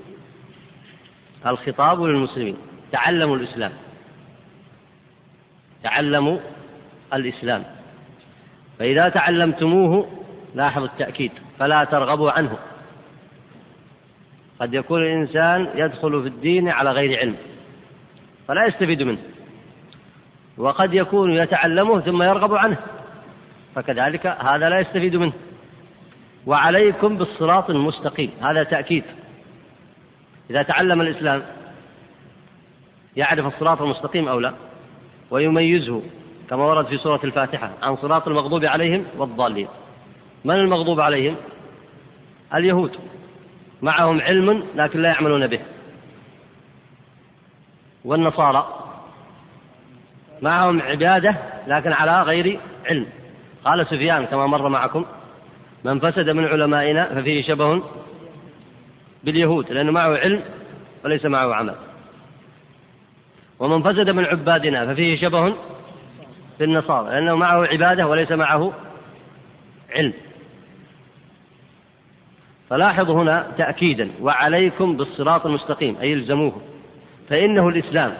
الخطاب 1.47 2.03
للمسلمين. 2.03 2.57
تعلموا 2.93 3.37
الإسلام. 3.37 3.73
تعلموا 5.83 6.39
الإسلام. 7.15 7.76
فإذا 8.79 9.09
تعلمتموه 9.09 10.09
لاحظ 10.55 10.83
التأكيد 10.83 11.33
فلا 11.59 11.85
ترغبوا 11.85 12.31
عنه. 12.31 12.59
قد 14.61 14.75
يكون 14.75 15.03
الإنسان 15.03 15.69
يدخل 15.75 16.23
في 16.23 16.29
الدين 16.29 16.69
على 16.69 16.91
غير 16.91 17.19
علم 17.19 17.37
فلا 18.49 18.67
يستفيد 18.67 19.03
منه. 19.03 19.19
وقد 20.59 20.95
يكون 20.95 21.33
يتعلمه 21.33 22.01
ثم 22.01 22.23
يرغب 22.23 22.55
عنه 22.55 22.77
فكذلك 23.75 24.27
هذا 24.27 24.69
لا 24.69 24.81
يستفيد 24.81 25.17
منه. 25.17 25.33
وعليكم 26.47 27.17
بالصراط 27.19 27.71
المستقيم 27.71 28.31
هذا 28.43 28.63
تأكيد. 28.63 29.05
إذا 30.51 30.63
تعلم 30.63 31.01
الإسلام 31.01 31.43
يعرف 33.17 33.47
الصراط 33.47 33.83
المستقيم 33.83 34.29
أو 34.29 34.41
لا 34.41 34.53
ويميزه. 35.31 36.03
كما 36.51 36.65
ورد 36.65 36.87
في 36.87 36.99
سورة 36.99 37.21
الفاتحة 37.25 37.71
عن 37.83 37.97
صراط 37.97 38.29
المغضوب 38.29 38.65
عليهم 38.65 39.05
والضالين. 39.17 39.69
من 40.45 40.55
المغضوب 40.55 41.01
عليهم؟ 41.01 41.37
اليهود. 42.55 42.97
معهم 43.83 44.21
علم 44.21 44.65
لكن 44.75 45.03
لا 45.03 45.09
يعملون 45.09 45.47
به. 45.47 45.61
والنصارى. 48.05 48.67
معهم 50.43 50.83
عبادة 50.83 51.37
لكن 51.67 51.93
على 51.93 52.23
غير 52.23 52.61
علم. 52.87 53.07
قال 53.65 53.87
سفيان 53.87 54.27
كما 54.27 54.47
مر 54.47 54.69
معكم 54.69 55.05
من 55.85 55.99
فسد 55.99 56.31
من 56.31 56.45
علمائنا 56.45 57.15
ففيه 57.15 57.43
شبه 57.43 57.83
باليهود 59.25 59.73
لأنه 59.73 59.93
معه 59.93 60.17
علم 60.17 60.43
وليس 61.05 61.25
معه 61.25 61.55
عمل. 61.55 61.75
ومن 63.59 63.83
فسد 63.83 64.11
من 64.11 64.25
عبادنا 64.25 64.87
ففيه 64.87 65.21
شبه 65.21 65.55
بالنصارى 66.59 67.11
لأنه 67.11 67.35
معه 67.35 67.67
عبادة 67.67 68.07
وليس 68.07 68.33
معه 68.33 68.73
علم. 69.91 70.13
فلاحظوا 72.71 73.23
هنا 73.23 73.53
تأكيدا 73.59 74.11
وعليكم 74.21 74.97
بالصراط 74.97 75.47
المستقيم 75.47 75.97
أي 76.01 76.13
الزموه. 76.13 76.63
فإنه 77.29 77.69
الإسلام 77.69 78.15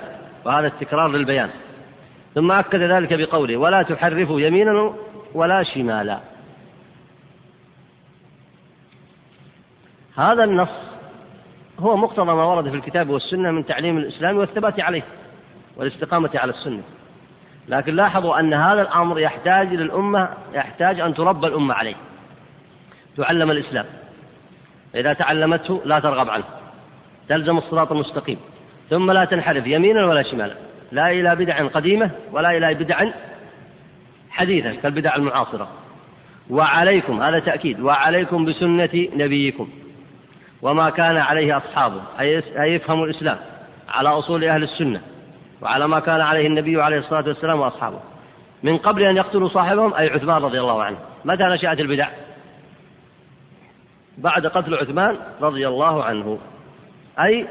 وهذا 0.45 0.67
التكرار 0.67 1.09
للبيان. 1.09 1.51
ثم 2.35 2.53
أكد 2.53 2.81
ذلك 2.81 3.13
بقوله 3.13 3.57
ولا 3.57 3.83
تحرفوا 3.83 4.41
يمينا 4.41 4.95
ولا 5.35 5.63
شمالا. 5.63 6.21
هذا 10.17 10.45
النص 10.45 10.69
هو 11.79 11.97
مقتضى 11.97 12.27
ما 12.27 12.45
ورد 12.45 12.71
في 12.71 12.77
الكتاب 12.77 13.11
والسنة 13.11 13.51
من 13.51 13.67
تعليم 13.67 13.99
الإسلام 13.99 14.37
والثبات 14.37 14.81
عليه 14.81 15.03
والاستقامة 15.77 16.31
على 16.35 16.51
السنة. 16.53 16.83
لكن 17.69 17.97
لاحظوا 17.97 18.41
أن 18.41 18.55
هذا 18.55 18.83
الأمر 18.83 19.21
يحتاج 19.21 19.75
للأمة 19.75 20.29
يحتاج 20.55 21.01
أن 21.01 21.15
تربى 21.15 21.47
الأمة 21.47 21.75
عليه. 21.75 21.95
تعلم 23.17 23.51
الإسلام. 23.51 23.85
إذا 24.95 25.13
تعلمته 25.13 25.83
لا 25.85 26.01
ترغب 26.01 26.31
عنه. 26.31 26.45
تلزم 27.29 27.59
الصراط 27.59 27.93
المستقيم. 27.93 28.39
ثم 28.91 29.11
لا 29.11 29.25
تنحرف 29.25 29.67
يمينا 29.67 30.07
ولا 30.07 30.23
شمالا. 30.23 30.55
لا 30.93 31.11
إلى 31.11 31.37
بدع 31.37 31.67
قديمة 31.67 32.11
ولا 32.33 32.57
إلى 32.57 32.75
بدع 32.75 33.05
حديثة 34.31 34.75
كالبدع 34.75 35.17
المعاصرة. 35.17 35.69
وعليكم 36.51 37.23
هذا 37.23 37.39
تأكيد 37.39 37.81
وعليكم 37.81 38.45
بسنة 38.45 39.09
نبيكم. 39.15 39.69
وما 40.63 40.91
كان 40.91 41.17
عليه 41.17 41.57
أصحابه 41.57 42.03
أي 42.21 42.43
يفهم 42.75 43.05
الإسلام 43.05 43.39
على 43.89 44.09
أصول 44.09 44.45
أهل 44.45 44.63
السنة. 44.63 45.01
وعلى 45.63 45.89
ما 45.89 46.01
كان 46.01 46.21
عليه 46.21 46.47
النبي 46.47 46.83
عليه 46.83 46.99
الصلاة 46.99 47.25
والسلام 47.27 47.61
وأصحابه. 47.61 48.01
من 48.63 48.79
قبل 48.79 49.03
أن 49.03 49.17
يقتلوا 49.17 49.49
صاحبهم 49.49 49.95
أي 49.95 50.09
عثمان 50.09 50.43
رضي 50.43 50.61
الله 50.61 50.83
عنه. 50.83 50.97
متى 51.25 51.43
نشأت 51.43 51.81
البدع؟ 51.81 52.09
بعد 54.19 54.47
قتل 54.47 54.75
عثمان 54.75 55.17
رضي 55.41 55.69
الله 55.69 56.05
عنه. 56.05 56.39
أي 57.21 57.47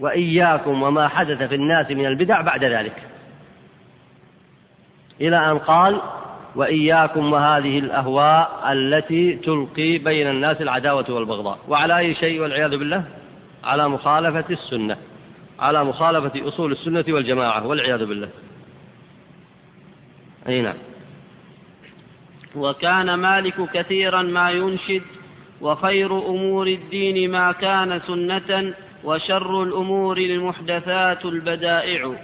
وإياكم 0.00 0.82
وما 0.82 1.08
حدث 1.08 1.42
في 1.42 1.54
الناس 1.54 1.90
من 1.90 2.06
البدع 2.06 2.40
بعد 2.40 2.64
ذلك. 2.64 3.02
إلى 5.20 5.50
أن 5.50 5.58
قال 5.58 6.00
وإياكم 6.54 7.32
وهذه 7.32 7.78
الأهواء 7.78 8.72
التي 8.72 9.36
تلقي 9.36 9.98
بين 9.98 10.30
الناس 10.30 10.62
العداوة 10.62 11.04
والبغضاء. 11.08 11.58
وعلى 11.68 11.98
أي 11.98 12.14
شيء 12.14 12.40
والعياذ 12.40 12.70
بالله؟ 12.70 13.04
على 13.64 13.88
مخالفة 13.88 14.44
السنة. 14.50 14.96
على 15.60 15.84
مخالفة 15.84 16.48
أصول 16.48 16.72
السنة 16.72 17.04
والجماعة 17.08 17.66
والعياذ 17.66 18.06
بالله. 18.06 18.28
أي 20.48 20.62
نعم. 20.62 20.76
وكان 22.56 23.14
مالك 23.14 23.70
كثيرا 23.70 24.22
ما 24.22 24.50
ينشد 24.50 25.02
وخير 25.60 26.18
أمور 26.28 26.66
الدين 26.66 27.30
ما 27.30 27.52
كان 27.52 28.00
سنة 28.06 28.74
وشر 29.04 29.62
الأمور 29.62 30.18
المحدثات 30.18 31.24
البدائع. 31.24 32.14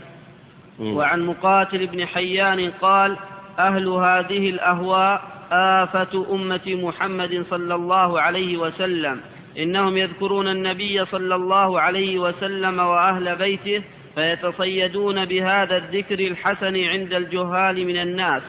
وعن 0.80 1.26
مقاتل 1.26 1.86
بن 1.86 2.06
حيان 2.06 2.70
قال 2.70 3.16
أهل 3.58 3.88
هذه 3.88 4.50
الأهواء 4.50 5.22
آفة 5.52 6.26
أمة 6.34 6.66
محمد 6.66 7.44
صلى 7.50 7.74
الله 7.74 8.20
عليه 8.20 8.56
وسلم. 8.56 9.20
إنهم 9.58 9.96
يذكرون 9.96 10.48
النبي 10.48 11.04
صلى 11.04 11.34
الله 11.34 11.80
عليه 11.80 12.18
وسلم 12.18 12.78
وأهل 12.78 13.36
بيته 13.36 13.82
فيتصيدون 14.14 15.24
بهذا 15.24 15.76
الذكر 15.76 16.18
الحسن 16.20 16.84
عند 16.84 17.12
الجهال 17.12 17.86
من 17.86 17.96
الناس 17.96 18.42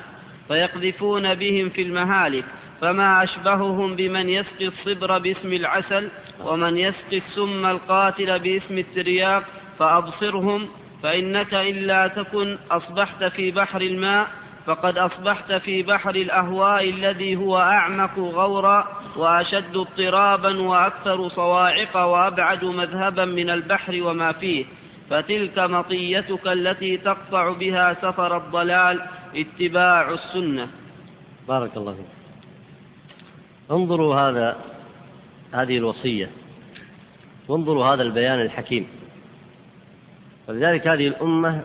فيقذفون 0.47 1.35
بهم 1.35 1.69
في 1.69 1.81
المهالك 1.81 2.45
فما 2.81 3.23
أشبههم 3.23 3.95
بمن 3.95 4.29
يسقي 4.29 4.67
الصبر 4.67 5.17
باسم 5.17 5.53
العسل 5.53 6.09
ومن 6.43 6.77
يسقي 6.77 7.17
السم 7.17 7.65
القاتل 7.65 8.39
باسم 8.39 8.77
الترياق 8.77 9.43
فأبصرهم 9.79 10.67
فإنك 11.03 11.53
إلا 11.53 12.07
تكن 12.07 12.57
أصبحت 12.71 13.23
في 13.23 13.51
بحر 13.51 13.81
الماء 13.81 14.27
فقد 14.65 14.97
أصبحت 14.97 15.53
في 15.53 15.83
بحر 15.83 16.15
الأهواء 16.15 16.89
الذي 16.89 17.35
هو 17.35 17.57
أعمق 17.57 18.19
غورا 18.19 18.87
وأشد 19.17 19.75
اضطرابا 19.75 20.61
وأكثر 20.61 21.29
صواعق 21.29 21.97
وأبعد 21.97 22.65
مذهبا 22.65 23.25
من 23.25 23.49
البحر 23.49 24.03
وما 24.03 24.31
فيه. 24.31 24.65
فتلك 25.09 25.59
مطيتك 25.59 26.47
التي 26.47 26.97
تقطع 26.97 27.53
بها 27.53 27.93
سفر 27.93 28.37
الضلال. 28.37 29.01
اتباع 29.35 30.11
السنة. 30.11 30.67
بارك 31.47 31.77
الله 31.77 31.93
فيك. 31.93 32.05
انظروا 33.71 34.15
هذا 34.15 34.57
هذه 35.53 35.77
الوصية. 35.77 36.29
وانظروا 37.47 37.85
هذا 37.85 38.01
البيان 38.01 38.41
الحكيم. 38.41 38.87
ولذلك 40.47 40.87
هذه 40.87 41.07
الأمة 41.07 41.61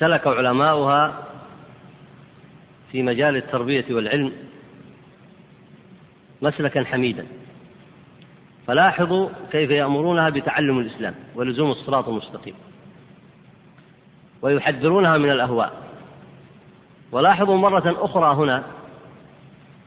سلك 0.00 0.26
علماؤها 0.26 1.24
في 2.92 3.02
مجال 3.02 3.36
التربية 3.36 3.84
والعلم 3.90 4.32
مسلكا 6.42 6.84
حميدا. 6.84 7.26
فلاحظوا 8.66 9.28
كيف 9.52 9.70
يأمرونها 9.70 10.30
بتعلم 10.30 10.78
الإسلام 10.78 11.14
ولزوم 11.34 11.70
الصراط 11.70 12.08
المستقيم. 12.08 12.54
ويحذرونها 14.42 15.18
من 15.18 15.30
الأهواء. 15.30 15.82
ولاحظوا 17.12 17.56
مرة 17.56 18.04
أخرى 18.04 18.34
هنا 18.34 18.64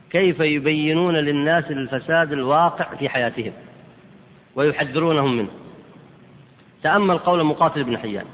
كيف 0.10 0.40
يبينون 0.40 1.16
للناس 1.16 1.72
الفساد 1.72 2.34
الواقع 2.34 2.96
في 2.96 3.10
حياتهم 3.10 3.54
ويحذرونهم 4.56 5.38
منه. 5.38 5.52
تأمل 6.84 7.18
قول 7.18 7.44
مقاتل 7.44 7.84
بن 7.84 7.98
حيان. 7.98 8.26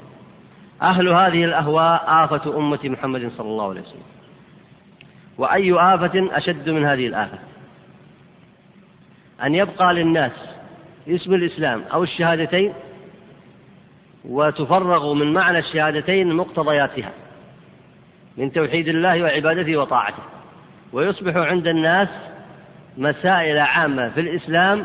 أهل 0.82 1.08
هذه 1.08 1.44
الأهواء 1.44 2.04
آفة 2.06 2.58
أمة 2.58 2.78
محمد 2.84 3.30
صلى 3.38 3.48
الله 3.48 3.68
عليه 3.68 3.80
وسلم. 3.80 4.02
وأي 5.38 5.72
آفة 5.72 6.36
أشد 6.36 6.70
من 6.70 6.84
هذه 6.84 7.06
الآفة؟ 7.06 7.38
أن 9.42 9.54
يبقى 9.54 9.94
للناس 9.94 10.32
اسم 11.08 11.34
الإسلام 11.34 11.84
أو 11.92 12.02
الشهادتين 12.02 12.72
وتفرغ 14.24 15.14
من 15.14 15.32
معنى 15.32 15.58
الشهادتين 15.58 16.32
مقتضياتها 16.32 17.10
من 18.36 18.52
توحيد 18.52 18.88
الله 18.88 19.22
وعبادته 19.22 19.76
وطاعته. 19.76 20.22
ويصبح 20.92 21.36
عند 21.36 21.66
الناس 21.66 22.08
مسائل 22.98 23.58
عامة 23.58 24.08
في 24.08 24.20
الإسلام 24.20 24.84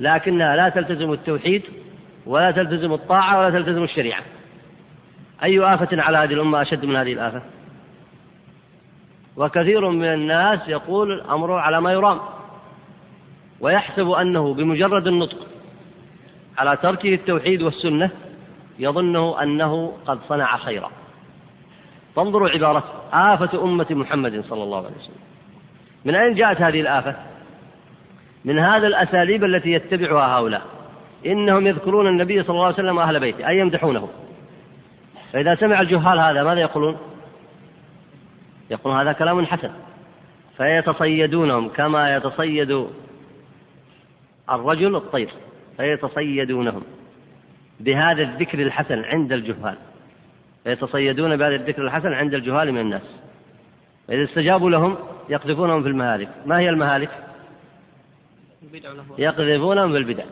لكنها 0.00 0.56
لا 0.56 0.68
تلتزم 0.68 1.12
التوحيد 1.12 1.62
ولا 2.26 2.50
تلتزم 2.50 2.92
الطاعة 2.92 3.38
ولا 3.38 3.50
تلتزم 3.50 3.84
الشريعة. 3.84 4.22
أي 5.42 5.74
آفة 5.74 6.02
على 6.02 6.18
هذه 6.18 6.34
الأمة 6.34 6.62
أشد 6.62 6.84
من 6.84 6.96
هذه 6.96 7.12
الآفة؟ 7.12 7.42
وكثير 9.36 9.90
من 9.90 10.04
الناس 10.04 10.60
يقول 10.68 11.12
الأمر 11.12 11.52
على 11.52 11.80
ما 11.80 11.92
يرام 11.92 12.20
ويحسب 13.60 14.10
أنه 14.10 14.54
بمجرد 14.54 15.06
النطق 15.06 15.46
على 16.58 16.76
تركه 16.76 17.14
التوحيد 17.14 17.62
والسنة 17.62 18.10
يظنه 18.78 19.42
أنه 19.42 19.92
قد 20.06 20.18
صنع 20.28 20.56
خيرا. 20.56 20.90
فانظروا 22.16 22.48
عبارة 22.48 22.84
آفة 23.12 23.64
أمة 23.64 23.86
محمد 23.90 24.44
صلى 24.48 24.62
الله 24.62 24.76
عليه 24.76 24.96
وسلم. 24.96 25.16
من 26.04 26.14
أين 26.14 26.34
جاءت 26.34 26.60
هذه 26.62 26.80
الآفة؟ 26.80 27.16
من 28.44 28.58
هذا 28.58 28.86
الأساليب 28.86 29.44
التي 29.44 29.72
يتبعها 29.72 30.38
هؤلاء. 30.38 30.62
إنهم 31.26 31.66
يذكرون 31.66 32.06
النبي 32.06 32.42
صلى 32.42 32.50
الله 32.50 32.64
عليه 32.64 32.74
وسلم 32.74 32.96
وأهل 32.96 33.20
بيته 33.20 33.48
أي 33.48 33.58
يمدحونه؟ 33.58 34.08
فإذا 35.36 35.54
سمع 35.54 35.80
الجهال 35.80 36.20
هذا 36.20 36.42
ماذا 36.42 36.60
يقولون؟ 36.60 36.96
يقولون 38.70 39.00
هذا 39.00 39.12
كلام 39.12 39.46
حسن. 39.46 39.70
فيتصيدونهم 40.56 41.68
كما 41.68 42.16
يتصيد 42.16 42.86
الرجل 44.50 44.96
الطير. 44.96 45.30
فيتصيدونهم 45.76 46.82
بهذا 47.80 48.22
الذكر 48.22 48.62
الحسن 48.62 49.04
عند 49.04 49.32
الجهال. 49.32 49.76
فيتصيدون 50.64 51.36
بهذا 51.36 51.54
الذكر 51.54 51.82
الحسن 51.82 52.12
عند 52.12 52.34
الجهال 52.34 52.72
من 52.72 52.80
الناس. 52.80 53.20
فإذا 54.08 54.24
استجابوا 54.24 54.70
لهم 54.70 54.96
يقذفونهم 55.28 55.82
في 55.82 55.88
المهالك. 55.88 56.28
ما 56.46 56.58
هي 56.58 56.68
المهالك؟ 56.68 57.10
يقذفونهم 59.18 59.92
في 59.92 59.98
البدع. 59.98 60.24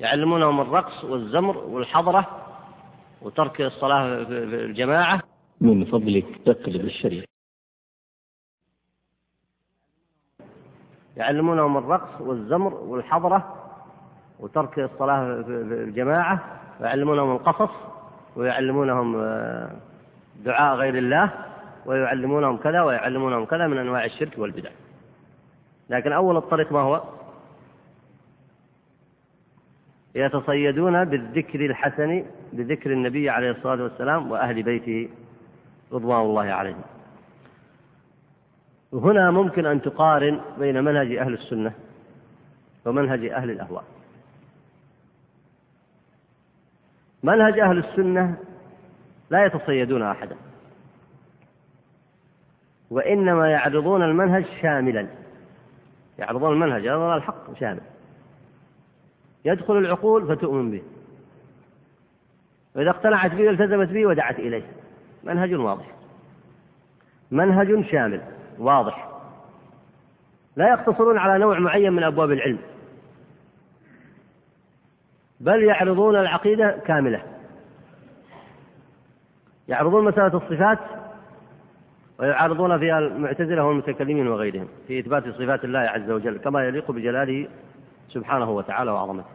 يعلمونهم 0.00 0.60
الرقص 0.60 1.04
والزمر 1.04 1.56
والحضرة 1.56 2.47
وترك 3.22 3.60
الصلاة 3.60 4.24
في 4.24 4.32
الجماعة؟ 4.32 5.20
من 5.60 5.84
فضلك 5.84 6.26
تقلب 6.46 6.84
الشريف 6.84 7.24
يعلمونهم 11.16 11.76
الرقص 11.76 12.20
والزمر 12.20 12.74
والحضرة 12.74 13.54
وترك 14.40 14.78
الصلاة 14.78 15.42
في 15.42 15.50
الجماعة 15.50 16.60
ويعلمونهم 16.80 17.36
القصص 17.36 17.70
ويعلمونهم 18.36 19.16
آه، 19.16 19.70
دعاء 20.44 20.76
غير 20.76 20.98
الله 20.98 21.30
ويعلمونهم 21.86 22.56
كذا 22.56 22.82
ويعلمونهم 22.82 23.44
كذا 23.44 23.66
من 23.66 23.78
أنواع 23.78 24.04
الشرك 24.04 24.38
والبدع. 24.38 24.70
لكن 25.90 26.12
أول 26.12 26.36
الطريق 26.36 26.72
ما 26.72 26.80
هو؟ 26.80 27.02
يتصيدون 30.18 31.04
بالذكر 31.04 31.66
الحسن 31.66 32.24
بذكر 32.52 32.92
النبي 32.92 33.30
عليه 33.30 33.50
الصلاة 33.50 33.82
والسلام 33.82 34.30
وأهل 34.30 34.62
بيته 34.62 35.08
رضوان 35.92 36.20
الله 36.20 36.44
عليهم. 36.44 36.82
هنا 38.92 39.30
ممكن 39.30 39.66
أن 39.66 39.82
تقارن 39.82 40.40
بين 40.58 40.84
منهج 40.84 41.16
أهل 41.16 41.34
السنة 41.34 41.72
ومنهج 42.84 43.26
أهل 43.26 43.50
الأهواء. 43.50 43.84
منهج 47.22 47.58
أهل 47.58 47.78
السنة 47.78 48.36
لا 49.30 49.44
يتصيدون 49.46 50.02
أحدا 50.02 50.36
وإنما 52.90 53.50
يعرضون 53.50 54.02
المنهج 54.02 54.44
شاملا. 54.62 55.06
يعرضون 56.18 56.52
المنهج 56.52 56.84
يعرضون 56.84 57.16
الحق 57.16 57.58
شامل 57.60 57.80
يدخل 59.44 59.76
العقول 59.76 60.36
فتؤمن 60.36 60.70
به. 60.70 60.82
وإذا 62.76 62.90
اقتنعت 62.90 63.34
به 63.34 63.50
التزمت 63.50 63.88
به 63.88 64.06
ودعت 64.06 64.38
إليه. 64.38 64.62
منهج 65.24 65.54
واضح. 65.54 65.86
منهج 67.30 67.90
شامل 67.90 68.20
واضح. 68.58 69.08
لا 70.56 70.68
يقتصرون 70.68 71.18
على 71.18 71.38
نوع 71.38 71.58
معين 71.58 71.92
من 71.92 72.02
أبواب 72.02 72.32
العلم. 72.32 72.58
بل 75.40 75.62
يعرضون 75.62 76.16
العقيدة 76.16 76.78
كاملة. 76.86 77.22
يعرضون 79.68 80.04
مسألة 80.04 80.36
الصفات 80.36 80.78
ويعارضون 82.18 82.78
فيها 82.78 82.98
المعتزلة 82.98 83.64
والمتكلمين 83.64 84.28
وغيرهم 84.28 84.68
في 84.88 85.00
إثبات 85.00 85.28
صفات 85.28 85.64
الله 85.64 85.78
عز 85.78 86.10
وجل 86.10 86.38
كما 86.38 86.64
يليق 86.64 86.90
بجلاله 86.90 87.48
سبحانه 88.08 88.50
وتعالى 88.50 88.90
وعظمته. 88.90 89.28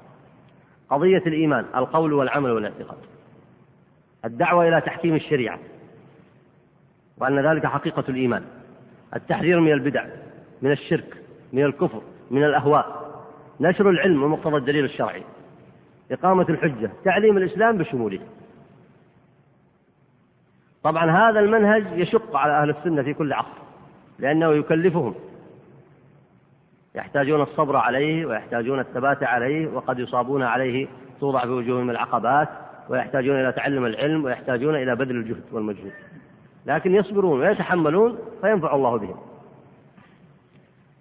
قضية 0.89 1.24
الإيمان 1.28 1.65
القول 1.76 2.13
والعمل 2.13 2.51
والاعتقاد. 2.51 2.97
الدعوة 4.26 4.67
إلى 4.67 4.82
تحكيم 4.82 5.15
الشريعة. 5.15 5.59
وأن 7.17 7.39
ذلك 7.39 7.65
حقيقة 7.65 8.03
الإيمان. 8.09 8.43
التحذير 9.15 9.59
من 9.59 9.71
البدع 9.71 10.05
من 10.61 10.71
الشرك 10.71 11.17
من 11.53 11.63
الكفر 11.63 12.01
من 12.32 12.43
الأهواء. 12.43 13.03
نشر 13.59 13.89
العلم 13.89 14.24
ومقتضى 14.24 14.57
الدليل 14.57 14.86
الشرعي. 14.86 15.24
إقامة 16.11 16.45
الحجة 16.49 16.91
تعليم 17.03 17.38
الإسلام 17.38 17.78
بشموله. 17.78 18.19
طبعا 20.84 21.11
هذا 21.11 21.39
المنهج 21.39 21.86
يشق 21.99 22.36
على 22.36 22.61
أهل 22.61 22.69
السنة 22.69 23.03
في 23.03 23.13
كل 23.13 23.34
عصر 23.34 23.57
لأنه 24.19 24.51
يكلفهم. 24.51 25.15
يحتاجون 26.96 27.41
الصبر 27.41 27.76
عليه 27.76 28.26
ويحتاجون 28.26 28.80
الثبات 28.80 29.24
عليه 29.24 29.68
وقد 29.68 30.00
يصابون 30.00 30.44
عليه 30.44 30.88
توضع 31.20 31.41
في 31.41 31.50
وجوههم 31.50 31.89
العقبات 31.89 32.50
ويحتاجون 32.89 33.39
إلى 33.39 33.52
تعلم 33.52 33.86
العلم 33.86 34.26
ويحتاجون 34.26 34.76
إلى 34.76 34.96
بذل 34.96 35.16
الجهد 35.16 35.44
والمجهود. 35.52 35.94
لكن 36.66 36.96
يصبرون 36.96 37.39
ويتحملون 37.39 38.20
فينفع 38.41 38.76
الله 38.76 38.98
بهم. 38.98 39.16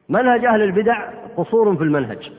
منهج 0.09 0.45
أهل 0.45 0.63
البدع 0.63 1.11
قصور 1.37 1.77
في 1.77 1.83
المنهج. 1.83 2.33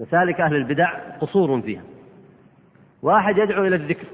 مسالك 0.00 0.40
أهل 0.40 0.56
البدع 0.56 0.98
قصور 1.20 1.60
فيها. 1.60 1.82
واحد 3.02 3.38
يدعو 3.38 3.66
إلى 3.66 3.76
الذكر. 3.76 4.06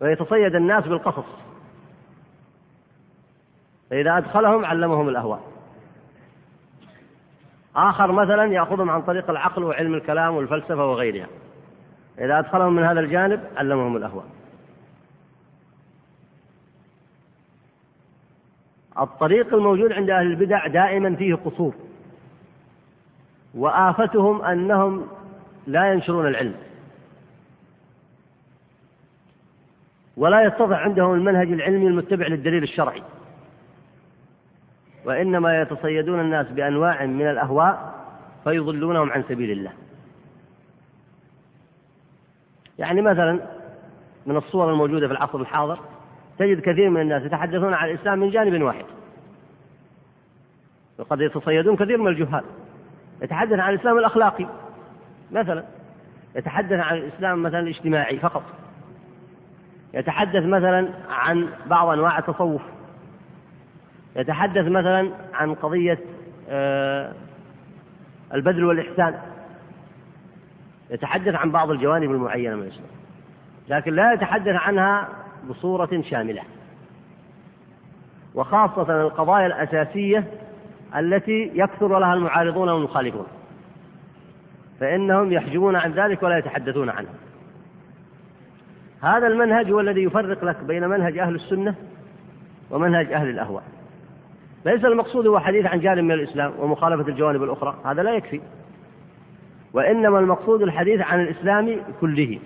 ويتصيد 0.00 0.54
الناس 0.54 0.86
بالقصص. 0.86 1.47
فإذا 3.90 4.18
أدخلهم 4.18 4.64
علمهم 4.64 5.08
الأهواء. 5.08 5.40
آخر 7.76 8.12
مثلا 8.12 8.44
يأخذهم 8.44 8.90
عن 8.90 9.02
طريق 9.02 9.30
العقل 9.30 9.64
وعلم 9.64 9.94
الكلام 9.94 10.34
والفلسفة 10.34 10.90
وغيرها. 10.90 11.26
إذا 12.18 12.38
أدخلهم 12.38 12.72
من 12.72 12.82
هذا 12.82 13.00
الجانب 13.00 13.40
علمهم 13.56 13.96
الأهواء. 13.96 14.24
الطريق 19.00 19.54
الموجود 19.54 19.92
عند 19.92 20.10
أهل 20.10 20.26
البدع 20.26 20.66
دائما 20.66 21.14
فيه 21.14 21.34
قصور. 21.34 21.74
وآفتهم 23.54 24.42
أنهم 24.42 25.06
لا 25.66 25.92
ينشرون 25.92 26.26
العلم. 26.26 26.54
ولا 30.16 30.42
يتضح 30.42 30.78
عندهم 30.78 31.14
المنهج 31.14 31.52
العلمي 31.52 31.86
المتبع 31.86 32.26
للدليل 32.26 32.62
الشرعي. 32.62 33.02
وإنما 35.08 35.60
يتصيدون 35.60 36.20
الناس 36.20 36.50
بأنواع 36.50 37.06
من 37.06 37.30
الأهواء 37.30 37.94
فيضلونهم 38.44 39.12
عن 39.12 39.22
سبيل 39.22 39.50
الله. 39.50 39.72
يعني 42.78 43.02
مثلا 43.02 43.40
من 44.26 44.36
الصور 44.36 44.72
الموجودة 44.72 45.06
في 45.06 45.12
العصر 45.12 45.40
الحاضر 45.40 45.78
تجد 46.38 46.60
كثير 46.60 46.90
من 46.90 47.00
الناس 47.00 47.22
يتحدثون 47.22 47.74
عن 47.74 47.88
الإسلام 47.88 48.18
من 48.18 48.30
جانب 48.30 48.62
واحد. 48.62 48.84
وقد 50.98 51.20
يتصيدون 51.20 51.76
كثير 51.76 51.98
من 51.98 52.08
الجهال. 52.08 52.44
يتحدث 53.22 53.58
عن 53.58 53.74
الإسلام 53.74 53.98
الأخلاقي. 53.98 54.46
مثلا 55.30 55.64
يتحدث 56.36 56.80
عن 56.80 56.96
الإسلام 56.96 57.42
مثلا 57.42 57.60
الاجتماعي 57.60 58.18
فقط. 58.18 58.42
يتحدث 59.94 60.44
مثلا 60.44 60.88
عن 61.10 61.48
بعض 61.66 61.88
أنواع 61.88 62.18
التصوف. 62.18 62.62
يتحدث 64.18 64.66
مثلا 64.68 65.10
عن 65.34 65.54
قضية 65.54 65.98
آه، 66.50 67.12
البذل 68.34 68.64
والإحسان. 68.64 69.14
يتحدث 70.90 71.34
عن 71.34 71.50
بعض 71.50 71.70
الجوانب 71.70 72.10
المعينة 72.10 72.56
من 72.56 72.62
الإسلام 72.62 72.88
لكن 73.68 73.94
لا 73.94 74.12
يتحدث 74.12 74.54
عنها 74.54 75.08
بصورة 75.48 76.02
شاملة. 76.10 76.42
وخاصة 78.34 79.02
القضايا 79.02 79.46
الأساسية 79.46 80.24
التي 80.96 81.50
يكثر 81.54 81.98
لها 81.98 82.14
المعارضون 82.14 82.68
والمخالفون 82.68 83.26
فإنهم 84.80 85.32
يحجبون 85.32 85.76
عن 85.76 85.92
ذلك 85.92 86.22
ولا 86.22 86.38
يتحدثون 86.38 86.90
عنه. 86.90 87.08
هذا 89.02 89.26
المنهج 89.26 89.70
هو 89.70 89.80
الذي 89.80 90.02
يفرق 90.02 90.44
لك 90.44 90.56
بين 90.56 90.88
منهج 90.88 91.18
أهل 91.18 91.34
السنة 91.34 91.74
ومنهج 92.70 93.12
أهل 93.12 93.28
الأهواء. 93.28 93.77
ليس 94.66 94.84
المقصود 94.84 95.26
هو 95.26 95.38
حديث 95.38 95.66
عن 95.66 95.80
جانب 95.80 96.04
من 96.04 96.12
الإسلام 96.12 96.52
ومخالفة 96.58 97.08
الجوانب 97.08 97.42
الأخرى. 97.42 97.74
هذا 97.84 98.02
لا 98.02 98.14
يكفي. 98.14 98.40
وإنما 99.72 100.18
المقصود 100.18 100.62
الحديث 100.62 101.00
عن 101.00 101.20
الإسلام 101.20 101.80
كله. 102.00 102.38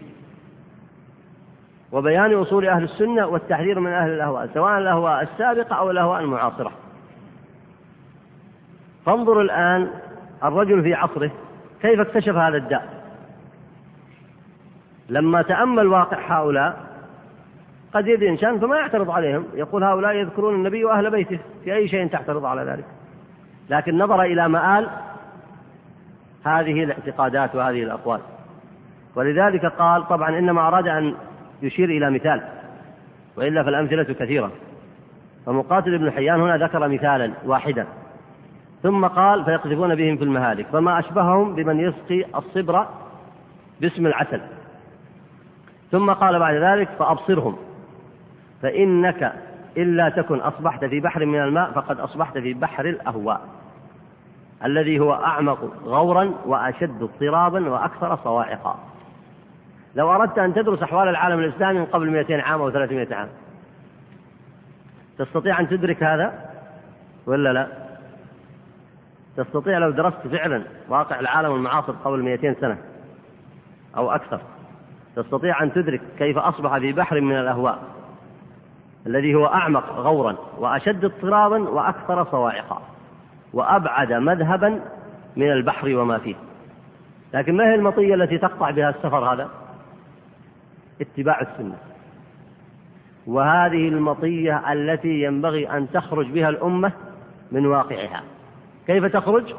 وبيان 1.93 2.35
أصول 2.35 2.69
أهل 2.69 2.83
السنة 2.85 3.27
والتحذير 3.27 3.81
من 3.81 3.93
أهل 3.93 4.11
الأهواء 4.11 4.51
سواء 4.55 4.79
الأهواء 4.79 5.23
السابقة 5.23 5.77
أو 5.77 5.91
الأهواء 5.91 6.21
المعاصرة. 6.21 6.73
فانظر 9.07 9.41
الآن 9.41 9.91
الرجل 10.45 10.83
في 10.83 10.95
عصره 10.95 11.31
كيف 11.83 12.01
اكتشف 12.01 12.35
هذا 12.35 12.57
الداء. 12.57 13.03
لما 15.09 15.43
تأمل 15.43 15.87
واقع 15.87 16.19
هؤلاء 16.39 16.92
قد 17.95 18.07
يجي 18.07 18.29
إنسان 18.29 18.59
فما 18.59 18.77
يعترض 18.77 19.11
عليهم. 19.11 19.45
يقول 19.55 19.85
هؤلاء 19.85 20.15
يذكرون 20.15 20.55
النبي 20.55 20.85
وأهل 20.85 21.11
بيته. 21.11 21.39
في 21.65 21.75
أي 21.75 21.89
شيء 21.89 22.07
تعترض 22.07 22.45
على 22.45 22.63
ذلك. 22.63 22.85
لكن 23.71 23.99
نظر 23.99 24.23
إلى 24.23 24.49
مآل 24.49 24.89
هذه 26.45 26.85
الاعتقادات 26.85 27.55
وهذه 27.55 27.83
الأقوال. 27.83 28.21
ولذلك 29.15 29.67
قال 29.67 30.09
طبعا 30.09 30.39
إنما 30.39 30.69
أراد 30.69 30.89
أن 30.89 31.15
يشير 31.63 31.89
إلى 31.89 32.11
مثال 32.11 32.43
وإلا 33.37 33.63
فالأمثلة 33.63 34.03
كثيرة. 34.03 34.51
فمقاتل 35.47 35.99
بن 35.99 36.11
حيان 36.11 36.41
هنا 36.41 36.57
ذكر 36.57 36.89
مثالا 36.89 37.33
واحدا. 37.45 37.87
ثم 38.83 39.07
قال 39.07 39.45
فيقذفون 39.45 39.95
بهم 39.95 40.17
في 40.17 40.25
المهالك. 40.25 40.67
فما 40.67 40.99
أشبههم 40.99 41.55
بمن 41.55 41.81
يسقي 41.81 42.25
الصبر 42.39 42.87
باسم 43.81 44.07
العسل. 44.07 44.41
ثم 45.91 46.13
قال 46.13 46.39
بعد 46.39 46.55
ذلك 46.55 46.89
فأبصرهم. 46.99 47.57
فإنك 48.63 49.33
إلا 49.77 50.09
تكن 50.09 50.39
أصبحت 50.39 50.85
في 50.85 51.01
بحر 51.01 51.27
من 51.27 51.43
الماء 51.43 51.71
فقد 51.71 52.01
أصبحت 52.01 52.39
في 52.39 52.55
بحر 52.55 52.85
الأهواء 52.85 53.41
الذي 54.65 55.01
هو 55.01 55.13
أعمق 55.15 55.73
غورا 55.85 56.35
وأشد 56.47 57.03
اضطرابا 57.03 57.71
وأكثر 57.71 58.17
صواعقا. 58.25 58.79
لو 59.95 60.13
أردت 60.13 60.39
أن 60.39 60.55
تدرس 60.55 60.83
أحوال 60.83 61.09
العالم 61.09 61.39
الإسلامي 61.39 61.79
من 61.79 61.85
قبل 61.85 62.11
200 62.11 62.43
عام 62.43 62.61
أو 62.61 62.71
300 62.71 63.15
عام 63.15 63.29
تستطيع 65.19 65.61
أن 65.61 65.69
تدرك 65.69 66.03
هذا 66.03 66.33
ولا 67.27 67.53
لا؟ 67.53 67.67
تستطيع 69.37 69.79
لو 69.79 69.91
درست 69.91 70.27
فعلا 70.33 70.63
واقع 70.89 71.21
العالم 71.21 71.55
المعاصر 71.55 71.93
قبل 71.93 72.23
200 72.23 72.55
سنة 72.61 72.79
أو 73.97 74.11
أكثر 74.11 74.41
تستطيع 75.17 75.63
أن 75.63 75.73
تدرك 75.73 76.01
كيف 76.19 76.39
أصبح 76.39 76.79
في 76.79 76.93
بحر 76.93 77.21
من 77.21 77.39
الأهواء. 77.39 77.83
الذي 79.07 79.35
هو 79.35 79.47
أعمق 79.47 79.93
غورا 79.93 80.37
وأشد 80.59 81.05
اضطرابا 81.05 81.59
وأكثر 81.59 82.25
صواعقا 82.25 82.83
وأبعد 83.53 84.13
مذهبا 84.13 84.81
من 85.37 85.53
البحر 85.53 85.97
وما 85.97 86.19
فيه. 86.19 86.35
لكن 87.35 87.57
ما 87.57 87.65
هي 87.65 87.75
المطية 87.75 88.15
التي 88.15 88.39
تقطع 88.39 88.71
بها 88.71 88.91
السفر 88.91 89.35
هذا؟ 89.35 89.49
اتباع 91.01 91.41
السنة. 91.41 91.77
وهذه 93.27 93.89
المطية 93.89 94.73
التي 94.73 95.23
ينبغي 95.23 95.71
أن 95.71 95.91
تخرج 95.91 96.27
بها 96.27 96.49
الأمة 96.49 96.93
من 97.53 97.67
واقعها. 97.67 98.23
كيف 98.87 99.05
تخرج؟ 99.05 99.55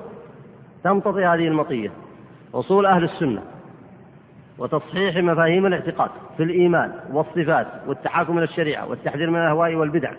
تمتطي 0.83 1.25
هذه 1.25 1.47
المطية. 1.47 1.91
وصول 2.53 2.85
أهل 2.85 3.03
السنة. 3.03 3.41
وتصحيح 4.57 5.17
مفاهيم 5.17 5.65
الاعتقاد 5.65 6.09
في 6.37 6.43
الإيمان 6.43 6.91
والصفات 7.11 7.67
والتحاكم 7.87 8.37
إلى 8.37 8.43
الشريعة 8.43 8.89
والتحذير 8.89 9.29
من 9.29 9.39
الأهواء 9.39 9.75
والبدع 9.75 10.11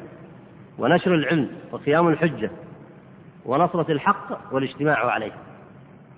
ونشر 0.79 1.15
العلم 1.15 1.49
وقيام 1.73 2.09
الحجة 2.09 2.51
ونصرة 3.47 3.93
الحق 3.93 4.53
والاجتماع 4.53 5.11
عليه. 5.11 5.33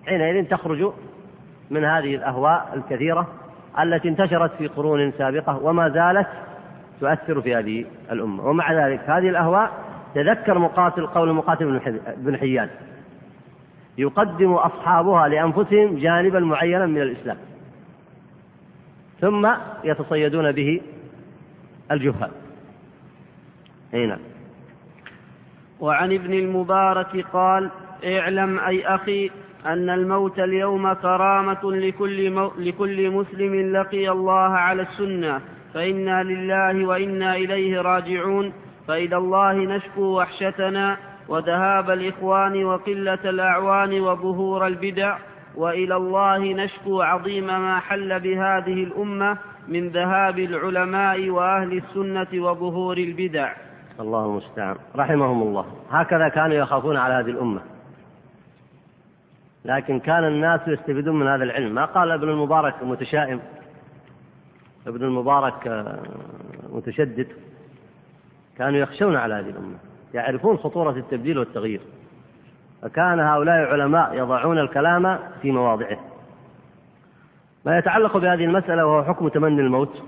حينئذ 0.06 0.44
تخرج 0.48 0.92
من 1.70 1.84
هذه 1.84 2.14
الأهواء 2.14 2.72
الكثيرة 2.74 3.26
التي 3.82 4.08
انتشرت 4.08 4.52
في 4.58 4.66
قرون 4.66 5.12
سابقة 5.12 5.58
وما 5.62 5.88
زالت 5.88 6.26
تؤثر 7.00 7.40
في 7.40 7.54
هذه 7.54 7.84
الأمة. 8.12 8.46
ومع 8.46 8.86
ذلك 8.86 9.00
هذه 9.00 9.28
الأهواء 9.28 9.70
تذكر 10.14 10.58
مقاتل 10.58 11.06
قول 11.06 11.32
مقاتل 11.32 11.80
بن 12.16 12.36
حيان 12.36 12.68
يقدم 13.98 14.52
أصحابها 14.52 15.28
لأنفسهم 15.28 15.98
جانبا 15.98 16.40
معينا 16.40 16.86
من 16.86 17.02
الإسلام. 17.02 17.36
ثم 19.20 19.48
يتصيدون 19.84 20.52
به 20.52 20.80
الجهال. 21.90 22.30
أي 23.94 24.06
نعم. 24.06 24.18
وعن 25.80 26.12
ابن 26.12 26.32
المبارك 26.32 27.26
قال 27.32 27.70
اعلم 28.04 28.58
أي 28.58 28.86
أخي 28.86 29.30
أن 29.66 29.90
الموت 29.90 30.38
اليوم 30.38 30.92
كرامة 30.92 31.72
لكل, 31.72 32.30
مو 32.30 32.52
لكل 32.58 33.10
مسلم 33.10 33.72
لقي 33.76 34.08
الله 34.10 34.50
على 34.50 34.82
السنة 34.82 35.40
فإنا 35.74 36.22
لله 36.22 36.86
وإنا 36.86 37.36
إليه 37.36 37.80
راجعون. 37.80 38.52
فإلى 38.88 39.16
الله 39.16 39.52
نشكو 39.52 40.02
وحشتنا 40.02 40.96
وذهاب 41.28 41.90
الإخوان 41.90 42.64
وقلة 42.64 43.18
الأعوان 43.24 44.00
وظهور 44.00 44.66
البدع 44.66 45.18
وإلى 45.56 45.96
الله 45.96 46.38
نشكو 46.38 47.02
عظيم 47.02 47.46
ما 47.46 47.80
حل 47.80 48.20
بهذه 48.20 48.84
الأمة 48.84 49.38
من 49.68 49.88
ذهاب 49.88 50.38
العلماء 50.38 51.30
وأهل 51.30 51.72
السنة 51.72 52.42
وظهور 52.44 52.98
البدع. 52.98 53.52
الله 54.00 54.26
المستعان. 54.26 54.76
رحمهم 54.96 55.42
الله. 55.42 55.66
هكذا 55.90 56.28
كانوا 56.28 56.56
يخافون 56.56 56.96
على 56.96 57.14
هذه 57.14 57.30
الأمة. 57.30 57.60
لكن 59.64 60.00
كان 60.00 60.24
الناس 60.24 60.60
يستفيدون 60.66 61.18
من 61.18 61.26
هذا 61.26 61.44
العلم. 61.44 61.74
ما 61.74 61.84
قال 61.84 62.10
ابن 62.10 62.28
المبارك 62.28 62.74
متشائم؟ 62.82 63.40
ابن 64.86 65.04
المبارك 65.04 65.68
آه، 65.68 65.98
متشدد. 66.72 67.28
كانوا 68.58 68.78
يخشون 68.78 69.16
على 69.16 69.34
هذه 69.34 69.50
الأمة. 69.50 69.78
يعرفون 70.14 70.56
خطورة 70.56 70.90
التبديل 70.90 71.38
والتغيير. 71.38 71.80
فكان 72.82 73.20
هؤلاء 73.20 73.74
العلماء 73.74 74.14
يضعون 74.14 74.58
الكلام 74.58 75.18
في 75.42 75.50
مواضعه. 75.50 75.98
ما 77.64 77.78
يتعلق 77.78 78.16
بهذه 78.16 78.44
المسألة 78.44 78.86
وهو 78.86 79.04
حكم 79.04 79.28
تمني 79.28 79.60
الموت 79.60 80.02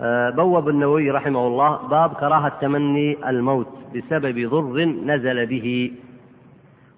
آه، 0.00 0.30
بوب 0.30 0.68
النووي 0.68 1.10
رحمه 1.10 1.46
الله 1.46 1.76
باب 1.88 2.14
كراهة 2.14 2.52
تمني 2.60 3.28
الموت 3.28 3.68
بسبب 3.94 4.50
ضر 4.50 4.84
نزل 4.84 5.46
به. 5.46 5.92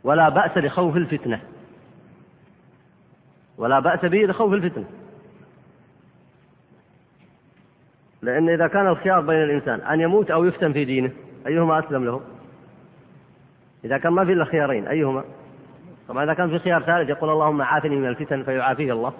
ولا 0.04 0.28
بأس 0.28 0.58
لخوف 0.58 0.96
الفتنة. 0.96 1.40
ولا 3.58 3.80
بأس 3.80 4.04
به 4.04 4.18
لخوف 4.18 4.52
الفتنة. 4.52 4.84
لأن 8.22 8.48
إذا 8.48 8.66
كان 8.66 8.86
الخيار 8.86 9.20
بين 9.20 9.42
الإنسان 9.42 9.80
أن 9.80 10.00
يموت 10.00 10.30
أو 10.30 10.44
يفتن 10.44 10.72
في 10.72 10.84
دينه 10.84 11.10
أيهما 11.46 11.78
أسلم 11.78 12.04
له؟ 12.04 12.20
إذا 13.84 13.98
كان 13.98 14.12
ما 14.12 14.24
في 14.24 14.32
إلا 14.32 14.44
خيارين 14.44 14.86
أيهما؟ 14.86 15.24
طبعا 16.08 16.24
إذا 16.24 16.34
كان 16.34 16.48
في 16.50 16.58
خيار 16.58 16.82
ثالث 16.82 17.08
يقول 17.08 17.30
اللهم 17.30 17.62
عافني 17.62 17.96
من 17.96 18.08
الفتن 18.08 18.42
فيعافيه 18.42 18.92
الله 18.92 19.12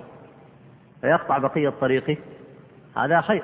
فيقطع 1.00 1.38
بقية 1.38 1.72
طريقه 1.80 2.16
هذا 2.96 3.20
خير. 3.20 3.42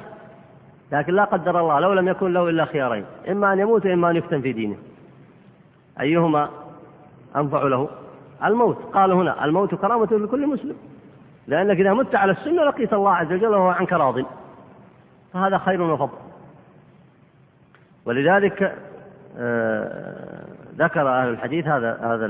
لكن 0.93 1.15
لا 1.15 1.25
قدر 1.25 1.61
الله 1.61 1.81
لو 1.81 1.93
لم 1.93 2.09
يكن 2.09 2.33
له 2.33 2.49
إلا 2.49 2.65
خيارين 2.65 3.05
إما 3.31 3.53
أن 3.53 3.59
يموت 3.59 3.87
وإما 3.87 4.11
أن 4.11 4.17
يفتن 4.17 4.41
في 4.41 4.53
دينه. 4.53 4.77
أيهما 6.01 6.51
أنفع 7.37 7.63
له؟ 7.63 7.89
الموت. 8.45 8.79
قال 8.95 9.13
هنا 9.13 9.45
الموت 9.45 9.75
كرامة 9.75 10.09
لكل 10.13 10.47
مسلم. 10.47 10.77
لأنك 11.47 11.81
إذا 11.81 11.95
مت 11.95 12.15
على 12.15 12.33
السنة 12.33 12.65
لقيت 12.65 12.93
الله 12.93 13.15
عز 13.15 13.33
وجل 13.33 13.55
وهو 13.55 13.69
عنك 13.69 13.93
راض. 13.93 14.25
فهذا 15.33 15.59
خير 15.59 15.83
وفضل. 15.83 16.19
ولذلك 18.07 18.79
آه، 19.39 20.44
ذكر 20.79 21.09
أهل 21.09 21.29
الحديث 21.29 21.67
هذا 21.67 21.99
هذا 22.03 22.27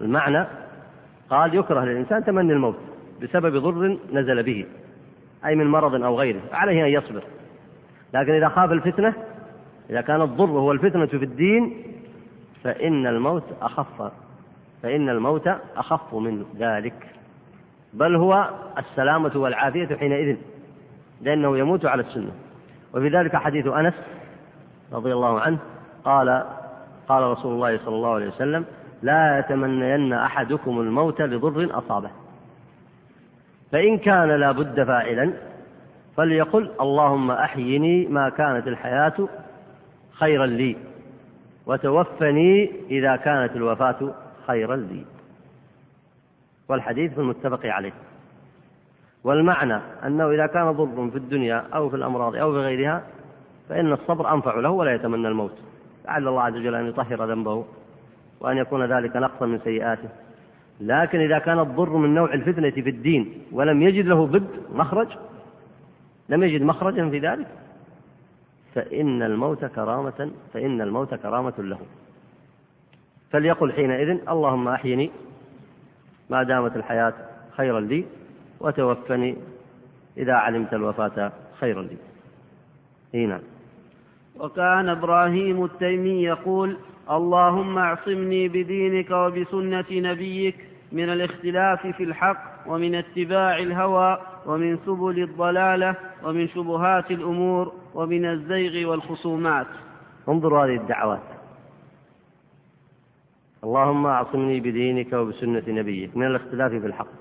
المعنى 0.00 0.46
قال 1.30 1.54
يكره 1.54 1.84
للإنسان 1.84 2.24
تمني 2.24 2.52
الموت 2.52 2.76
بسبب 3.22 3.56
ضر 3.56 3.98
نزل 4.12 4.42
به 4.42 4.66
أي 5.46 5.54
من 5.54 5.66
مرض 5.66 6.04
أو 6.04 6.18
غيره 6.18 6.40
عليه 6.52 6.84
أن 6.84 6.88
يصبر. 6.88 7.22
لكن 8.14 8.32
إذا 8.32 8.48
خاف 8.48 8.72
الفتنة 8.72 9.14
إذا 9.90 10.00
كان 10.00 10.22
الضر 10.22 10.50
هو 10.50 10.72
الفتنة 10.72 11.06
في 11.06 11.24
الدين 11.24 11.82
فإن 12.64 13.06
الموت 13.06 13.44
أخف 13.62 14.12
فإن 14.82 15.08
الموت 15.08 15.48
أخف 15.76 16.14
من 16.14 16.44
ذلك. 16.58 17.06
بل 17.92 18.16
هو 18.16 18.50
السلامة 18.78 19.32
والعافية 19.34 19.96
حينئذ 19.96 20.36
لأنه 21.20 21.58
يموت 21.58 21.86
على 21.86 22.02
السنة. 22.02 22.30
وفي 22.94 23.08
ذلك 23.08 23.36
حديث 23.36 23.66
أنس 23.66 23.94
رضي 24.92 25.12
الله 25.12 25.40
عنه 25.40 25.58
قال 26.04 26.44
قال 27.10 27.22
رسول 27.22 27.54
الله 27.54 27.78
صلى 27.78 27.94
الله 27.94 28.14
عليه 28.14 28.28
وسلم 28.28 28.64
لا 29.02 29.38
يتمنين 29.38 30.12
أحدكم 30.12 30.80
الموت 30.80 31.22
لضر 31.22 31.78
أصابه. 31.78 32.10
فإن 33.72 33.98
كان 33.98 34.28
لا 34.28 34.52
بد 34.52 34.82
فاعلا 34.82 35.32
فليقل 36.16 36.70
اللهم 36.80 37.30
أحيني 37.30 38.06
ما 38.06 38.28
كانت 38.28 38.66
الحياة 38.66 39.28
خيرا 40.12 40.46
لي 40.46 40.76
وتوفني 41.66 42.70
إذا 42.90 43.16
كانت 43.16 43.56
الوفاة 43.56 44.14
خيرا 44.46 44.76
لي. 44.76 45.04
والحديث 46.68 47.18
المتفق 47.18 47.66
عليه. 47.66 47.92
والمعنى 49.24 49.78
أنه 50.06 50.30
إذا 50.30 50.46
كان 50.46 50.70
ضر 50.72 51.10
في 51.10 51.18
الدنيا 51.18 51.64
أو 51.74 51.88
في 51.90 51.96
الأمراض 51.96 52.36
أو 52.36 52.52
في 52.52 52.58
غيرها 52.58 53.02
فإن 53.68 53.92
الصبر 53.92 54.34
أنفع 54.34 54.54
له 54.54 54.70
ولا 54.70 54.94
يتمنى 54.94 55.28
الموت. 55.28 55.58
لعل 56.04 56.28
الله 56.28 56.42
عز 56.42 56.56
وجل 56.56 56.74
أن 56.74 56.86
يطهر 56.86 57.24
ذنبه 57.24 57.64
وأن 58.40 58.56
يكون 58.56 58.84
ذلك 58.84 59.16
نقصا 59.16 59.46
من 59.46 59.58
سيئاته. 59.58 60.08
لكن 60.80 61.20
إذا 61.20 61.38
كان 61.38 61.58
الضر 61.58 61.96
من 61.96 62.14
نوع 62.14 62.34
الفتنة 62.34 62.70
في 62.70 62.90
الدين 62.90 63.32
ولم 63.52 63.82
يجد 63.82 64.06
له 64.06 64.26
ضد 64.26 64.50
مخرج 64.74 65.08
لم 66.28 66.42
يجد 66.42 66.62
مخرجا 66.62 67.08
في 67.08 67.18
ذلك 67.18 67.46
فإن 68.74 69.22
الموت 69.22 69.64
كرامة 69.64 70.30
فإن 70.54 70.80
الموت 70.80 71.14
كرامة 71.14 71.54
له. 71.58 71.78
فليقل 73.30 73.72
حينئذ 73.72 74.28
اللهم 74.28 74.68
أحيني 74.68 75.10
ما 76.30 76.42
دامت 76.42 76.76
الحياة 76.76 77.12
خيرا 77.56 77.80
لي 77.80 78.04
وتوفني 78.60 79.36
إذا 80.16 80.32
علمت 80.32 80.74
الوفاة 80.74 81.32
خيرا 81.60 81.82
لي. 81.82 83.26
نعم. 83.26 83.40
وكان 84.40 84.88
إبراهيم 84.88 85.64
التيمي 85.64 86.22
يقول 86.22 86.76
اللهم 87.10 87.78
اعصمني 87.78 88.48
بدينك 88.48 89.10
وبسنة 89.10 89.84
نبيك 89.90 90.56
من 90.92 91.12
الاختلاف 91.12 91.86
في 91.86 92.04
الحق 92.04 92.42
ومن 92.66 92.94
اتباع 92.94 93.58
الهوى 93.58 94.18
ومن 94.46 94.78
سبل 94.86 95.22
الضلالة 95.22 95.94
ومن 96.24 96.48
شبهات 96.48 97.10
الأمور 97.10 97.72
ومن 97.94 98.24
الزيغ 98.24 98.90
والخصومات. 98.90 99.66
انظروا 100.28 100.64
هذه 100.64 100.76
الدعوات. 100.76 101.20
اللهم 103.64 104.06
اعصمني 104.06 104.60
بدينك 104.60 105.12
وبسنة 105.12 105.62
نبيك 105.68 106.16
من 106.16 106.26
الاختلاف 106.26 106.72
في 106.72 106.86
الحق 106.86 107.12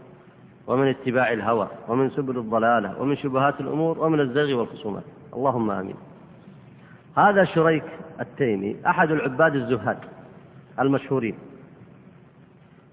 ومن 0.68 0.88
اتباع 0.88 1.34
الهوى 1.34 1.68
ومن 1.88 2.10
سبل 2.10 2.38
الضلالة 2.38 3.02
ومن 3.02 3.18
شبهات 3.18 3.62
الأمور 3.62 4.00
ومن 4.00 4.20
الزيغ 4.20 4.60
والخصومات. 4.60 5.04
اللهم 5.34 5.72
آمين. 5.72 6.09
هذا 7.18 7.46
شريك 7.46 7.84
التيمي 8.20 8.76
أحد 8.88 9.12
العباد 9.12 9.56
الزهاد 9.56 9.98
المشهورين. 10.80 11.36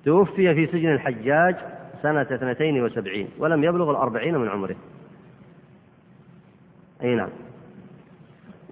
توفي 0.04 0.54
في 0.54 0.66
سجن 0.66 0.92
الحجاج 0.92 1.56
سنة 2.02 2.22
اثنتين 2.22 2.82
وسبعين 2.82 3.28
ولم 3.38 3.64
يبلغ 3.64 3.90
الأربعين 3.90 4.38
من 4.38 4.48
عمره. 4.48 4.76
أي 7.02 7.14
نعم. 7.14 7.28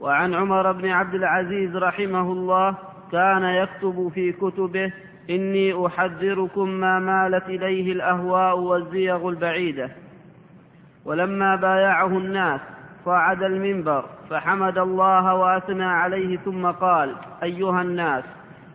وعن 0.01 0.35
عمر 0.35 0.73
بن 0.73 0.89
عبد 0.89 1.15
العزيز 1.15 1.77
رحمه 1.77 2.33
الله 2.33 2.75
كان 3.13 3.45
يكتب 3.45 4.11
في 4.15 4.33
كتبه 4.33 4.93
إني 5.31 5.87
أحذركم 5.87 6.69
ما 6.69 6.99
مالت 6.99 7.49
إليه 7.49 7.93
الأهواء 7.93 8.59
والزيغ 8.59 9.29
البعيدة. 9.29 9.91
ولما 11.05 11.57
بايعه 11.57 12.19
الناس 12.19 12.61
صعد 13.05 13.43
المنبر 13.43 14.05
فحمد 14.31 14.79
الله 14.79 15.35
وأثنى 15.35 15.85
عليه 15.85 16.37
ثم 16.37 16.67
قال 16.67 17.15
أيها 17.43 17.83
الناس 17.83 18.25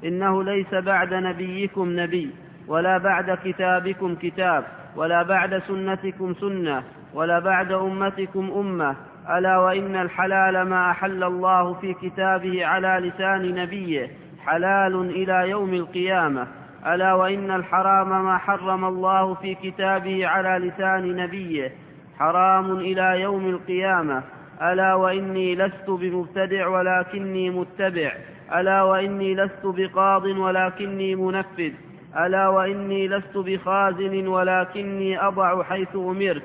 إنه 0.05 0.43
ليس 0.43 0.73
بعد 0.73 1.13
نبيكم 1.13 1.99
نبي 1.99 2.29
ولا 2.67 2.97
بعد 2.97 3.37
كتابكم 3.43 4.15
كتاب 4.15 4.63
ولا 4.95 5.23
بعد 5.23 5.57
سنتكم 5.67 6.33
سنة 6.33 6.83
ولا 7.13 7.39
بعد 7.39 7.71
أمتكم 7.71 8.51
أمة 8.51 8.95
ألا 9.37 9.57
وإن 9.57 9.95
الحلال 9.95 10.61
ما 10.61 10.91
أحل 10.91 11.23
الله 11.23 11.73
في 11.73 11.93
كتابه 11.93 12.65
على 12.65 13.09
لسان 13.09 13.55
نبيه 13.55 14.09
حلال 14.45 14.95
إلى 14.95 15.49
يوم 15.49 15.73
القيامة 15.73 16.47
ألا 16.87 17.13
وإن 17.13 17.51
الحرام 17.51 18.25
ما 18.25 18.37
حرم 18.37 18.85
الله 18.85 19.33
في 19.33 19.55
كتابه 19.55 20.27
على 20.27 20.67
لسان 20.67 21.15
نبيه 21.15 21.71
حرام 22.19 22.71
إلى 22.71 23.21
يوم 23.21 23.49
القيامة. 23.49 24.23
ألا 24.61 24.93
وإني 24.93 25.55
لست 25.55 25.89
بمبتدع 25.89 26.67
ولكني 26.67 27.49
متبع. 27.49 28.11
ألا 28.55 28.83
وإني 28.83 29.35
لست 29.35 29.63
بقاض 29.63 30.25
ولكني 30.25 31.15
منفذ. 31.15 31.71
ألا 32.19 32.47
وإني 32.47 33.07
لست 33.07 33.37
بخازن 33.37 34.27
ولكني 34.27 35.27
أضع 35.27 35.63
حيث 35.63 35.95
أمرت. 35.95 36.43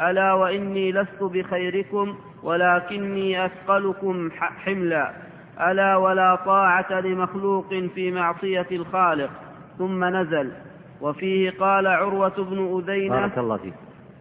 ألا 0.00 0.32
وإني 0.32 0.92
لست 0.92 1.22
بخيركم 1.22 2.14
ولكني 2.42 3.44
أثقلكم 3.44 4.30
حملا. 4.40 5.12
ألا 5.60 5.96
ولا 5.96 6.34
طاعة 6.34 7.00
لمخلوق 7.00 7.74
في 7.94 8.10
معصية 8.10 8.66
الخالق. 8.72 9.30
ثم 9.78 10.04
نزل. 10.04 10.52
وفيه 11.00 11.50
قال 11.50 11.86
عروة 11.86 12.34
بن 12.38 12.78
أذينة 12.78 13.20
بارك 13.20 13.38
الله 13.38 13.56
فيك. 13.56 13.74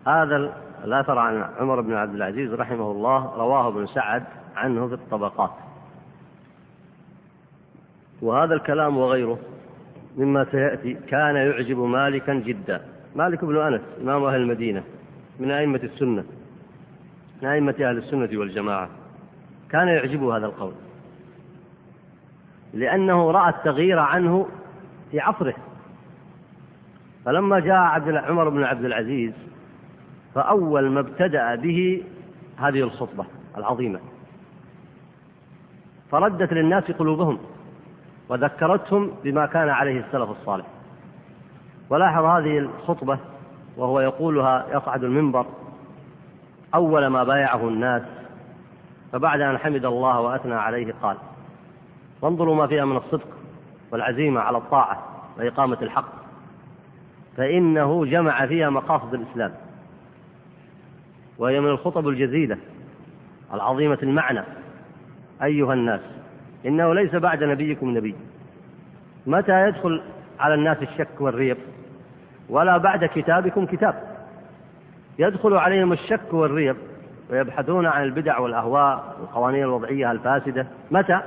هذا 0.07 0.64
الأثر 0.85 1.19
عن 1.19 1.45
عمر 1.59 1.81
بن 1.81 1.93
عبد 1.93 2.15
العزيز 2.15 2.53
رحمه 2.53 2.91
الله 2.91 3.35
رواه 3.37 3.67
ابن 3.67 3.87
سعد 3.87 4.23
عنه 4.55 4.87
في 4.87 4.93
الطبقات. 4.93 5.51
وهذا 8.21 8.53
الكلام 8.53 8.97
وغيره 8.97 9.39
مما 10.17 10.45
سيأتي 10.51 10.93
كان 10.93 11.35
يعجب 11.35 11.77
مالكا 11.77 12.33
جدا. 12.33 12.81
مالك 13.15 13.45
بن 13.45 13.57
أنس 13.57 13.81
إمام 14.01 14.23
أهل 14.23 14.35
المدينة 14.35 14.83
من 15.39 15.51
أئمة 15.51 15.79
السنة 15.83 16.23
من 17.41 17.47
أئمة 17.47 17.75
أهل 17.79 17.97
السنة 17.97 18.29
والجماعة. 18.33 18.89
كان 19.69 19.87
يعجبه 19.87 20.37
هذا 20.37 20.45
القول. 20.45 20.73
لأنه 22.73 23.31
رأى 23.31 23.49
التغيير 23.49 23.99
عنه 23.99 24.47
في 25.11 25.19
عصره. 25.19 25.55
فلما 27.25 27.59
جاء 27.59 27.75
عبد 27.75 28.15
عمر 28.15 28.49
بن 28.49 28.63
عبد 28.63 28.85
العزيز 28.85 29.33
فأول 30.35 30.89
ما 30.89 30.99
ابتدأ 30.99 31.55
به 31.55 32.03
هذه 32.57 32.79
الخطبة 32.79 33.25
العظيمة. 33.57 33.99
فردت 36.11 36.53
للناس 36.53 36.83
قلوبهم 36.83 37.39
وذكرتهم 38.29 39.11
بما 39.23 39.45
كان 39.45 39.69
عليه 39.69 39.99
السلف 39.99 40.29
الصالح. 40.29 40.65
ولاحظ 41.89 42.23
هذه 42.23 42.57
الخطبة 42.57 43.19
وهو 43.77 43.99
يقولها 43.99 44.65
يصعد 44.71 45.03
المنبر 45.03 45.45
أول 46.75 47.07
ما 47.07 47.23
بايعه 47.23 47.67
الناس 47.67 48.01
فبعد 49.11 49.41
أن 49.41 49.57
حمد 49.57 49.85
الله 49.85 50.19
وأثنى 50.19 50.55
عليه 50.55 50.93
قال 51.01 51.17
وانظروا 52.21 52.55
ما 52.55 52.67
فيها 52.67 52.85
من 52.85 52.97
الصدق 52.97 53.27
والعزيمة 53.91 54.41
على 54.41 54.57
الطاعة 54.57 55.03
وإقامة 55.37 55.77
الحق 55.81 56.13
فإنه 57.37 58.05
جمع 58.05 58.45
فيها 58.45 58.69
مقاصد 58.69 59.13
الإسلام. 59.13 59.51
وهي 61.37 61.59
من 61.59 61.69
الخطب 61.69 62.07
الجزيلة 62.07 62.57
العظيمة 63.53 63.97
المعنى. 64.03 64.43
أيها 65.43 65.73
الناس 65.73 66.01
إنه 66.65 66.93
ليس 66.93 67.15
بعد 67.15 67.43
نبيكم 67.43 67.97
نبي. 67.97 68.15
متى 69.27 69.67
يدخل 69.67 70.01
على 70.39 70.53
الناس 70.53 70.77
الشك 70.81 71.21
والريب 71.21 71.57
ولا 72.49 72.77
بعد 72.77 73.05
كتابكم 73.05 73.65
كتاب. 73.65 73.95
يدخل 75.19 75.53
عليهم 75.53 75.93
الشك 75.93 76.33
والريب 76.33 76.75
ويبحثون 77.29 77.85
عن 77.85 78.03
البدع 78.03 78.39
والأهواء 78.39 79.15
والقوانين 79.19 79.63
الوضعية 79.63 80.11
الفاسدة. 80.11 80.67
متى؟ 80.91 81.21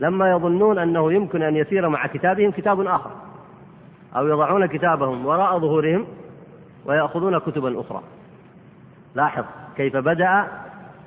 لما 0.00 0.30
يظنون 0.30 0.78
أنه 0.78 1.12
يمكن 1.12 1.42
أن 1.42 1.56
يسير 1.56 1.88
مع 1.88 2.06
كتابهم 2.06 2.50
كتاب 2.50 2.80
آخر 2.80 3.10
أو 4.16 4.26
يضعون 4.28 4.66
كتابهم 4.66 5.26
وراء 5.26 5.58
ظهورهم 5.58 6.06
ويأخذون 6.84 7.38
كتبا 7.38 7.80
أخرى. 7.80 8.02
لاحظ 9.14 9.44
كيف 9.76 9.96
بدأ 9.96 10.48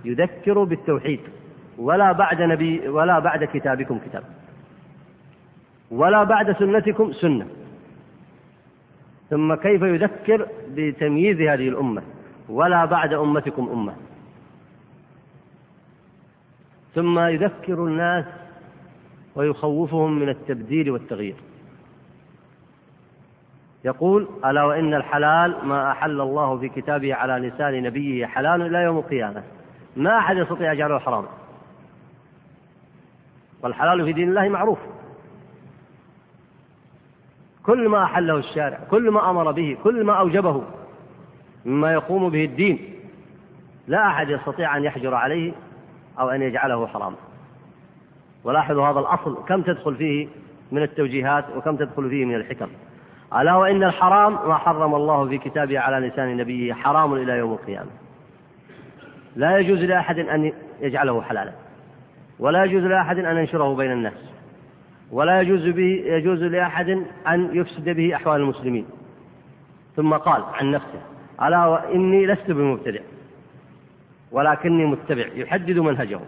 يذكر 0.05 0.63
بالتوحيد. 0.63 1.19
ولا 1.77 2.11
بعد 2.11 2.41
نبي 2.41 2.87
ولا 2.87 3.19
بعد 3.19 3.43
كتابكم 3.43 3.99
كتاب. 4.05 4.23
ولا 5.91 6.23
بعد 6.23 6.51
سنتكم 6.51 7.13
سنة. 7.13 7.47
ثم 9.29 9.55
كيف 9.55 9.81
يذكر 9.81 10.47
بتمييز 10.69 11.41
هذه 11.41 11.69
الأمة؟ 11.69 12.01
ولا 12.49 12.85
بعد 12.85 13.13
أمتكم 13.13 13.69
أمة. 13.69 13.93
ثم 16.95 17.19
يذكر 17.19 17.85
الناس 17.85 18.25
ويخوفهم 19.35 20.19
من 20.19 20.29
التبديل 20.29 20.91
والتغيير. 20.91 21.35
يقول 23.83 24.27
ألا 24.45 24.63
وإن 24.63 24.93
الحلال 24.93 25.65
ما 25.65 25.91
أحل 25.91 26.21
الله 26.21 26.57
في 26.57 26.69
كتابه 26.69 27.15
على 27.15 27.47
لسان 27.47 27.83
نبيه 27.83 28.25
حلال 28.25 28.61
إلى 28.61 28.77
يوم 28.77 28.97
القيامة؟ 28.97 29.43
ما 29.95 30.17
أحد 30.17 30.37
يستطيع 30.37 30.73
يجعله 30.73 30.99
حراما 30.99 31.27
والحلال 33.63 34.05
في 34.05 34.13
دين 34.13 34.29
الله 34.29 34.49
معروف. 34.49 34.79
كل 37.63 37.89
ما 37.89 38.03
أحله 38.03 38.37
الشارع 38.37 38.79
كل 38.91 39.11
ما 39.11 39.29
أمر 39.29 39.51
به 39.51 39.77
كل 39.83 40.03
ما 40.03 40.13
أوجبه 40.13 40.63
مما 41.65 41.93
يقوم 41.93 42.29
به 42.29 42.45
الدين 42.45 42.93
لا 43.87 44.07
أحد 44.07 44.29
يستطيع 44.29 44.77
أن 44.77 44.83
يحجر 44.83 45.13
عليه 45.13 45.51
أو 46.19 46.29
أن 46.29 46.41
يجعله 46.41 46.87
حراما 46.87 47.15
ولاحظوا 48.43 48.87
هذا 48.87 48.99
الأصل 48.99 49.45
كم 49.47 49.61
تدخل 49.61 49.95
فيه 49.95 50.27
من 50.71 50.83
التوجيهات 50.83 51.45
وكم 51.57 51.75
تدخل 51.75 52.09
فيه 52.09 52.25
من 52.25 52.35
الحكم. 52.35 52.67
ألا 53.35 53.55
وإن 53.55 53.83
الحرام 53.83 54.33
ما 54.33 54.55
حرم 54.55 54.95
الله 54.95 55.27
في 55.27 55.37
كتابه 55.37 55.79
على 55.79 56.07
لسان 56.07 56.37
نبيه 56.37 56.73
حرام 56.73 57.13
إلى 57.13 57.31
يوم 57.31 57.53
القيامة. 57.53 57.89
لا 59.35 59.57
يجوز 59.57 59.79
لأحد 59.79 60.19
أن 60.19 60.53
يجعله 60.81 61.21
حلالا 61.21 61.51
ولا 62.39 62.63
يجوز 62.63 62.83
لأحد 62.83 63.19
أن 63.19 63.37
ينشره 63.37 63.75
بين 63.75 63.91
الناس 63.91 64.33
ولا 65.11 65.41
يجوز 65.41 65.67
به 65.67 66.03
يجوز 66.05 66.43
لأحد 66.43 66.89
أن 67.27 67.49
يفسد 67.53 67.89
به 67.89 68.15
أحوال 68.15 68.41
المسلمين. 68.41 68.85
ثم 69.95 70.13
قال 70.13 70.43
عن 70.53 70.71
نفسه 70.71 71.01
ألا 71.43 71.65
وإني 71.65 72.25
لست 72.25 72.51
بمبتدع 72.51 72.99
ولكني 74.31 74.85
متبع 74.85 75.25
يحدد 75.35 75.79
منهجه 75.79 76.19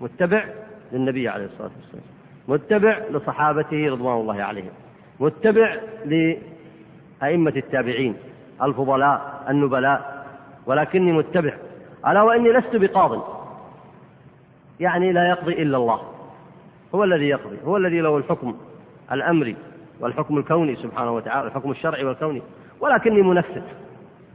متبع 0.00 0.44
للنبي 0.92 1.28
عليه 1.28 1.44
الصلاة 1.44 1.70
والسلام 1.76 2.04
متبع 2.48 2.98
لصحابته 3.10 3.90
رضوان 3.90 4.20
الله 4.20 4.42
عليهم. 4.42 4.70
متبع 5.20 5.76
لأئمة 6.04 7.52
التابعين 7.56 8.16
الفضلاء 8.62 9.44
النبلاء 9.48 10.26
ولكني 10.66 11.12
متبع. 11.12 11.52
ألا 12.06 12.22
وإني 12.22 12.52
لست 12.52 12.76
بقاض 12.76 13.36
يعني 14.80 15.12
لا 15.12 15.28
يقضي 15.28 15.52
إلا 15.62 15.76
الله. 15.76 16.00
هو 16.94 17.04
الذي 17.04 17.28
يقضي 17.28 17.56
هو 17.64 17.76
الذي 17.76 18.00
له 18.00 18.16
الحكم 18.16 18.56
الأمري 19.12 19.56
والحكم 20.00 20.38
الكوني 20.38 20.76
سبحانه 20.76 21.12
وتعالى 21.12 21.46
الحكم 21.46 21.70
الشرعي 21.70 22.04
والكوني. 22.04 22.42
ولكني 22.80 23.22
منفذ 23.22 23.62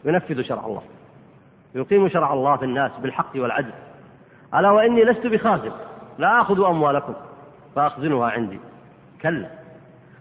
ينفذ 0.05 0.41
شرع 0.41 0.65
الله 0.65 0.81
يقيم 1.75 2.09
شرع 2.09 2.33
الله 2.33 2.55
في 2.55 2.65
الناس 2.65 2.91
بالحق 3.01 3.31
والعدل. 3.35 3.71
ألا 4.55 4.71
وإني 4.71 5.03
لست 5.03 5.27
بخازن 5.27 5.71
لا 6.17 6.41
آخذ 6.41 6.63
أموالكم 6.65 7.13
فأخزنها 7.75 8.29
عندي. 8.29 8.59
كلا. 9.21 9.60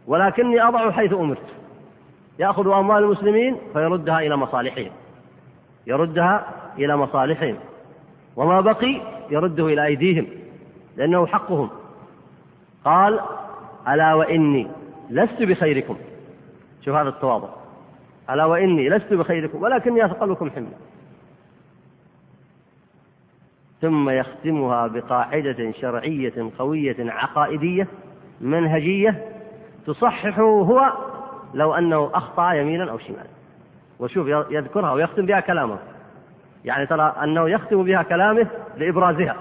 ولكني 0.06 0.62
أضع 0.62 0.90
حيث 0.90 1.12
أمرت. 1.12 1.46
يأخذ 2.38 2.68
أموال 2.68 3.04
المسلمين 3.04 3.56
فيردها 3.72 4.20
إلى 4.20 4.36
مصالحهم. 4.36 4.90
يردها 5.86 6.46
إلى 6.78 6.96
مصالحهم. 6.96 7.56
وما 8.36 8.60
بقي 8.60 9.00
يرده 9.30 9.66
إلى 9.66 9.86
أيديهم 9.86 10.26
لأنه 10.96 11.26
حقهم. 11.26 11.70
قال 12.84 13.20
ألا 13.88 14.14
وإني 14.14 14.66
لست 15.10 15.42
بخيركم. 15.42 15.96
شوف 16.84 16.94
هذا 16.94 17.08
التواضع. 17.08 17.48
ألا 18.30 18.44
وإني 18.44 18.88
لست 18.88 19.14
بخيركم 19.14 19.62
ولكني 19.62 20.04
أثقلكم 20.04 20.50
حملا. 20.50 20.76
ثم 23.80 24.10
يختمها 24.10 24.86
بقاعدة 24.86 25.72
شرعية 25.80 26.50
قوية 26.58 26.96
عقائدية 26.98 27.86
منهجية 28.40 29.39
تصححه 29.86 30.42
هو 30.42 30.92
لو 31.54 31.74
أنه 31.74 32.10
أخطأ 32.14 32.52
يمينا 32.52 32.90
أو 32.90 32.98
شمالا. 32.98 33.30
وشوف 33.98 34.26
يذكرها 34.50 34.92
ويختم 34.92 35.26
بها 35.26 35.40
كلامه. 35.40 35.78
يعني 36.64 36.86
ترى 36.86 37.14
أنه 37.22 37.50
يختم 37.50 37.84
بها 37.84 38.02
كلامه 38.02 38.46
لإبرازها. 38.76 39.36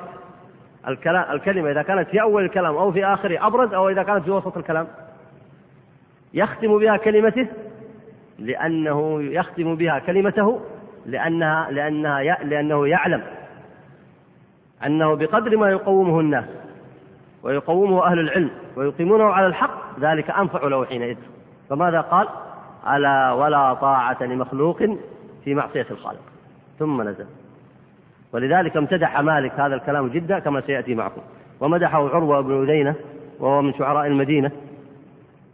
الكلام 0.87 1.31
الكلمة 1.31 1.71
إذا 1.71 1.81
كانت 1.81 2.09
في 2.09 2.21
أول 2.21 2.45
الكلام 2.45 2.75
أو 2.75 2.91
في 2.91 3.05
آخره 3.05 3.47
أبرز 3.47 3.73
أو 3.73 3.89
إذا 3.89 4.03
كانت 4.03 4.23
في 4.23 4.31
وسط 4.31 4.57
الكلام. 4.57 4.87
يختم 6.33 6.79
بها 6.79 6.97
كلمته 6.97 7.47
لأنه 8.39 9.23
يختم 9.23 9.75
بها 9.75 9.99
كلمته 9.99 10.61
لأنها 11.05 11.71
لأنها 11.71 12.23
لأنه 12.43 12.87
يعلم 12.87 13.23
أنه 14.85 15.15
بقدر 15.15 15.57
ما 15.57 15.69
يقومه 15.69 16.19
الناس. 16.19 16.45
ويقومه 17.43 18.05
أهل 18.05 18.19
العلم 18.19 18.49
ويقيمونه 18.75 19.23
على 19.23 19.47
الحق 19.47 19.99
ذلك 19.99 20.29
أنفع 20.29 20.67
له 20.67 20.85
حينئذ. 20.85 21.17
فماذا 21.69 22.01
قال؟ 22.01 22.27
ألا 22.87 23.31
ولا 23.31 23.73
طاعة 23.73 24.23
لمخلوق 24.23 24.77
في 25.43 25.55
معصية 25.55 25.85
الخالق. 25.91 26.21
ثم 26.79 27.01
نزل. 27.01 27.25
ولذلك 28.33 28.77
امتدح 28.77 29.21
مالك 29.21 29.59
هذا 29.59 29.75
الكلام 29.75 30.07
جدا 30.07 30.39
كما 30.39 30.61
سيأتي 30.61 30.95
معكم. 30.95 31.21
ومدحه 31.59 32.09
عروة 32.09 32.41
بن 32.41 32.63
أذينة 32.63 32.95
وهو 33.39 33.61
من 33.61 33.73
شعراء 33.73 34.07
المدينة. 34.07 34.51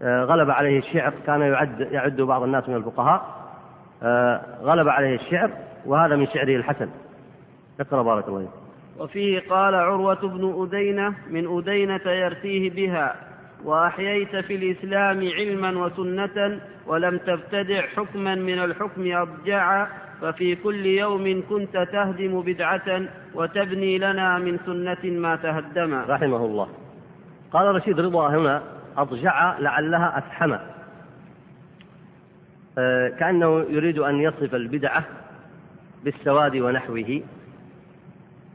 آه، 0.02 0.24
غلب 0.24 0.52
عليه 0.52 0.80
الشعر 0.80 1.14
كان 1.28 1.42
يعد 1.42 1.80
يعد 1.80 2.22
بعض 2.22 2.44
الناس 2.44 2.70
من 2.70 2.76
الفقهاء. 2.76 3.26
آه، 4.04 4.42
غلب 4.62 4.90
عليه 4.90 5.16
الشعر 5.16 5.50
وهذا 5.86 6.16
من 6.16 6.28
شعره 6.28 6.56
الحسن. 6.56 6.90
اقرأ 7.80 8.04
بارك 8.04 8.28
الله 8.28 8.48
وفيه 9.00 9.40
قال 9.50 9.76
عروة 9.76 10.28
بن 10.28 10.64
أدينة 10.64 11.14
من 11.30 11.58
أدينة 11.58 12.02
يرثيه 12.06 12.70
بها 12.70 13.16
وأحييت 13.64 14.36
في 14.36 14.56
الإسلام 14.56 15.30
علما 15.38 15.86
وسنة 15.86 16.60
ولم 16.88 17.18
تبتدع 17.18 17.82
حكما 17.82 18.36
من 18.36 18.60
الحكم 18.60 19.16
أضجعا 19.16 19.88
ففي 20.22 20.56
كل 20.56 20.86
يوم 20.86 21.44
كنت 21.50 21.78
تهدم 21.78 22.42
بدعة 22.42 23.02
وتبني 23.34 23.98
لنا 23.98 24.40
من 24.40 24.60
سنة 24.66 25.12
ما 25.20 25.36
تهدما 25.36 26.06
رحمه 26.10 26.46
الله. 26.46 26.68
قال 27.52 27.76
رشيد 27.76 28.00
رضا 28.00 28.30
هنا 28.30 28.64
أضجع 28.98 29.60
لعلها 29.60 30.18
أفحم 30.18 30.56
آه، 32.78 33.10
كأنه 33.10 33.66
يريد 33.70 34.00
أن 34.00 34.22
يصف 34.22 34.56
البدعة 34.56 35.04
بالسواد 36.04 36.56
ونحوه. 36.56 37.22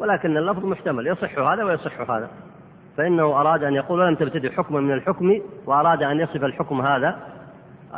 ولكن 0.00 0.36
اللفظ 0.36 0.64
محتمل 0.64 1.06
يصح 1.06 1.38
هذا 1.38 1.64
ويصح 1.64 2.10
هذا. 2.10 2.30
فإنه 2.96 3.22
أراد 3.22 3.64
أن 3.64 3.74
يقول 3.74 4.00
ولم 4.00 4.14
تبتدع 4.14 4.50
حكما 4.50 4.80
من 4.80 4.92
الحكم 4.92 5.40
وأراد 5.66 6.02
أن 6.02 6.20
يصف 6.20 6.44
الحكم 6.44 6.80
هذا 6.80 7.18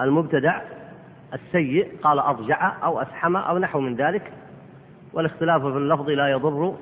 المبتدع 0.00 0.60
السيء 1.34 1.88
قال 2.02 2.18
أضجع 2.18 2.72
أو 2.84 3.02
أسحم 3.02 3.36
أو 3.36 3.58
نحو 3.58 3.80
من 3.80 3.96
ذلك. 3.96 4.32
والاختلاف 5.12 5.62
في 5.62 5.76
اللفظ 5.76 6.10
لا 6.10 6.28
يضر 6.28 6.74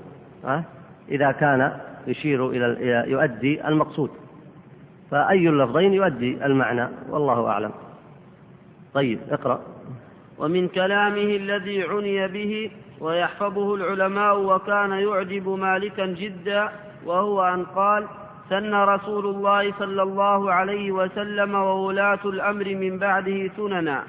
إذا 1.08 1.32
كان 1.32 1.76
يشير 2.06 2.50
إلى 2.50 2.76
يؤدي 3.10 3.68
المقصود. 3.68 4.10
فأي 5.10 5.48
اللفظين 5.48 5.92
يؤدي 5.94 6.46
المعنى 6.46 6.88
والله 7.10 7.48
أعلم. 7.48 7.70
طيب 8.94 9.18
اقرأ. 9.30 9.60
ومن 10.38 10.68
كلامه 10.68 11.36
الذي 11.36 11.82
عني 11.82 12.28
به 12.28 12.70
ويحفظه 13.00 13.74
العلماء 13.74 14.38
وكان 14.40 14.92
يعجب 14.92 15.48
مالكا 15.48 16.06
جدا 16.06 16.68
وهو 17.06 17.42
أن 17.42 17.64
قال 17.64 18.06
سن 18.48 18.74
رسول 18.74 19.26
الله 19.26 19.72
صلى 19.78 20.02
الله 20.02 20.52
عليه 20.52 20.92
وسلم 20.92 21.54
وولاة 21.54 22.24
الأمر 22.24 22.74
من 22.74 22.98
بعده 22.98 23.50
سننا. 23.56 24.04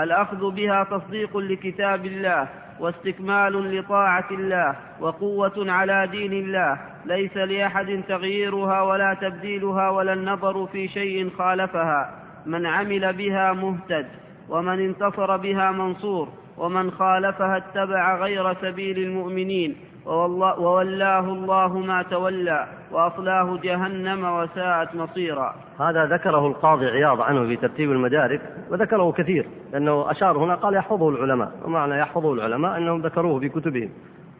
الأخذ 0.00 0.50
بها 0.50 0.84
تصديق 0.84 1.36
لكتاب 1.36 2.06
الله 2.06 2.48
واستكمال 2.80 3.78
لطاعة 3.78 4.28
الله 4.30 4.76
وقوة 5.00 5.72
على 5.72 6.06
دين 6.06 6.32
الله. 6.32 6.78
ليس 7.04 7.36
لأحد 7.36 8.02
تغييرها 8.08 8.82
ولا 8.82 9.14
تبديلها 9.14 9.90
ولا 9.90 10.12
النظر 10.12 10.66
في 10.66 10.88
شيء 10.88 11.30
خالفها. 11.38 12.10
من 12.46 12.66
عمل 12.66 13.12
بها 13.12 13.52
مهتد 13.52 14.06
ومن 14.48 14.80
انتصر 14.80 15.36
بها 15.36 15.70
منصور. 15.70 16.28
ومن 16.58 16.90
خالفها 16.90 17.56
اتبع 17.56 18.16
غير 18.16 18.54
سبيل 18.54 18.98
المؤمنين 18.98 19.76
وولاه 20.06 21.32
الله 21.32 21.78
ما 21.78 22.02
تولى 22.02 22.66
وأصلاه 22.92 23.58
جهنم 23.62 24.24
وساءت 24.24 24.94
مصيرا. 24.94 25.54
هذا 25.80 26.06
ذكره 26.06 26.46
القاضي 26.46 26.86
عياض 26.86 27.20
عنه 27.20 27.46
في 27.46 27.56
ترتيب 27.56 27.92
المدارك 27.92 28.40
وذكره 28.70 29.12
كثير 29.12 29.46
لأنه 29.72 30.10
أشار 30.10 30.38
هنا 30.38 30.54
قال 30.54 30.74
يحفظه 30.74 31.08
العلماء 31.08 31.52
ومعنى 31.64 31.98
يحفظه 31.98 32.32
العلماء 32.32 32.76
أنهم 32.76 33.00
ذكروه 33.00 33.40
في 33.40 33.48
كتبهم 33.48 33.90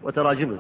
وتراجمهم 0.02 0.58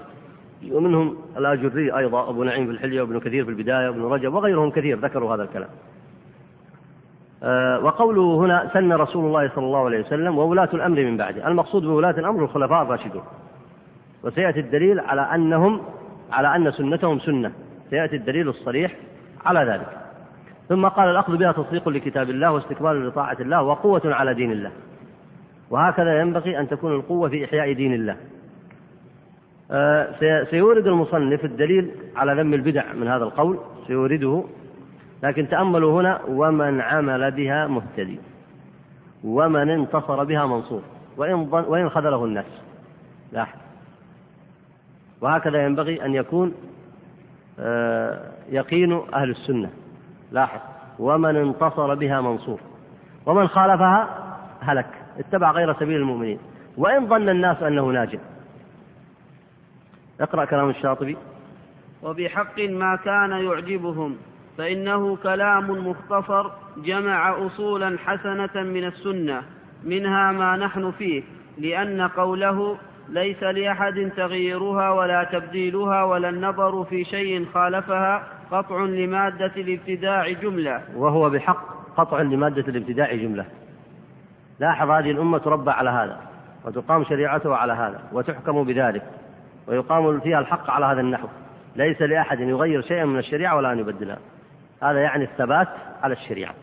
ومنهم 0.72 1.16
الآجري 1.36 1.96
أيضا 1.96 2.30
أبو 2.30 2.44
نعيم 2.44 2.66
في 2.66 2.72
الحلية 2.72 3.00
وابن 3.00 3.20
كثير 3.20 3.44
في 3.44 3.50
البداية 3.50 3.88
وابن 3.88 4.02
رجب 4.02 4.34
وغيرهم 4.34 4.70
كثير 4.70 4.98
ذكروا 4.98 5.34
هذا 5.34 5.42
الكلام. 5.42 5.68
وقوله 7.82 8.36
هنا 8.36 8.70
سن 8.72 8.92
رسول 8.92 9.24
الله 9.24 9.48
صلى 9.54 9.64
الله 9.64 9.84
عليه 9.84 10.00
وسلم 10.00 10.38
وولاة 10.38 10.68
الأمر 10.74 11.00
من 11.00 11.16
بعده. 11.16 11.48
المقصود 11.48 11.82
بولاة 11.82 12.10
الأمر 12.18 12.42
الخلفاء 12.42 12.82
الراشدون. 12.82 13.22
وسيأتي 14.24 14.60
الدليل 14.60 15.00
على 15.00 15.20
أنهم 15.20 15.80
على 16.32 16.56
أن 16.56 16.70
سنتهم 16.70 17.18
سنة. 17.18 17.52
سيأتي 17.90 18.16
الدليل 18.16 18.48
الصريح 18.48 18.94
على 19.46 19.60
ذلك. 19.60 19.88
ثم 20.68 20.88
قال 20.88 21.10
الأخذ 21.10 21.36
بها 21.36 21.52
تصديق 21.52 21.88
لكتاب 21.88 22.30
الله 22.30 22.52
واستكمال 22.52 23.08
لطاعة 23.08 23.36
الله 23.40 23.62
وقوة 23.62 24.02
على 24.04 24.34
دين 24.34 24.52
الله. 24.52 24.70
وهكذا 25.70 26.20
ينبغي 26.20 26.58
أن 26.58 26.68
تكون 26.68 26.92
القوة 26.94 27.28
في 27.28 27.44
إحياء 27.44 27.72
دين 27.72 27.94
الله. 27.94 28.16
آه، 29.70 30.44
سيورد 30.44 30.86
المصنف 30.86 31.44
الدليل 31.44 31.90
على 32.16 32.42
ذم 32.42 32.54
البدع 32.54 32.92
من 32.92 33.08
هذا 33.08 33.24
القول. 33.24 33.58
سيورده 33.86 34.44
لكن 35.22 35.48
تأملوا 35.48 36.00
هنا 36.00 36.20
ومن 36.28 36.80
عمل 36.80 37.30
بها 37.30 37.66
مهتدي. 37.66 38.18
ومن 39.24 39.70
انتصر 39.70 40.24
بها 40.24 40.46
منصور. 40.46 40.82
وإن, 41.16 41.34
وإن 41.52 41.88
خذله 41.88 42.24
الناس. 42.24 42.46
لاحظ 43.32 43.58
وهكذا 45.20 45.64
ينبغي 45.64 46.04
أن 46.04 46.14
يكون 46.14 46.54
آه، 47.60 48.20
يقين 48.48 49.02
أهل 49.14 49.30
السنة. 49.30 49.70
لاحظ 50.32 50.60
ومن 50.98 51.36
انتصر 51.36 51.94
بها 51.94 52.20
منصور. 52.20 52.60
ومن 53.26 53.48
خالفها 53.48 54.08
هلك. 54.60 54.86
اتبع 55.18 55.50
غير 55.50 55.74
سبيل 55.74 55.96
المؤمنين. 55.96 56.38
وإن 56.76 57.08
ظن 57.08 57.28
الناس 57.28 57.62
أنه 57.62 57.86
ناجٍ. 57.86 58.18
اقرأ 60.20 60.44
كلام 60.44 60.68
الشاطبي. 60.70 61.16
وبحق 62.02 62.60
ما 62.60 62.96
كان 62.96 63.30
يعجبهم. 63.30 64.16
فإنه 64.58 65.16
كلام 65.16 65.88
مختصر 65.88 66.50
جمع 66.76 67.46
أصولا 67.46 67.98
حسنة 67.98 68.62
من 68.62 68.84
السنة 68.84 69.42
منها 69.84 70.32
ما 70.32 70.56
نحن 70.56 70.90
فيه 70.90 71.22
لأن 71.58 72.00
قوله 72.00 72.78
ليس 73.08 73.42
لأحد 73.42 74.12
تغييرها 74.16 74.90
ولا 74.90 75.24
تبديلها 75.24 76.04
ولا 76.04 76.28
النظر 76.28 76.84
في 76.84 77.04
شيء 77.04 77.46
خالفها 77.54 78.22
قطع 78.50 78.80
لمادة 78.80 79.52
الابتداع 79.56 80.30
جملة. 80.30 80.82
وهو 80.96 81.30
بحق 81.30 81.62
قطع 81.96 82.20
لمادة 82.20 82.68
الابتداع 82.68 83.14
جملة. 83.14 83.44
لاحظ 84.60 84.90
هذه 84.90 85.10
الأمة 85.10 85.38
تربى 85.38 85.70
على 85.70 85.90
هذا 85.90 86.20
وتقام 86.64 87.04
شريعتها 87.04 87.56
على 87.56 87.72
هذا 87.72 88.00
وتحكم 88.12 88.64
بذلك 88.64 89.02
ويقام 89.66 90.20
فيها 90.20 90.38
الحق 90.38 90.70
على 90.70 90.86
هذا 90.86 91.00
النحو. 91.00 91.28
ليس 91.76 92.02
لأحد 92.02 92.40
يغير 92.40 92.82
شيئا 92.82 93.04
من 93.04 93.18
الشريعة 93.18 93.56
ولا 93.56 93.72
أن 93.72 93.78
يبدلها. 93.78 94.18
هذا 94.82 95.00
يعني 95.00 95.24
الثبات 95.24 95.68
على 96.02 96.14
الشريعة. 96.14 96.54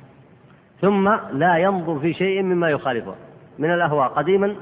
ثم 0.82 1.10
لا 1.32 1.58
ينظر 1.58 2.00
في 2.00 2.14
شيء 2.14 2.42
مما 2.42 2.70
يخالفها 2.70 3.16
من 3.60 3.74
الأهواء 3.74 4.08
قديما 4.08 4.56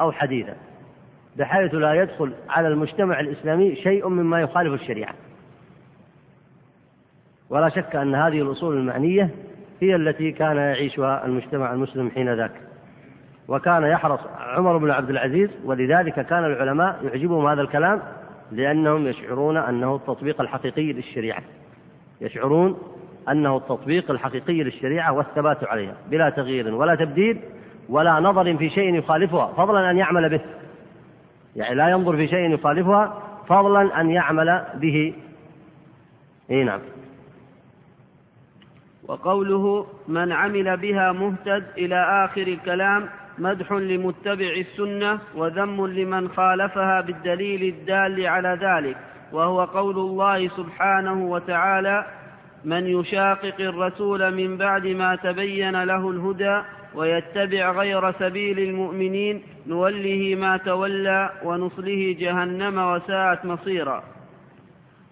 أو 0.00 0.12
حديثا 0.12 0.56
بحيث 1.36 1.74
لا 1.74 1.94
يدخل 1.94 2.32
على 2.48 2.68
المجتمع 2.68 3.20
الإسلامي 3.20 3.76
شيء 3.76 4.08
مما 4.08 4.40
يخالف 4.40 4.82
الشريعة. 4.82 5.14
ولا 7.50 7.68
شك 7.68 7.96
أن 7.96 8.14
هذه 8.14 8.42
الأصول 8.42 8.76
المعنية 8.76 9.30
هي 9.80 9.96
التي 9.96 10.32
كان 10.32 10.56
يعيشها 10.56 11.26
المجتمع 11.26 11.72
المسلم 11.72 12.10
حين 12.10 12.34
ذاك. 12.34 12.52
وكان 13.48 13.82
يحرص 13.82 14.20
عمر 14.38 14.76
بن 14.76 14.90
عبد 14.90 15.10
العزيز 15.10 15.50
ولذلك 15.64 16.26
كان 16.26 16.44
العلماء 16.44 17.04
يعجبهم 17.04 17.46
هذا 17.46 17.60
الكلام 17.60 18.02
لأنهم 18.52 19.06
يشعرون 19.06 19.56
أنه 19.56 19.96
التطبيق 19.96 20.40
الحقيقي 20.40 20.92
للشريعة. 20.92 21.42
يشعرون 22.20 22.78
أنه 23.28 23.56
التطبيق 23.56 24.10
الحقيقي 24.10 24.62
للشريعة 24.62 25.12
والثبات 25.12 25.64
عليها 25.64 25.94
بلا 26.10 26.30
تغيير 26.30 26.74
ولا 26.74 26.94
تبديل 26.94 27.40
ولا 27.88 28.20
نظر 28.20 28.56
في 28.56 28.70
شيء 28.70 28.94
يخالفها 28.94 29.46
فضلا 29.46 29.90
أن 29.90 29.98
يعمل 29.98 30.28
به. 30.28 30.40
يعني 31.56 31.74
لا 31.74 31.88
ينظر 31.88 32.16
في 32.16 32.28
شيء 32.28 32.54
يخالفها 32.54 33.22
فضلا 33.48 34.00
أن 34.00 34.10
يعمل 34.10 34.64
به. 34.74 35.14
إي 36.50 36.64
نعم. 36.64 36.80
وقوله 39.08 39.86
من 40.08 40.32
عمل 40.32 40.76
بها 40.76 41.12
مهتد 41.12 41.64
إلى 41.78 42.24
آخر 42.24 42.42
الكلام 42.42 43.08
مدح 43.38 43.72
لمتبع 43.72 44.50
السنة 44.56 45.18
وذم 45.36 45.86
لمن 45.86 46.28
خالفها 46.28 47.00
بالدليل 47.00 47.74
الدال 47.74 48.26
على 48.26 48.58
ذلك 48.60 48.96
وهو 49.32 49.64
قول 49.64 49.98
الله 49.98 50.48
سبحانه 50.48 51.24
وتعالى 51.24 52.06
من 52.64 52.86
يشاقق 52.86 53.60
الرسول 53.60 54.34
من 54.34 54.56
بعد 54.56 54.86
ما 54.86 55.16
تبين 55.16 55.82
له 55.82 56.10
الهدى 56.10 56.62
ويتبع 56.94 57.70
غير 57.70 58.12
سبيل 58.12 58.58
المؤمنين 58.58 59.42
نوله 59.66 60.36
ما 60.38 60.56
تولى 60.56 61.30
ونصله 61.44 62.16
جهنم 62.18 62.78
وساءت 62.78 63.44
مصيرا. 63.44 64.02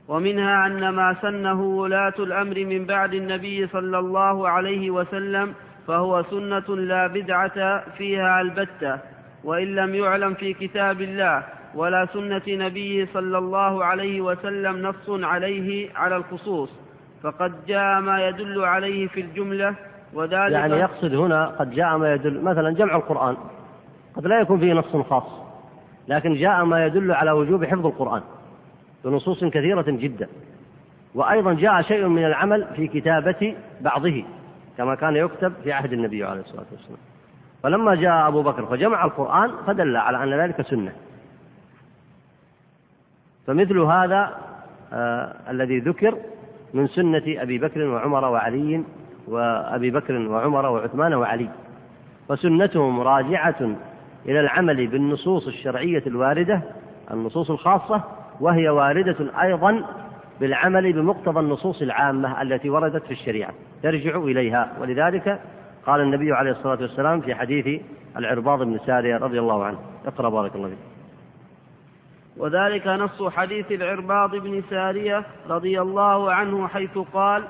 ومنها 0.09 0.67
أن 0.67 0.89
ما 0.89 1.17
سنه 1.23 1.63
ولاة 1.63 2.15
الأمر 2.19 2.65
من 2.65 2.87
بعد 2.87 3.15
النبي 3.15 3.67
صلى 3.67 3.99
الله 3.99 4.49
عليه 4.49 4.91
وسلم 4.91 5.55
فهو 5.87 6.23
سنة 6.23 6.77
لا 6.77 7.07
بدعة 7.07 7.85
فيها 7.99 8.41
البتة 8.41 8.99
وإن 9.45 9.75
لم 9.75 9.95
يعلم 9.95 10.35
في 10.35 10.53
كتاب 10.55 11.01
الله 11.01 11.45
ولا 11.75 12.07
سنة 12.13 12.43
نبيه 12.49 13.09
صلى 13.15 13.39
الله 13.39 13.85
عليه 13.85 14.21
وسلم 14.21 14.87
نص 14.87 15.25
عليه 15.25 15.91
على 15.97 16.17
الخصوص. 16.17 16.90
فقد 17.23 17.67
جاء 17.67 18.01
ما 18.01 18.29
يدل 18.29 18.65
عليه 18.65 19.09
في 19.09 19.21
الجملة 19.21 19.75
وذلك 20.13 20.53
يعني 20.53 20.75
يقصد 20.75 21.15
هنا 21.15 21.47
قد 21.47 21.71
جاء 21.71 21.97
ما 21.97 22.15
يدل 22.15 22.41
مثلا 22.41 22.71
جمع 22.71 22.97
القرآن 22.97 23.37
قد 24.15 24.27
لا 24.27 24.41
يكون 24.41 24.61
فيه 24.61 24.73
نص 24.73 24.97
خاص 24.97 25.41
لكن 26.09 26.35
جاء 26.35 26.65
ما 26.65 26.87
يدل 26.87 27.13
على 27.13 27.31
وجوب 27.31 27.65
حفظ 27.65 27.87
القرآن 27.87 28.23
بنصوص 29.05 29.45
كثيرة 29.45 29.85
جدا. 29.89 30.29
وأيضا 31.15 31.55
جاء 31.55 31.83
شيء 31.83 32.07
من 32.07 32.25
العمل 32.25 32.67
في 32.77 32.89
كتابة 32.89 33.57
بعضه 33.81 34.25
كما 34.79 34.95
كان 34.95 35.17
يكتب 35.17 35.53
في 35.65 35.73
عهد 35.73 35.93
النبي 35.93 36.25
عليه 36.25 36.41
الصلاة 36.41 36.67
والسلام. 36.73 36.99
فلما 37.63 37.95
جاء 37.95 38.29
أبو 38.29 38.43
بكر 38.43 38.67
فجمع 38.67 39.05
القرآن 39.05 39.51
فدل 39.67 39.97
على 39.97 40.23
أن 40.23 40.41
ذلك 40.41 40.63
سنة. 40.63 40.93
فمثل 43.47 43.79
هذا 43.79 44.39
آه 44.93 45.37
الذي 45.51 45.79
ذكر 45.79 46.15
من 46.75 46.87
سنة 46.87 47.23
أبي 47.27 47.59
بكر 47.59 47.83
وعمر 47.83 48.25
وعلي 48.25 48.83
وأبي 49.29 49.91
بكر 49.91 50.19
وعمر 50.19 50.67
وعثمان 50.67 51.15
وعلي. 51.15 51.49
وسنتهم 52.29 53.01
راجعة 53.01 53.77
إلى 54.27 54.41
العمل 54.41 54.87
بالنصوص 54.87 55.47
الشرعية 55.47 56.03
الواردة 56.07 56.63
النصوص 57.11 57.51
الخاصة 57.51 58.03
وهي 58.41 58.69
واردة 58.69 59.17
أيضا 59.43 59.83
بالعمل 60.41 60.93
بمقتضى 60.93 61.41
النصوص 61.41 61.83
العامة 61.83 62.43
التي 62.43 62.71
وردت 62.71 63.05
في 63.05 63.11
الشريعة. 63.11 63.51
ترجع 63.83 64.17
إليها. 64.17 64.73
ولذلك 64.81 65.41
قال 65.87 66.01
النبي 66.01 66.33
عليه 66.33 66.51
الصلاة 66.51 66.79
والسلام 66.81 67.21
في 67.21 67.35
حديث 67.35 67.83
العرباض 68.17 68.63
بن 68.63 68.79
سارية 68.87 69.17
رضي 69.17 69.39
الله 69.39 69.65
عنه. 69.65 69.79
اقرأ 70.07 70.29
بارك 70.29 70.57
الله 70.57 70.69
فيك. 70.69 70.90
وذلك 72.37 72.87
نص 72.87 73.23
حديث 73.23 73.73
العرباض 73.73 74.37
بن 74.37 74.63
سارية 74.71 75.25
رضي 75.49 75.81
الله 75.81 76.33
عنه 76.33 76.69
حيث 76.69 76.99
قال 76.99 77.45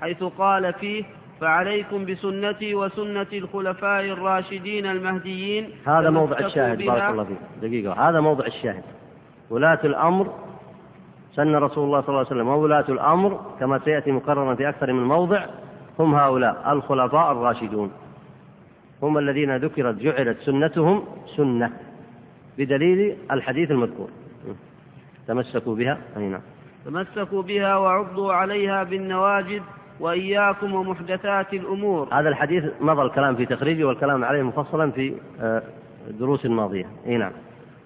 حيث 0.00 0.22
قال 0.24 0.72
فيه 0.72 1.04
فعليكم 1.40 2.04
بسنتي 2.04 2.74
وسنة 2.74 3.26
الخلفاء 3.32 4.04
الراشدين 4.04 4.86
المهديين 4.86 5.70
هذا 5.86 6.10
موضع 6.10 6.38
الشاهد 6.38 6.82
بارك 6.82 7.10
الله 7.10 7.24
فيك. 7.24 7.38
دقيقة. 7.62 8.08
هذا 8.08 8.20
موضع 8.20 8.46
الشاهد. 8.46 8.82
ولاة 9.50 9.78
الأمر 9.84 10.32
سن 11.34 11.54
رسول 11.56 11.84
الله 11.84 12.00
صلى 12.00 12.08
الله 12.08 12.18
عليه 12.18 12.28
وسلم 12.28 12.48
وولاة 12.48 12.84
الأمر 12.88 13.40
كما 13.60 13.78
سيأتي 13.78 14.12
مكررا 14.12 14.54
في 14.54 14.68
أكثر 14.68 14.92
من 14.92 15.02
موضع 15.02 15.46
هم 15.98 16.14
هؤلاء 16.14 16.72
الخلفاء 16.72 17.32
الراشدون. 17.32 17.92
هم 19.02 19.18
الذين 19.18 19.56
ذكرت 19.56 19.94
جعلت 19.94 20.38
سنتهم 20.40 21.04
سنة 21.36 21.70
بدليل 22.58 23.16
الحديث 23.30 23.70
المذكور. 23.70 24.08
تمسكوا 25.26 25.74
بها؟ 25.74 25.98
أي 26.16 26.28
نعم. 26.28 26.40
تمسكوا 26.84 27.42
بها 27.42 27.76
وعضوا 27.76 28.32
عليها 28.32 28.82
بالنواجد 28.82 29.62
وإياكم 30.00 30.74
ومحدثات 30.74 31.54
الأمور. 31.54 32.08
هذا 32.12 32.28
الحديث 32.28 32.64
مضى 32.80 33.02
الكلام 33.02 33.36
في 33.36 33.46
تخريجه 33.46 33.84
والكلام 33.84 34.24
عليه 34.24 34.42
مفصلا 34.42 34.90
في 34.90 35.14
آه، 35.40 35.62
دروس 36.10 36.46
ماضية. 36.46 36.86
أي 37.06 37.16
نعم. 37.16 37.32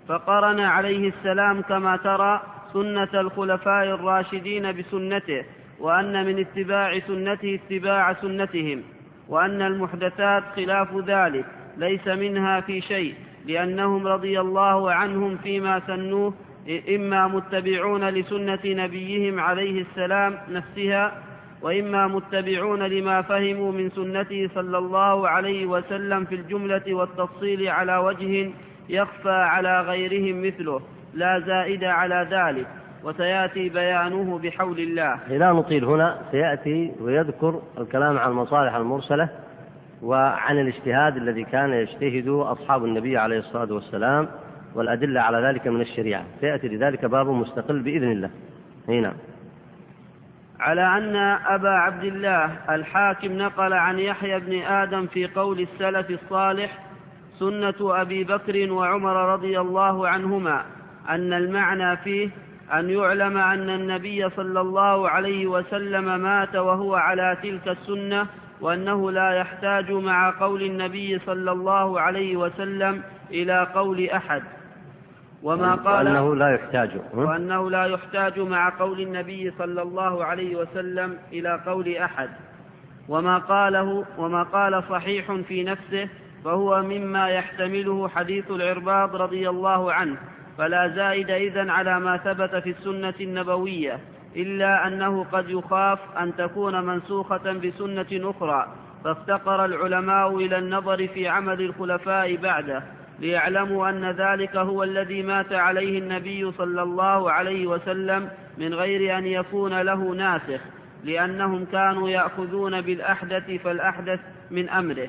فقرن 0.08 0.60
عليه 0.60 1.08
السلام 1.08 1.62
كما 1.62 1.96
ترى 1.96 2.42
سنة 2.72 3.20
الخلفاء 3.20 3.84
الراشدين 3.84 4.72
بسنته 4.72 5.44
وأن 5.80 6.26
من 6.26 6.38
اتباع 6.38 6.98
سنته 6.98 7.54
اتباع 7.54 8.14
سنتهم 8.14 8.82
وأن 9.28 9.62
المحدثات 9.62 10.42
خلاف 10.56 10.96
ذلك 10.96 11.44
ليس 11.76 12.08
منها 12.08 12.60
في 12.60 12.80
شيء 12.80 13.14
لأنهم 13.46 14.06
رضي 14.06 14.40
الله 14.40 14.92
عنهم 14.92 15.36
فيما 15.36 15.80
سنوه 15.86 16.34
إما 16.68 17.26
متبعون 17.26 18.08
لسنة 18.08 18.60
نبيهم 18.64 19.40
عليه 19.40 19.80
السلام 19.80 20.38
نفسها 20.50 21.12
وإما 21.62 22.06
متبعون 22.06 22.82
لما 22.82 23.22
فهموا 23.22 23.72
من 23.72 23.90
سنته 23.90 24.50
صلى 24.54 24.78
الله 24.78 25.28
عليه 25.28 25.66
وسلم 25.66 26.24
في 26.24 26.34
الجملة 26.34 26.94
والتفصيل 26.94 27.68
على 27.68 27.96
وجه 27.96 28.50
يخفى 28.88 29.30
على 29.30 29.80
غيرهم 29.80 30.46
مثله 30.46 30.80
لا 31.14 31.40
زائد 31.40 31.84
على 31.84 32.28
ذلك 32.30 32.66
وسيأتي 33.04 33.68
بيانه 33.68 34.38
بحول 34.38 34.78
الله. 34.78 35.18
لا 35.28 35.52
نطيل 35.52 35.84
هنا 35.84 36.18
سيأتي 36.30 36.92
ويذكر 37.00 37.62
الكلام 37.78 38.18
عن 38.18 38.30
المصالح 38.30 38.74
المرسلة 38.74 39.28
وعن 40.02 40.58
الاجتهاد 40.58 41.16
الذي 41.16 41.44
كان 41.44 41.72
يجتهده 41.72 42.52
أصحاب 42.52 42.84
النبي 42.84 43.18
عليه 43.18 43.38
الصلاة 43.38 43.72
والسلام 43.74 44.28
والأدلة 44.74 45.20
على 45.20 45.38
ذلك 45.38 45.66
من 45.66 45.80
الشريعة، 45.80 46.24
سيأتي 46.40 46.68
لذلك 46.68 47.04
باب 47.04 47.26
مستقل 47.26 47.80
بإذن 47.80 48.12
الله. 48.12 48.30
نعم. 48.88 49.14
على 50.60 50.98
أن 50.98 51.16
أبا 51.46 51.70
عبد 51.70 52.04
الله 52.04 52.50
الحاكم 52.70 53.32
نقل 53.32 53.72
عن 53.72 53.98
يحيى 53.98 54.40
بن 54.40 54.62
آدم 54.62 55.06
في 55.06 55.26
قول 55.26 55.60
السلف 55.60 56.10
الصالح 56.10 56.78
سنة 57.38 57.74
أبي 57.80 58.24
بكر 58.24 58.72
وعمر 58.72 59.32
رضي 59.32 59.60
الله 59.60 60.08
عنهما 60.08 60.64
أن 61.08 61.32
المعنى 61.32 61.96
فيه 61.96 62.30
أن 62.74 62.90
يعلم 62.90 63.36
أن 63.36 63.70
النبي 63.70 64.30
صلى 64.30 64.60
الله 64.60 65.08
عليه 65.10 65.46
وسلم 65.46 66.20
مات 66.20 66.56
وهو 66.56 66.94
على 66.94 67.36
تلك 67.42 67.68
السنة 67.68 68.26
وأنه 68.60 69.10
لا 69.10 69.30
يحتاج 69.30 69.92
مع 69.92 70.30
قول 70.40 70.62
النبي 70.62 71.18
صلى 71.18 71.52
الله 71.52 72.00
عليه 72.00 72.36
وسلم 72.36 73.02
إلى 73.30 73.66
قول 73.74 74.10
أحد 74.10 74.42
وما 75.42 75.74
قال 75.74 76.06
وأنه 76.06 76.34
لا 76.34 76.54
يحتاج. 76.54 76.90
وأنه 77.14 77.70
لا 77.70 77.84
يحتاج 77.84 78.40
مع 78.40 78.78
قول 78.78 79.00
النبي 79.00 79.52
صلى 79.58 79.82
الله 79.82 80.24
عليه 80.24 80.56
وسلم 80.56 81.18
إلى 81.32 81.60
قول 81.66 81.96
أحد. 81.96 82.28
وما 83.08 83.38
قاله 83.38 84.04
وما 84.18 84.42
قال 84.42 84.82
صحيح 84.90 85.32
في 85.32 85.64
نفسه 85.64 86.08
فهو 86.44 86.82
مما 86.82 87.28
يحتمله 87.28 88.08
حديث 88.08 88.50
العرباض 88.50 89.16
رضي 89.16 89.48
الله 89.48 89.92
عنه. 89.92 90.16
فلا 90.58 90.88
زائد 90.88 91.30
إذن 91.30 91.70
على 91.70 92.00
ما 92.00 92.16
ثبت 92.16 92.54
في 92.56 92.70
السنة 92.70 93.14
النبوية 93.20 93.98
إلا 94.36 94.86
أنه 94.86 95.24
قد 95.24 95.50
يخاف 95.50 95.98
أن 96.18 96.36
تكون 96.36 96.84
منسوخة 96.86 97.52
بسنة 97.52 98.30
أخرى. 98.30 98.66
فافتقر 99.04 99.64
العلماء 99.64 100.36
إلى 100.36 100.58
النظر 100.58 101.08
في 101.08 101.28
عمل 101.28 101.60
الخلفاء 101.60 102.36
بعده. 102.36 102.82
ليعلموا 103.20 103.88
أن 103.88 104.10
ذلك 104.10 104.56
هو 104.56 104.82
الذي 104.82 105.22
مات 105.22 105.52
عليه 105.52 105.98
النبي 105.98 106.52
صلى 106.52 106.82
الله 106.82 107.30
عليه 107.30 107.66
وسلم 107.66 108.30
من 108.58 108.74
غير 108.74 109.18
أن 109.18 109.26
يكون 109.26 109.80
له 109.80 110.14
ناسخ 110.14 110.60
لأنهم 111.04 111.64
كانوا 111.64 112.08
يأخذون 112.08 112.80
بالأحدث 112.80 113.50
فالأحدث 113.50 114.20
من 114.50 114.68
أمره. 114.68 115.08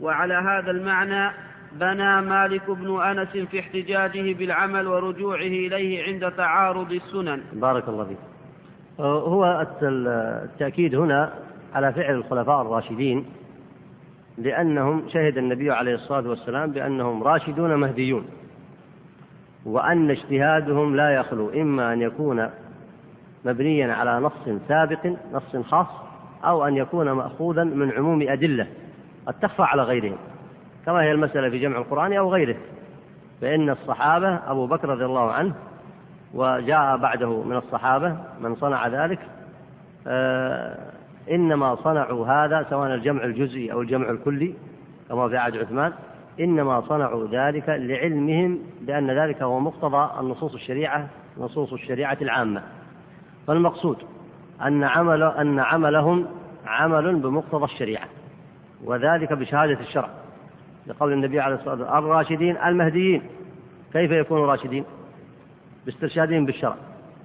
وعلى 0.00 0.34
هذا 0.34 0.70
المعنى 0.70 1.32
بنى 1.72 2.20
مالك 2.20 2.70
بن 2.70 3.00
أنس 3.00 3.28
في 3.28 3.60
احتجاجه 3.60 4.34
بالعمل 4.34 4.86
ورجوعه 4.86 5.36
إليه 5.36 6.04
عند 6.04 6.32
تعارض 6.32 6.92
السنن. 6.92 7.42
بارك 7.52 7.88
الله 7.88 8.04
فيك. 8.04 8.18
هو 9.00 9.66
التأكيد 9.82 10.94
هنا 10.94 11.32
على 11.74 11.92
فعل 11.92 12.14
الخلفاء 12.14 12.62
الراشدين 12.62 13.26
لأنهم 14.38 15.08
شهد 15.08 15.38
النبي 15.38 15.70
عليه 15.70 15.94
الصلاة 15.94 16.28
والسلام 16.28 16.70
بأنهم 16.72 17.22
راشدون 17.22 17.74
مهديون 17.74 18.26
وأن 19.64 20.10
اجتهادهم 20.10 20.96
لا 20.96 21.10
يخلو 21.10 21.50
إما 21.50 21.92
أن 21.92 22.02
يكون 22.02 22.50
مبنيا 23.44 23.92
على 23.92 24.20
نص 24.20 24.60
سابق 24.68 25.06
نص 25.32 25.56
خاص 25.66 25.86
أو 26.44 26.66
أن 26.66 26.76
يكون 26.76 27.10
مأخوذا 27.10 27.64
من 27.64 27.92
عموم 27.92 28.22
أدلة 28.28 28.66
قد 29.26 29.34
تخفى 29.34 29.62
على 29.62 29.82
غيرهم 29.82 30.18
كما 30.86 31.02
هي 31.02 31.12
المسألة 31.12 31.50
في 31.50 31.58
جمع 31.58 31.78
القرآن 31.78 32.12
أو 32.12 32.32
غيره. 32.32 32.56
فإن 33.40 33.70
الصحابة 33.70 34.40
أبو 34.50 34.66
بكر 34.66 34.88
رضي 34.88 35.04
الله 35.04 35.32
عنه 35.32 35.54
وجاء 36.34 36.96
بعده 36.96 37.42
من 37.42 37.56
الصحابة 37.56 38.16
من 38.40 38.56
صنع 38.56 38.88
ذلك 38.88 39.18
آه، 40.06 40.78
إنما 41.30 41.74
صنعوا 41.74 42.26
هذا 42.26 42.66
سواء 42.70 42.94
الجمع 42.94 43.24
الجزئي 43.24 43.72
أو 43.72 43.80
الجمع 43.80 44.10
الكلي 44.10 44.54
كما 45.08 45.28
في 45.28 45.36
عهد 45.36 45.56
عثمان 45.56 45.92
إنما 46.40 46.80
صنعوا 46.80 47.26
ذلك 47.32 47.68
لعلمهم 47.68 48.58
بأن 48.80 49.10
ذلك 49.10 49.42
هو 49.42 49.60
مقتضى 49.60 50.20
النصوص 50.20 50.54
الشريعة 50.54 51.08
نصوص 51.38 51.72
الشريعة 51.72 52.18
العامة. 52.22 52.62
فالمقصود 53.46 53.98
أن 54.62 54.84
عمل 54.84 55.22
أن 55.22 55.58
عملهم 55.58 56.26
عمل 56.66 57.16
بمقتضى 57.16 57.64
الشريعة 57.64 58.08
وذلك 58.84 59.32
بشهادة 59.32 59.80
الشرع 59.80 60.08
لقول 60.86 61.12
النبي 61.12 61.40
عليه 61.40 61.54
الصلاة 61.54 61.74
والسلام 61.74 62.04
الراشدين 62.04 62.56
المهديين. 62.56 63.22
كيف 63.92 64.10
يكونوا 64.10 64.46
راشدين؟ 64.46 64.84
باسترشادهم 65.86 66.46
بالشرع 66.46 66.76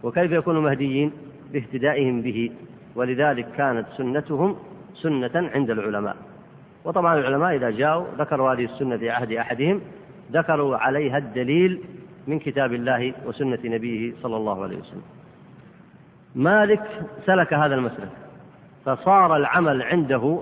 وكيف 0.04 0.32
يكونوا 0.32 0.62
مهديين؟ 0.62 1.12
باهتدائهم 1.54 2.22
به. 2.22 2.52
ولذلك 2.96 3.48
كانت 3.58 3.86
سنتهم 3.98 4.56
سنة 4.94 5.50
عند 5.56 5.70
العلماء. 5.70 6.16
وطبعا 6.86 7.20
العلماء 7.20 7.56
إذا 7.56 7.70
جاءوا 7.70 8.06
ذكروا 8.18 8.54
هذه 8.54 8.66
السنة 8.66 8.98
في 8.98 9.10
عهد 9.10 9.32
أحدهم 9.32 9.82
ذكروا 10.32 10.78
عليها 10.78 11.18
الدليل 11.18 11.82
من 12.28 12.40
كتاب 12.40 12.74
الله 12.74 13.14
وسنة 13.26 13.60
نبيه 13.66 14.14
صلى 14.22 14.38
الله 14.38 14.64
عليه 14.64 14.78
وسلم. 14.78 15.04
مالك 16.36 16.84
سلك 17.26 17.54
هذا 17.54 17.76
المسلك 17.76 18.10
فصار 18.86 19.36
العمل 19.36 19.82
عنده 19.82 20.40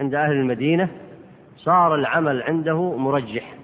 عند 0.00 0.14
أهل 0.14 0.32
المدينة 0.32 0.88
صار 1.56 1.94
العمل 1.94 2.42
عنده 2.42 2.96
مرجح 2.96 3.54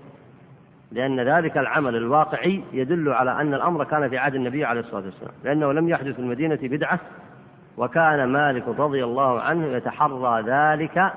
لأن 0.93 1.20
ذلك 1.20 1.59
العمل 1.59 1.97
الواقعي 1.97 2.62
يدل 2.73 3.09
على 3.09 3.40
أن 3.40 3.55
الأمر 3.55 3.85
كان 3.85 4.09
في 4.09 4.19
عهد 4.19 4.35
النبي 4.35 4.65
عليه 4.65 4.81
الصلاة 4.81 5.05
والسلام 5.05 5.32
لأنه 5.44 5.73
لم 5.73 5.89
يحدث 5.89 6.15
في 6.15 6.19
المدينة 6.19 6.59
بدعة 6.62 7.01
وكان 7.78 8.24
مالك 8.24 8.68
رضي 8.78 9.05
الله 9.05 9.40
عنه 9.40 9.66
يتحرى 9.66 10.42
ذلك 10.42 11.12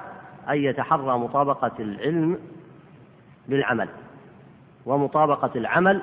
أي 0.50 0.64
يتحرى 0.64 1.18
مطابقة 1.18 1.72
العلم 1.80 2.38
بالعمل 3.48 3.88
ومطابقة 4.86 5.52
العمل 5.56 6.02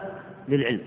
للعلم. 0.49 0.81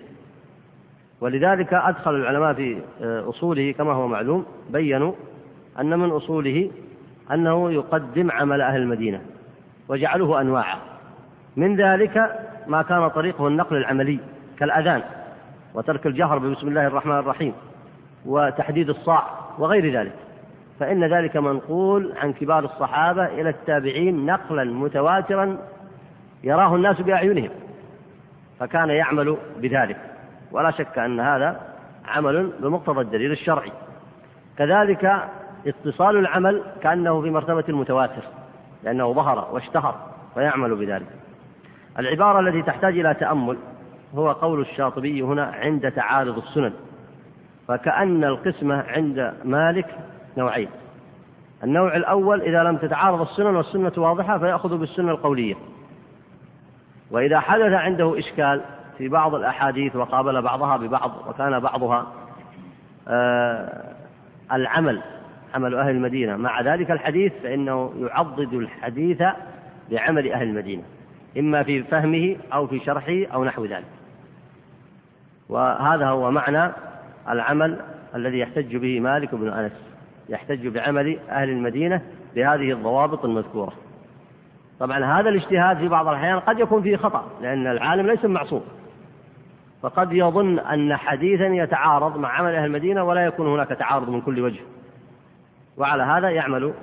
ولذلك 1.21 1.73
أدخل 1.73 2.15
العلماء 2.15 2.53
في 2.53 2.81
أصوله 3.01 3.71
كما 3.71 3.93
هو 3.93 4.07
معلوم 4.07 4.45
بينوا 4.69 5.13
أن 5.79 5.99
من 5.99 6.09
أصوله 6.09 6.71
أنه 7.31 7.71
يقدم 7.71 8.31
عمل 8.31 8.61
أهل 8.61 8.81
المدينة 8.81 9.21
وجعلوه 9.89 10.41
أنواعا. 10.41 10.77
من 11.57 11.75
ذلك 11.75 12.39
ما 12.67 12.81
كان 12.81 13.07
طريقه 13.07 13.47
النقل 13.47 13.77
العملي 13.77 14.19
كالأذان 14.59 15.01
وترك 15.73 16.07
الجهر 16.07 16.37
بسم 16.37 16.67
الله 16.67 16.87
الرحمن 16.87 17.17
الرحيم 17.17 17.53
وتحديد 18.25 18.89
الصاع. 18.89 19.23
وغير 19.61 19.99
ذلك. 19.99 20.15
فإن 20.79 21.03
ذلك 21.03 21.37
منقول 21.37 22.13
عن 22.17 22.33
كبار 22.33 22.65
الصحابة 22.65 23.25
إلى 23.25 23.49
التابعين 23.49 24.25
نقلا 24.25 24.63
متواترا 24.63 25.57
يراه 26.43 26.75
الناس 26.75 27.01
بأعينهم 27.01 27.49
فكان 28.59 28.89
يعمل 28.89 29.37
بذلك. 29.57 29.97
ولا 30.51 30.71
شك 30.71 30.99
أن 30.99 31.19
هذا 31.19 31.61
عمل 32.07 32.51
بمقتضى 32.59 33.01
الدليل 33.01 33.31
الشرعي. 33.31 33.71
كذلك 34.57 35.21
اتصال 35.67 36.17
العمل 36.17 36.63
كأنه 36.83 37.21
في 37.21 37.29
مرتبة 37.29 37.63
المتواتر 37.69 38.23
لأنه 38.83 39.13
ظهر 39.13 39.47
واشتهر 39.51 39.95
ويعمل 40.35 40.75
بذلك. 40.75 41.07
العبارة 41.99 42.39
التي 42.39 42.61
تحتاج 42.61 42.99
إلى 42.99 43.13
تأمل 43.13 43.57
هو 44.15 44.31
قول 44.31 44.61
الشاطبي 44.61 45.21
هنا 45.21 45.43
عند 45.43 45.91
تعارض 45.91 46.37
السنن. 46.37 46.73
فكأن 47.67 48.23
القسمة 48.23 48.83
عند 48.87 49.33
مالك 49.45 49.85
نوعين. 50.37 50.69
النوع 51.63 51.95
الأول 51.95 52.41
إذا 52.41 52.63
لم 52.63 52.77
تتعارض 52.77 53.21
السنن 53.21 53.55
والسنة 53.55 53.91
واضحة 53.97 54.37
فيأخذ 54.37 54.77
بالسنة 54.77 55.11
القولية. 55.11 55.55
وإذا 57.11 57.39
حدث 57.39 57.73
عنده 57.73 58.19
إشكال 58.19 58.61
في 58.97 59.07
بعض 59.07 59.35
الأحاديث 59.35 59.95
وقابل 59.95 60.41
بعضها 60.41 60.77
ببعض 60.77 61.11
وكان 61.27 61.59
بعضها 61.59 62.07
آه 63.07 63.83
العمل 64.51 65.01
عمل 65.53 65.75
أهل 65.75 65.89
المدينة. 65.89 66.35
مع 66.35 66.61
ذلك 66.61 66.91
الحديث 66.91 67.33
فإنه 67.43 67.93
يعضد 67.99 68.53
الحديث 68.53 69.23
بعمل 69.91 70.31
أهل 70.31 70.47
المدينة 70.47 70.83
إما 71.37 71.63
في 71.63 71.83
فهمه 71.83 72.35
أو 72.53 72.67
في 72.67 72.79
شرحه 72.79 73.33
أو 73.33 73.43
نحو 73.43 73.65
ذلك. 73.65 73.85
وهذا 75.49 76.07
هو 76.07 76.31
معنى 76.31 76.71
العمل 77.29 77.77
الذي 78.15 78.39
يحتج 78.39 78.75
به 78.75 78.99
مالك 78.99 79.35
بن 79.35 79.47
أنس 79.47 79.71
يحتج 80.29 80.67
بعمل 80.67 81.19
أهل 81.29 81.49
المدينة 81.49 82.01
بهذه 82.35 82.71
الضوابط 82.71 83.25
المذكورة. 83.25 83.73
طبعا 84.79 85.19
هذا 85.19 85.29
الاجتهاد 85.29 85.77
في 85.77 85.87
بعض 85.87 86.07
الأحيان 86.07 86.39
قد 86.39 86.59
يكون 86.59 86.81
فيه 86.81 86.97
خطأ 86.97 87.27
لأن 87.41 87.67
العالم 87.67 88.07
ليس 88.07 88.25
معصوم. 88.25 88.63
فقد 89.81 90.13
يظن 90.13 90.59
أن 90.59 90.95
حديثا 90.95 91.45
يتعارض 91.45 92.17
مع 92.17 92.29
عمل 92.29 92.55
أهل 92.55 92.65
المدينة 92.65 93.03
ولا 93.03 93.25
يكون 93.25 93.47
هناك 93.47 93.69
تعارض 93.69 94.09
من 94.09 94.21
كل 94.21 94.39
وجه. 94.39 94.59
وعلى 95.77 96.03
هذا 96.03 96.29
يعمل 96.29 96.73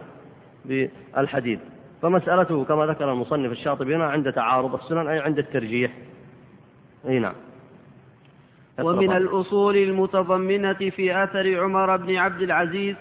بالحديث. 0.64 1.60
فمسألته 2.02 2.64
كما 2.64 2.86
ذكر 2.86 3.12
المصنف 3.12 3.52
الشاطبي 3.52 3.96
هنا 3.96 4.04
عند 4.04 4.32
تعارض 4.32 4.74
السنن 4.74 5.08
أي 5.08 5.20
عند 5.20 5.38
الترجيح. 5.38 5.92
أي 7.08 7.18
نعم. 7.18 7.34
ومن 8.82 9.12
الأصول 9.16 9.76
المتضمنة 9.76 10.72
في 10.96 11.22
أثر 11.24 11.60
عمر 11.60 11.96
بن 11.96 12.16
عبد 12.16 12.42
العزيز 12.42 12.96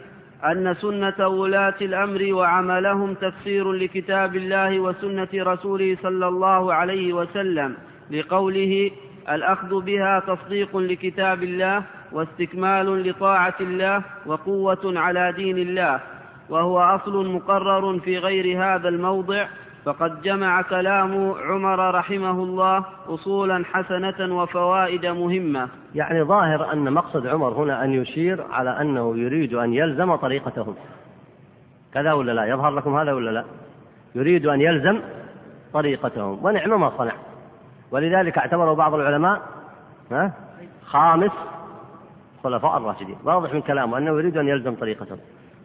أن 0.46 0.76
سنة 0.82 1.28
ولاة 1.28 1.76
الأمر 1.82 2.34
وعملهم 2.34 3.14
تفسير 3.14 3.72
لكتاب 3.72 4.36
الله 4.36 4.80
وسنة 4.80 5.28
رسوله 5.34 5.98
صلى 6.04 6.28
الله 6.28 6.74
عليه 6.74 7.14
وسلم 7.14 7.76
لقوله 8.12 8.92
الأخذ 9.30 9.82
بها 9.82 10.20
تصديق 10.20 10.78
لكتاب 10.78 11.44
الله 11.44 11.84
واستكمال 12.12 13.10
لطاعة 13.10 13.56
الله 13.62 14.02
وقوة 14.26 14.84
على 15.00 15.34
دين 15.36 15.58
الله 15.58 16.00
وهو 16.50 16.80
أصل 16.80 17.28
مقرر 17.28 18.00
في 18.00 18.18
غير 18.18 18.64
هذا 18.64 18.90
الموضع 18.90 19.48
فقد 19.88 20.22
جمع 20.22 20.62
كلام 20.62 21.32
عمر 21.32 21.96
رحمه 21.96 22.44
الله 22.44 22.86
أصولا 23.08 23.66
حسنة 23.66 24.42
وفوائد 24.42 25.06
مهمة. 25.06 25.70
يعني 25.96 26.24
ظاهر 26.24 26.74
أن 26.74 26.94
مقصد 26.94 27.28
عمر 27.28 27.54
هنا 27.54 27.84
أن 27.84 27.94
يشير 27.94 28.46
على 28.52 28.82
أنه 28.82 29.18
يريد 29.18 29.54
أن 29.54 29.74
يلزم 29.74 30.16
طريقتهم 30.16 30.76
كذا 31.94 32.14
ولا 32.14 32.32
لا؟ 32.32 32.46
يظهر 32.46 32.70
لكم 32.70 32.98
هذا 32.98 33.14
ولا 33.14 33.30
لا؟ 33.30 33.44
يريد 34.16 34.46
أن 34.46 34.62
يلزم 34.62 35.00
طريقتهم. 35.74 36.46
ونعم 36.46 36.82
ما 36.82 36.92
صنع 36.98 37.14
ولذلك 37.92 38.38
اعتبره 38.38 38.74
بعض 38.74 38.94
العلماء 38.94 39.42
خامس 40.86 41.32
خلفاء 42.44 42.78
الراشدين. 42.78 43.18
واضح 43.24 43.54
من 43.54 43.62
كلامه 43.62 43.98
أنه 43.98 44.12
يريد 44.12 44.38
أن 44.38 44.48
يلزم 44.48 44.76
طريقتهم. 44.76 45.18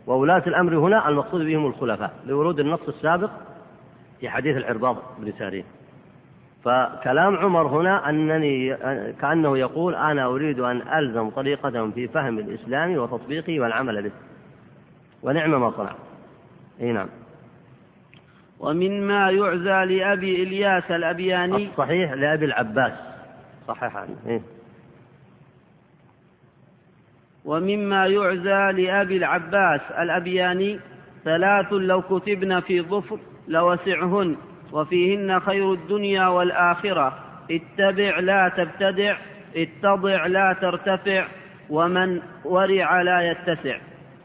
وولاة 0.06 0.42
الأمر 0.46 0.78
هنا 0.78 1.08
المقصود 1.08 1.40
بهم 1.40 1.66
الخلفاء 1.66 2.10
لورود 2.26 2.60
النص 2.60 2.88
السابق 2.88 3.30
في 4.22 4.30
حديث 4.30 4.56
العرباض 4.56 4.96
بن 5.18 5.32
سارين 5.38 5.64
فكلام 6.64 7.36
عمر 7.36 7.66
هنا 7.66 8.08
أنني 8.10 8.76
كأنه 9.12 9.58
يقول 9.58 9.94
أنا 9.94 10.26
أريد 10.26 10.60
أن 10.60 10.82
ألزم 10.98 11.30
طريقتهم 11.30 11.90
في 11.92 12.08
فهم 12.08 12.38
الإسلام 12.38 12.96
وتطبيقه 12.96 13.60
والعمل 13.60 14.02
به. 14.02 14.10
ونعم 15.22 15.60
ما 15.60 15.70
صنع. 15.70 15.94
إي 16.80 16.92
نعم. 16.92 17.08
ومما 18.60 19.30
يعزى 19.30 19.94
لأبي 19.94 20.42
إلياس 20.42 20.90
الأبياني 20.90 21.68
الصحيح 21.68 22.12
لأبي 22.12 22.44
العباس. 22.44 22.92
صحيح. 23.68 23.96
عنه 23.96 24.16
إيه؟ 24.26 24.40
ومما 27.44 28.06
يعزى 28.06 28.82
لأبي 28.82 29.16
العباس 29.16 29.80
الأبياني 29.98 30.80
ثلاث 31.24 31.72
لو 31.72 32.02
كتبن 32.02 32.60
في 32.60 32.82
ظفر 32.82 33.18
لوسعهن. 33.48 34.36
وفيهن 34.72 35.40
خير 35.40 35.72
الدنيا 35.72 36.26
والآخرة. 36.26 37.12
اتبع 37.50 38.18
لا 38.18 38.48
تبتدع 38.48 39.16
اتضع 39.56 40.26
لا 40.26 40.56
ترتفع 40.60 41.24
ومن 41.70 42.20
ورع 42.44 43.02
لا 43.02 43.30
يتسع. 43.30 43.76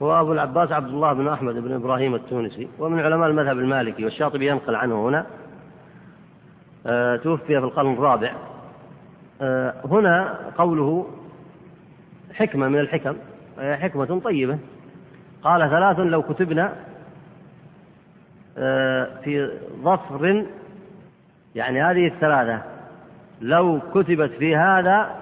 هو 0.01 0.21
أبو 0.21 0.33
العباس 0.33 0.71
عبد 0.71 0.89
الله 0.89 1.13
بن 1.13 1.27
أحمد 1.27 1.55
بن 1.55 1.73
إبراهيم 1.73 2.15
التونسي. 2.15 2.67
ومن 2.79 2.99
علماء 2.99 3.29
المذهب 3.29 3.59
المالكي. 3.59 4.05
والشاطبي 4.05 4.47
ينقل 4.47 4.75
عنه 4.75 5.07
هنا. 5.07 5.25
آه 6.85 7.15
توفي 7.15 7.45
في 7.45 7.57
القرن 7.57 7.93
الرابع. 7.93 8.33
آه 9.41 9.73
هنا 9.85 10.39
قوله 10.57 11.07
حكمة 12.33 12.67
من 12.67 12.79
الحكم. 12.79 13.15
آه 13.59 13.75
حكمة 13.75 14.19
طيبة. 14.19 14.57
قال 15.43 15.69
ثلاث 15.69 15.99
لو 15.99 16.23
كتبنا 16.23 16.73
في 19.23 19.51
ظفر 19.83 20.45
يعني 21.55 21.83
هذه 21.83 22.07
الثلاثة 22.07 22.61
لو 23.41 23.79
كتبت 23.93 24.31
في 24.31 24.55
هذا 24.55 25.15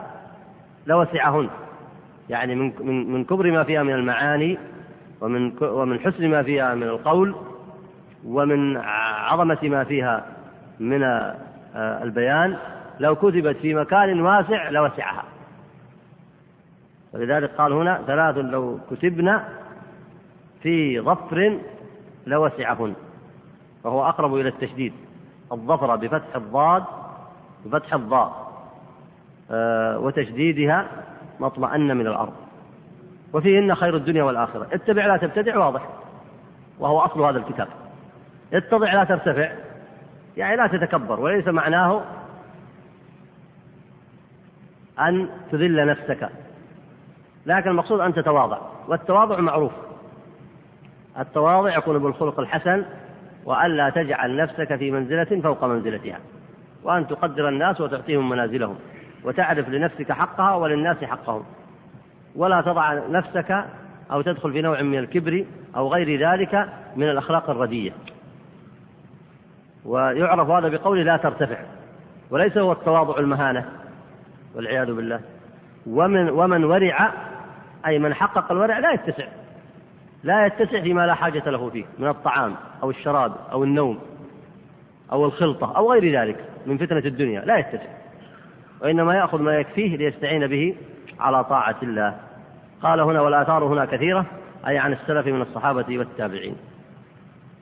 لوسعهن. 0.87 1.49
يعني 2.29 2.55
من 2.55 2.73
من 2.79 3.11
من 3.11 3.23
كبر 3.23 3.51
ما 3.51 3.63
فيها 3.63 3.83
من 3.83 3.93
المعاني 3.93 4.57
ومن 5.21 5.53
ومن 5.61 5.99
حسن 5.99 6.27
ما 6.27 6.43
فيها 6.43 6.75
من 6.75 6.83
القول 6.83 7.35
ومن 8.25 8.77
عظمة 8.77 9.57
ما 9.63 9.83
فيها 9.83 10.25
من 10.79 11.03
آه، 11.03 12.03
البيان 12.03 12.57
لو 12.99 13.15
كتبت 13.15 13.55
في 13.57 13.73
مكان 13.73 14.21
واسع 14.21 14.69
لوسعها. 14.69 15.23
ولذلك 17.13 17.49
قال 17.49 17.73
هنا 17.73 18.01
ثلاث 18.07 18.37
لو 18.37 18.79
كتبنا 18.91 19.47
في 20.61 20.99
ظفر 20.99 21.59
لوسعهن. 22.27 22.93
فهو 23.85 24.09
أقرب 24.09 24.35
إلى 24.35 24.49
التشديد. 24.49 24.93
الظفر 25.51 25.95
بفتح 25.95 26.35
الضاد 26.35 26.83
بفتح 27.65 27.93
الضاء 27.93 28.45
آه، 29.51 29.99
وتشديدها 29.99 30.87
ما 31.39 31.47
اطمأن 31.47 31.97
من 31.97 32.07
الأرض. 32.07 32.33
وفيهن 33.33 33.75
خير 33.75 33.95
الدنيا 33.95 34.23
والآخرة. 34.23 34.67
اتبع 34.73 35.05
لا 35.05 35.17
تبتدع 35.17 35.57
واضح. 35.57 35.87
وهو 36.79 36.99
أصل 36.99 37.21
هذا 37.21 37.37
الكتاب. 37.37 37.67
اتضع 38.53 38.93
لا 38.93 39.03
ترتفع 39.03 39.51
يعني 40.37 40.55
لا 40.55 40.67
تتكبر 40.67 41.19
وليس 41.19 41.47
معناه 41.47 42.01
أن 44.99 45.29
تذل 45.51 45.87
نفسك. 45.87 46.29
لكن 47.45 47.69
المقصود 47.69 47.99
أن 47.99 48.13
تتواضع. 48.13 48.57
والتواضع 48.87 49.39
معروف. 49.39 49.71
التواضع 51.19 51.77
يكون 51.77 51.97
بالخلق 51.97 52.39
الحسن 52.39 52.85
وألا 53.45 53.89
تجعل 53.89 54.35
نفسك 54.35 54.75
في 54.75 54.91
منزلة 54.91 55.41
فوق 55.41 55.63
منزلتها 55.63 56.19
وأن 56.83 57.07
تقدر 57.07 57.49
الناس 57.49 57.81
وتعطيهم 57.81 58.29
منازلهم 58.29 58.75
وتعرف 59.23 59.69
لنفسك 59.69 60.11
حقها 60.11 60.55
وللناس 60.55 61.03
حقهم. 61.03 61.43
ولا 62.35 62.61
تضع 62.61 62.93
نفسك 62.93 63.65
أو 64.11 64.21
تدخل 64.21 64.51
في 64.51 64.61
نوع 64.61 64.81
من 64.81 64.99
الكبر 64.99 65.45
أو 65.75 65.93
غير 65.93 66.29
ذلك 66.29 66.69
من 66.95 67.09
الأخلاق 67.09 67.49
الردية. 67.49 67.91
ويعرف 69.85 70.49
هذا 70.49 70.67
بقوله 70.67 71.03
لا 71.03 71.17
ترتفع 71.17 71.57
وليس 72.29 72.57
هو 72.57 72.71
التواضع 72.71 73.19
المهانة 73.19 73.65
والعياذ 74.55 74.93
بالله. 74.93 75.19
ومن 75.87 76.29
ومن 76.29 76.63
ورع 76.63 77.13
أي 77.85 77.99
من 77.99 78.13
حقق 78.13 78.51
الورع 78.51 78.79
لا 78.79 78.91
يتسع. 78.91 79.27
لا 80.25 80.45
يتسع 80.45 80.81
فيما 80.81 81.07
لا 81.07 81.13
حاجة 81.13 81.49
له 81.49 81.69
فيه 81.69 81.85
من 81.99 82.07
الطعام 82.07 82.55
أو 82.83 82.89
الشراب 82.89 83.31
أو 83.51 83.63
النوم 83.63 83.99
أو 85.11 85.25
الخلطة 85.25 85.77
أو 85.77 85.91
غير 85.91 86.21
ذلك 86.21 86.45
من 86.65 86.77
فتنة 86.77 87.05
الدنيا 87.05 87.41
لا 87.41 87.57
يتسع. 87.57 87.89
وإنما 88.81 89.15
يأخذ 89.15 89.41
ما 89.41 89.59
يكفيه 89.59 89.97
ليستعين 89.97 90.47
به 90.47 90.75
على 91.19 91.43
طاعة 91.43 91.75
الله. 91.83 92.15
قال 92.81 92.99
هنا 92.99 93.21
والآثار 93.21 93.63
هنا 93.63 93.85
كثيرة 93.85 94.25
أي 94.67 94.77
عن 94.77 94.93
السلف 94.93 95.27
من 95.27 95.41
الصحابة 95.41 95.97
والتابعين. 95.97 96.55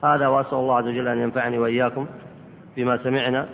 هذا 0.03 0.27
وأسأل 0.27 0.57
الله 0.57 0.77
عز 0.77 0.87
وجل 0.87 1.07
أن 1.07 1.17
ينفعني 1.17 1.57
وإياكم 1.57 2.07
بما 2.77 2.97
سمعنا 3.03 3.47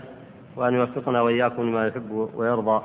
وأن 0.55 0.73
يوفقنا 0.73 1.21
وإياكم 1.21 1.63
لما 1.63 1.87
يحب 1.87 2.29
ويرضى 2.35 2.83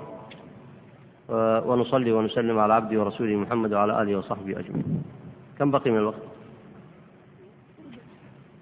ونصلي 1.69 2.13
ونسلم 2.13 2.59
على 2.59 2.75
عبده 2.75 3.01
ورسوله 3.01 3.37
محمد 3.37 3.73
وعلى 3.73 4.03
آله 4.03 4.17
وصحبه 4.17 4.59
أجمعين. 4.59 5.05
كم 5.59 5.71
بقي 5.71 5.91
من 5.91 5.99
الوقت؟ 5.99 6.23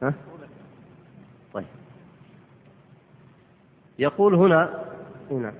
ها؟ 0.02 0.14
طيب. 1.52 1.64
يقول 3.98 4.35
هنا 4.35 4.85
نعم. 5.31 5.52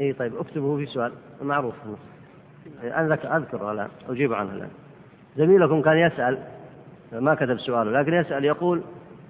اي 0.00 0.12
طيب 0.12 0.36
اكتبه 0.36 0.76
في 0.76 0.86
سؤال 0.86 1.12
معروف. 1.42 1.74
أنا 2.82 3.14
اذكر 3.36 3.72
الآن 3.72 3.88
أجيب 4.08 4.32
عنه 4.32 4.52
الآن. 4.52 4.70
زميلكم 5.36 5.82
كان 5.82 5.98
يسأل 5.98 6.38
ما 7.12 7.34
كتب 7.34 7.58
سؤاله 7.58 8.00
لكن 8.00 8.14
يسأل 8.14 8.44
يقول 8.44 8.82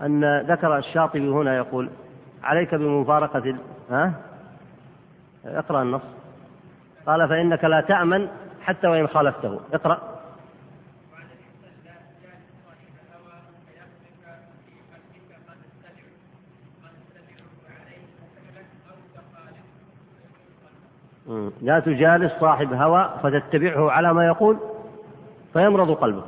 أن 0.02 0.40
ذكر 0.40 0.78
الشاطبي 0.78 1.28
هنا 1.28 1.56
يقول 1.56 1.90
عليك 2.42 2.74
بمفارقة 2.74 3.56
ها؟ 3.90 4.29
اقرأ 5.44 5.82
النص. 5.82 6.02
قال 7.06 7.28
فإنك 7.28 7.64
لا 7.64 7.80
تأمن 7.80 8.28
حتى 8.62 8.86
وإن 8.86 9.06
خالفته. 9.06 9.60
اقرأ. 9.72 10.20
لا 21.62 21.80
تجالس 21.80 22.32
صاحب 22.40 22.72
هوى 22.72 23.10
فتتبعه 23.22 23.90
على 23.90 24.14
ما 24.14 24.26
يقول 24.26 24.58
فيمرض 25.52 25.90
قلبك. 25.90 26.24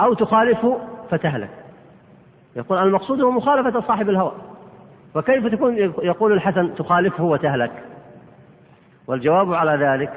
أو 0.00 0.14
تخالفه 0.14 0.78
فتهلك. 1.10 1.50
يقول 2.56 2.78
المقصود 2.78 3.20
هو 3.20 3.30
مخالفة 3.30 3.80
صاحب 3.80 4.10
الهوى. 4.10 4.32
فكيف 5.14 5.46
تكون 5.46 5.76
يقول 5.78 6.32
الحسن 6.32 6.74
تخالفه 6.74 7.24
وتهلك؟ 7.24 7.91
والجواب 9.12 9.54
على 9.54 9.84
ذلك 9.86 10.12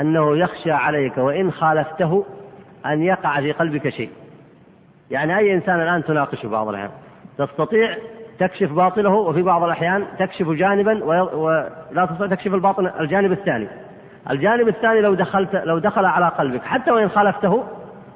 أنه 0.00 0.36
يخشى 0.36 0.72
عليك 0.72 1.18
وإن 1.18 1.52
خالفته 1.52 2.24
أن 2.86 3.02
يقع 3.02 3.40
في 3.40 3.52
قلبك 3.52 3.88
شيء. 3.88 4.10
يعني 5.10 5.38
أي 5.38 5.54
إنسان 5.54 5.80
الآن 5.80 6.04
تناقشه 6.04 6.48
بعض 6.48 6.68
الأحيان 6.68 6.90
تستطيع 7.38 7.96
تكشف 8.38 8.72
باطله 8.72 9.10
وفي 9.10 9.42
بعض 9.42 9.62
الأحيان 9.62 10.06
تكشف 10.18 10.48
جانبا 10.48 11.04
ولا 11.04 12.06
تستطيع 12.10 12.26
تكشف 12.26 12.54
الباطن 12.54 12.90
الجانب 13.00 13.32
الثاني. 13.32 13.68
الجانب 14.30 14.68
الثاني 14.68 15.00
لو 15.00 15.14
دخلت 15.14 15.54
لو 15.54 15.78
دخل 15.78 16.04
على 16.04 16.28
قلبك 16.28 16.62
حتى 16.62 16.90
وإن 16.90 17.08
خالفته 17.08 17.64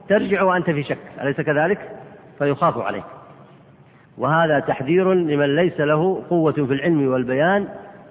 ترجع 0.08 0.42
وأنت 0.42 0.70
في 0.70 0.82
شك 0.82 0.98
أليس 1.20 1.40
كذلك؟ 1.40 1.78
فيخاف 2.38 2.78
عليك. 2.78 3.04
وهذا 4.18 4.60
تحذير 4.60 5.12
لمن 5.12 5.56
ليس 5.56 5.80
له 5.80 6.22
قوة 6.30 6.52
في 6.52 6.72
العلم 6.72 7.08
والبيان 7.12 7.68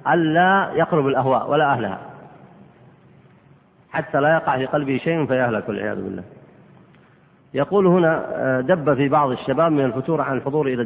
ألا 0.08 0.72
يقرب 0.76 1.08
الأهواء 1.08 1.52
ولا 1.52 1.74
أهلها. 1.74 2.00
حتى 3.92 4.20
لا 4.20 4.34
يقع 4.34 4.58
في 4.58 4.66
قلبه 4.66 4.98
شيء 4.98 5.26
فيهلك 5.26 5.70
والعياذ 5.70 5.96
بالله. 5.96 6.24
يقول 7.54 7.88
هنا 7.88 8.26
آه، 8.36 8.62
دب 8.62 8.94
في 8.94 9.10
بعض 9.10 9.32
الشباب 9.32 9.72
من 9.72 9.86
الفتور 9.86 10.22
عن 10.22 10.38
الحضور 10.38 10.68
إلى 10.68 10.82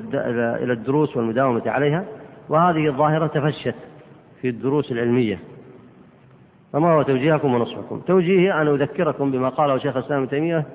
إلى 0.64 0.74
الدروس 0.74 1.18
والمداومة 1.18 1.62
عليها 1.66 2.04
وهذه 2.50 2.88
الظاهرة 2.88 3.28
تفشت 3.28 3.76
في 4.42 4.50
الدروس 4.50 4.92
العلمية. 4.92 5.40
فما 6.74 6.94
هو 6.94 7.02
توجيهكم 7.02 7.54
ونصحكم؟ 7.54 8.02
توجيهي 8.08 8.62
أن 8.62 8.68
أذكركم 8.68 9.32
بما 9.32 9.50
قاله 9.50 9.78
شيخ 9.78 9.98
الإسلام 9.98 10.20
ابن 10.20 10.30
تيمية 10.30 10.66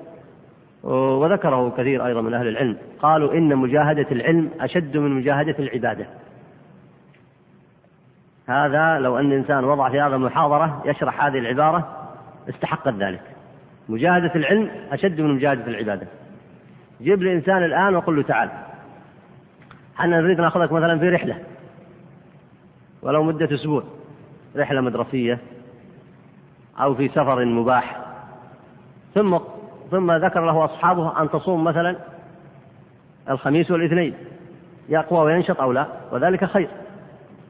وذكره 0.83 1.73
كثير 1.77 2.05
أيضا 2.05 2.21
من 2.21 2.33
أهل 2.33 2.47
العلم. 2.47 2.77
قالوا 2.99 3.33
إن 3.33 3.55
مجاهدة 3.55 4.07
العلم 4.11 4.49
أشد 4.61 4.97
من 4.97 5.11
مجاهدة 5.11 5.55
العبادة. 5.59 6.05
هذا 8.53 8.99
لو 8.99 9.19
أن 9.19 9.31
إنسان 9.31 9.63
وضع 9.63 9.89
في 9.89 10.01
هذا 10.01 10.15
المحاضرة 10.15 10.81
يشرح 10.85 11.25
هذه 11.25 11.37
العبارة 11.37 12.09
استحقت 12.49 12.93
ذلك. 12.93 13.21
مجاهدة 13.89 14.31
العلم 14.35 14.69
أشد 14.91 15.21
من 15.21 15.35
مجاهدة 15.35 15.67
العبادة. 15.67 16.07
جيب 17.01 17.23
لي 17.23 17.33
إنسان 17.33 17.63
الآن 17.63 17.95
وقل 17.95 18.15
له 18.15 18.23
تعال 18.23 18.49
إحنا 19.99 20.21
نريد 20.21 20.41
نأخذك 20.41 20.71
مثلا 20.71 20.99
في 20.99 21.09
رحلة. 21.09 21.37
ولو 23.01 23.23
مدة 23.23 23.55
أسبوع 23.55 23.83
رحلة 24.55 24.81
مدرسية 24.81 25.39
أو 26.79 26.95
في 26.95 27.07
سفر 27.07 27.45
مباح. 27.45 27.97
ثم 29.15 29.37
ثم 29.91 30.11
ذكر 30.11 30.45
له 30.45 30.65
أصحابه 30.65 31.21
أن 31.21 31.29
تصوم 31.29 31.63
مثلا 31.63 31.95
الخميس 33.29 33.71
والإثنين 33.71 34.13
يقوى 34.89 35.19
وينشط 35.19 35.61
أو 35.61 35.71
لا 35.71 35.87
وذلك 36.11 36.45
خير. 36.45 36.69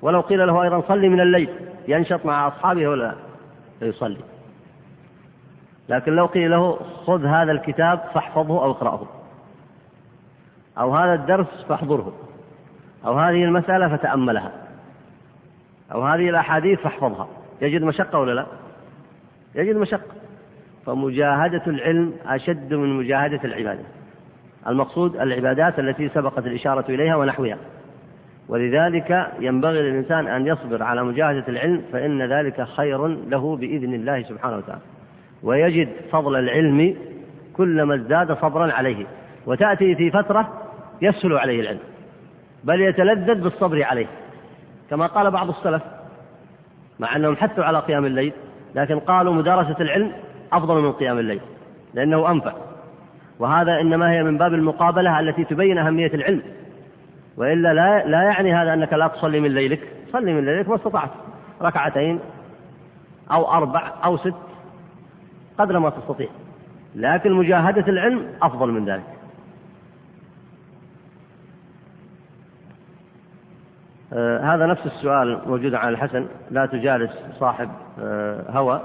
ولو 0.04 0.22
قيل 0.22 0.48
له 0.48 0.64
أيضا 0.64 0.82
صلي 0.88 1.10
من 1.10 1.20
الليل 1.20 1.50
ينشط 1.88 2.26
مع 2.26 2.48
أصحابه 2.48 2.88
ولا 2.88 3.04
لا 3.04 3.16
فيصلي 3.80 4.18
لكن 5.90 6.12
لو 6.16 6.26
قيل 6.26 6.52
له 6.52 6.80
خذ 7.06 7.26
هذا 7.26 7.52
الكتاب 7.52 8.00
فاحفظه 8.14 8.64
أو 8.64 8.72
اقرأه. 8.72 9.08
أو 10.78 10.96
هذا 10.96 11.14
الدرس 11.14 11.66
فاحضره. 11.70 12.14
أو 13.06 13.20
هذه 13.20 13.44
المسألة 13.44 13.98
فتأملها. 13.98 14.52
أو 15.92 16.06
هذه 16.06 16.30
الأحاديث 16.30 16.80
فاحفظها. 16.80 17.28
يجد 17.62 17.82
مشقة 17.82 18.20
ولا 18.20 18.32
لا؟ 18.32 18.46
يجد 19.56 19.76
مشقة. 19.76 20.14
فمجاهدة 20.86 21.64
العلم 21.68 22.14
أشد 22.26 22.74
من 22.74 22.98
مجاهدة 22.98 23.40
العبادة. 23.44 23.84
المقصود 24.68 25.16
العبادات 25.16 25.80
التي 25.80 26.10
سبقت 26.10 26.48
الإشارة 26.48 26.86
إليها 26.90 27.16
ونحوها. 27.16 27.58
ولذلك 28.50 29.32
ينبغي 29.40 29.82
للإنسان 29.82 30.28
أن 30.28 30.48
يصبر 30.48 30.84
على 30.84 31.04
مجاهدة 31.04 31.44
العلم 31.48 31.82
فإن 31.94 32.22
ذلك 32.22 32.64
خير 32.64 33.08
له 33.08 33.56
بإذن 33.56 33.94
الله 33.94 34.24
سبحانه 34.24 34.58
وتعالى. 34.58 34.82
ويجد 35.44 35.90
فضل 36.12 36.36
العلم 36.36 36.96
كلما 37.54 37.96
ازداد 37.96 38.34
صبرا 38.34 38.74
عليه 38.74 39.06
وتأتي 39.46 39.96
في 39.96 40.12
فترة 40.12 40.50
يسهل 41.02 41.38
عليه 41.38 41.62
العلم 41.62 41.80
بل 42.64 42.82
يتلذذ 42.82 43.42
بالصبر 43.44 43.84
عليه. 43.84 44.08
كما 44.90 45.08
قال 45.08 45.32
بعض 45.32 45.50
السلف 45.50 45.84
مع 47.00 47.16
أنهم 47.16 47.36
حثوا 47.36 47.64
على 47.64 47.80
قيام 47.80 48.06
الليل 48.06 48.34
لكن 48.76 49.00
قالوا 49.00 49.34
مدارسة 49.34 49.82
العلم 49.82 50.12
أفضل 50.54 50.82
من 50.82 50.92
قيام 50.92 51.20
الليل 51.20 51.42
لأنه 51.94 52.32
أنفع. 52.32 52.54
وهذا 53.40 53.82
إنما 53.82 54.12
هي 54.12 54.24
من 54.24 54.38
باب 54.38 54.54
المقابلة 54.54 55.20
التي 55.20 55.44
تبين 55.44 55.78
أهمية 55.78 56.14
العلم. 56.14 56.42
وإلا 57.38 57.74
لا, 57.74 58.08
لا 58.08 58.24
يعني 58.24 58.54
هذا 58.54 58.74
أنك 58.74 58.94
لا 58.94 59.08
تصلي 59.08 59.40
من 59.40 59.54
ليلك. 59.54 59.80
صلي 60.12 60.34
من 60.34 60.46
ليلك 60.46 60.70
ما 60.70 60.76
استطعت. 60.76 61.10
ركعتين 61.62 62.20
أو 63.32 63.52
أربع 63.52 63.94
أو 64.04 64.18
ست 64.18 64.34
قدر 65.58 65.80
ما 65.80 65.90
تستطيع. 65.90 66.28
لكن 66.96 67.32
مجاهدة 67.32 67.88
العلم 67.88 68.28
أفضل 68.42 68.72
من 68.72 68.86
ذلك. 68.90 69.04
آه 74.14 74.56
هذا 74.56 74.66
نفس 74.66 74.86
السؤال 74.86 75.42
موجود 75.48 75.74
عن 75.74 75.90
الحسن. 75.90 76.28
لا 76.52 76.66
تجالس 76.66 77.12
صاحب 77.40 77.70
آه 78.00 78.46
هوى. 78.50 78.82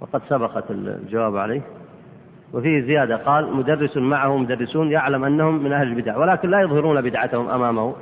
وقد 0.00 0.22
سبقت 0.28 0.70
الجواب 0.70 1.36
عليه. 1.36 1.62
وفيه 2.52 2.80
زيادة. 2.80 3.16
قال 3.16 3.56
مدرس 3.56 3.96
معه 3.96 4.36
مدرسون 4.36 4.90
يعلم 4.90 5.24
أنهم 5.24 5.64
من 5.64 5.72
أهل 5.72 5.88
البدع 5.88 6.16
ولكن 6.16 6.50
لا 6.50 6.60
يظهرون 6.60 7.00
بدعتهم 7.02 7.48
أمامه. 7.50 7.94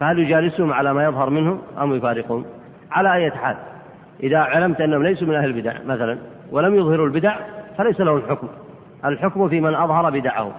فهل 0.00 0.18
يجالسهم 0.18 0.72
على 0.72 0.94
ما 0.94 1.04
يظهر 1.04 1.30
منهم 1.30 1.58
أم 1.80 1.94
يفارقون؟ 1.94 2.44
على 2.90 3.14
أي 3.14 3.30
حال 3.30 3.56
إذا 4.22 4.38
علمت 4.38 4.80
أنهم 4.80 5.02
ليسوا 5.02 5.28
من 5.28 5.34
أهل 5.34 5.44
البدع 5.44 5.74
مثلا 5.86 6.18
ولم 6.50 6.74
يظهروا 6.74 7.06
البدع 7.06 7.36
فليس 7.78 8.00
له 8.00 8.16
الحكم. 8.16 8.48
الحكم 9.04 9.48
في 9.48 9.60
من 9.60 9.74
أظهر 9.74 10.10
بدعه 10.10 10.52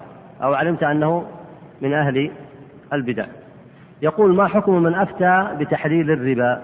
أو 0.43 0.53
علمت 0.53 0.83
أنه 0.83 1.25
من 1.81 1.93
أهل 1.93 2.31
البدع. 2.93 3.25
يقول 4.01 4.35
ما 4.35 4.47
حكم 4.47 4.83
من 4.83 4.95
أفتى 4.95 5.47
بتحليل 5.59 6.11
الربا؟ 6.11 6.61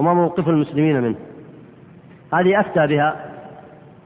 وما 0.00 0.14
موقف 0.14 0.48
المسلمين 0.48 1.00
منه. 1.00 1.16
هذه 2.32 2.60
أفتى 2.60 2.86
بها 2.86 3.16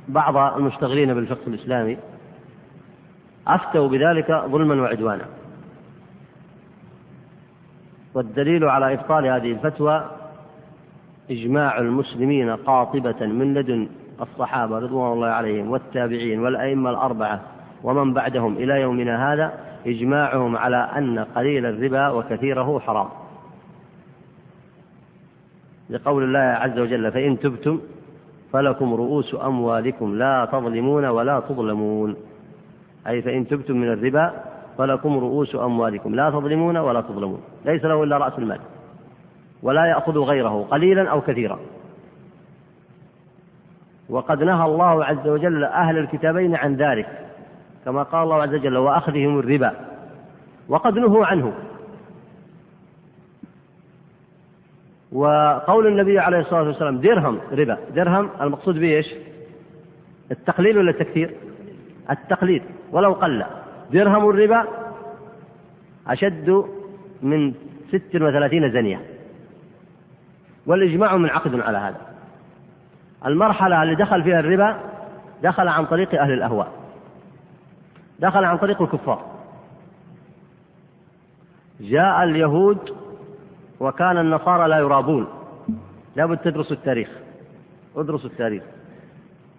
بعض 0.08 0.36
المشتغلين 0.36 1.14
بالفقه 1.14 1.46
الإسلامي. 1.46 1.96
أفتوا 3.46 3.88
بذلك 3.88 4.44
ظلما 4.46 4.82
وعدوانا. 4.82 5.24
والدليل 8.14 8.64
على 8.64 8.94
إبطال 8.94 9.26
هذه 9.26 9.52
الفتوى 9.52 10.10
إجماع 11.30 11.78
المسلمين 11.78 12.50
قاطبة 12.56 13.26
من 13.26 13.54
لدن 13.54 13.88
الصحابة 14.20 14.78
رضوان 14.78 15.12
الله 15.12 15.28
عليهم 15.28 15.70
والتابعين 15.70 16.40
والأئمة 16.40 16.90
الأربعة 16.90 17.40
ومن 17.82 18.14
بعدهم 18.14 18.56
إلى 18.56 18.80
يومنا 18.80 19.32
هذا 19.32 19.52
إجماعهم 19.86 20.56
على 20.56 20.76
أن 20.96 21.18
قليل 21.18 21.66
الربا 21.66 22.08
وكثيره 22.08 22.78
حرام. 22.78 23.23
لقول 25.90 26.22
الله 26.22 26.38
عز 26.38 26.78
وجل 26.78 27.12
فإن 27.12 27.38
تبتم 27.38 27.80
فلكم 28.52 28.94
رؤوس 28.94 29.34
أموالكم 29.34 30.14
لا 30.14 30.48
تظلمون 30.52 31.04
ولا 31.04 31.40
تظلمون. 31.40 32.16
أي 33.06 33.22
فإن 33.22 33.48
تبتم 33.48 33.76
من 33.76 33.92
الربا 33.92 34.32
فلكم 34.78 35.18
رؤوس 35.18 35.54
أموالكم 35.54 36.14
لا 36.14 36.30
تظلمون 36.30 36.76
ولا 36.76 37.00
تظلمون. 37.00 37.40
ليس 37.64 37.84
له 37.84 38.02
إلا 38.02 38.18
رأس 38.18 38.38
المال. 38.38 38.60
ولا 39.62 39.86
يأخذ 39.86 40.18
غيره 40.18 40.66
قليلا 40.70 41.10
أو 41.10 41.20
كثيرا. 41.20 41.58
وقد 44.08 44.42
نهى 44.42 44.66
الله 44.66 45.04
عز 45.04 45.28
وجل 45.28 45.64
أهل 45.64 45.98
الكتابين 45.98 46.56
عن 46.56 46.74
ذلك 46.74 47.08
كما 47.84 48.02
قال 48.02 48.22
الله 48.22 48.42
عز 48.42 48.54
وجل 48.54 48.76
وأخذهم 48.76 49.38
الربا. 49.38 49.72
وقد 50.68 50.98
نهوا 50.98 51.26
عنه. 51.26 51.52
وقول 55.14 55.86
النبي 55.86 56.18
عليه 56.18 56.38
الصلاة 56.38 56.62
والسلام 56.62 56.98
درهم 56.98 57.40
ربا. 57.52 57.78
درهم 57.94 58.30
المقصود 58.40 58.78
به 58.78 58.96
إيش؟ 58.96 59.14
التقليل 60.30 60.78
ولا 60.78 60.90
التكثير؟ 60.90 61.34
التقليل 62.10 62.62
ولو 62.92 63.12
قل. 63.12 63.44
درهم 63.92 64.30
الربا 64.30 64.64
أشد 66.06 66.64
من 67.22 67.52
ست 67.88 68.14
وثلاثين 68.14 68.72
زنية. 68.72 69.00
والإجماع 70.66 71.16
منعقد 71.16 71.60
على 71.60 71.78
هذا. 71.78 72.00
المرحلة 73.26 73.82
اللي 73.82 73.94
دخل 73.94 74.22
فيها 74.22 74.40
الربا 74.40 74.76
دخل 75.42 75.68
عن 75.68 75.86
طريق 75.86 76.20
أهل 76.20 76.32
الأهواء. 76.32 76.72
دخل 78.20 78.44
عن 78.44 78.58
طريق 78.58 78.82
الكفار. 78.82 79.24
جاء 81.80 82.24
اليهود 82.24 83.03
وكان 83.84 84.18
النصارى 84.18 84.68
لا 84.68 84.78
يرابون. 84.78 85.26
لابد 86.16 86.38
تدرسوا 86.38 86.76
التاريخ. 86.76 87.08
ادرسوا 87.96 88.30
التاريخ. 88.30 88.62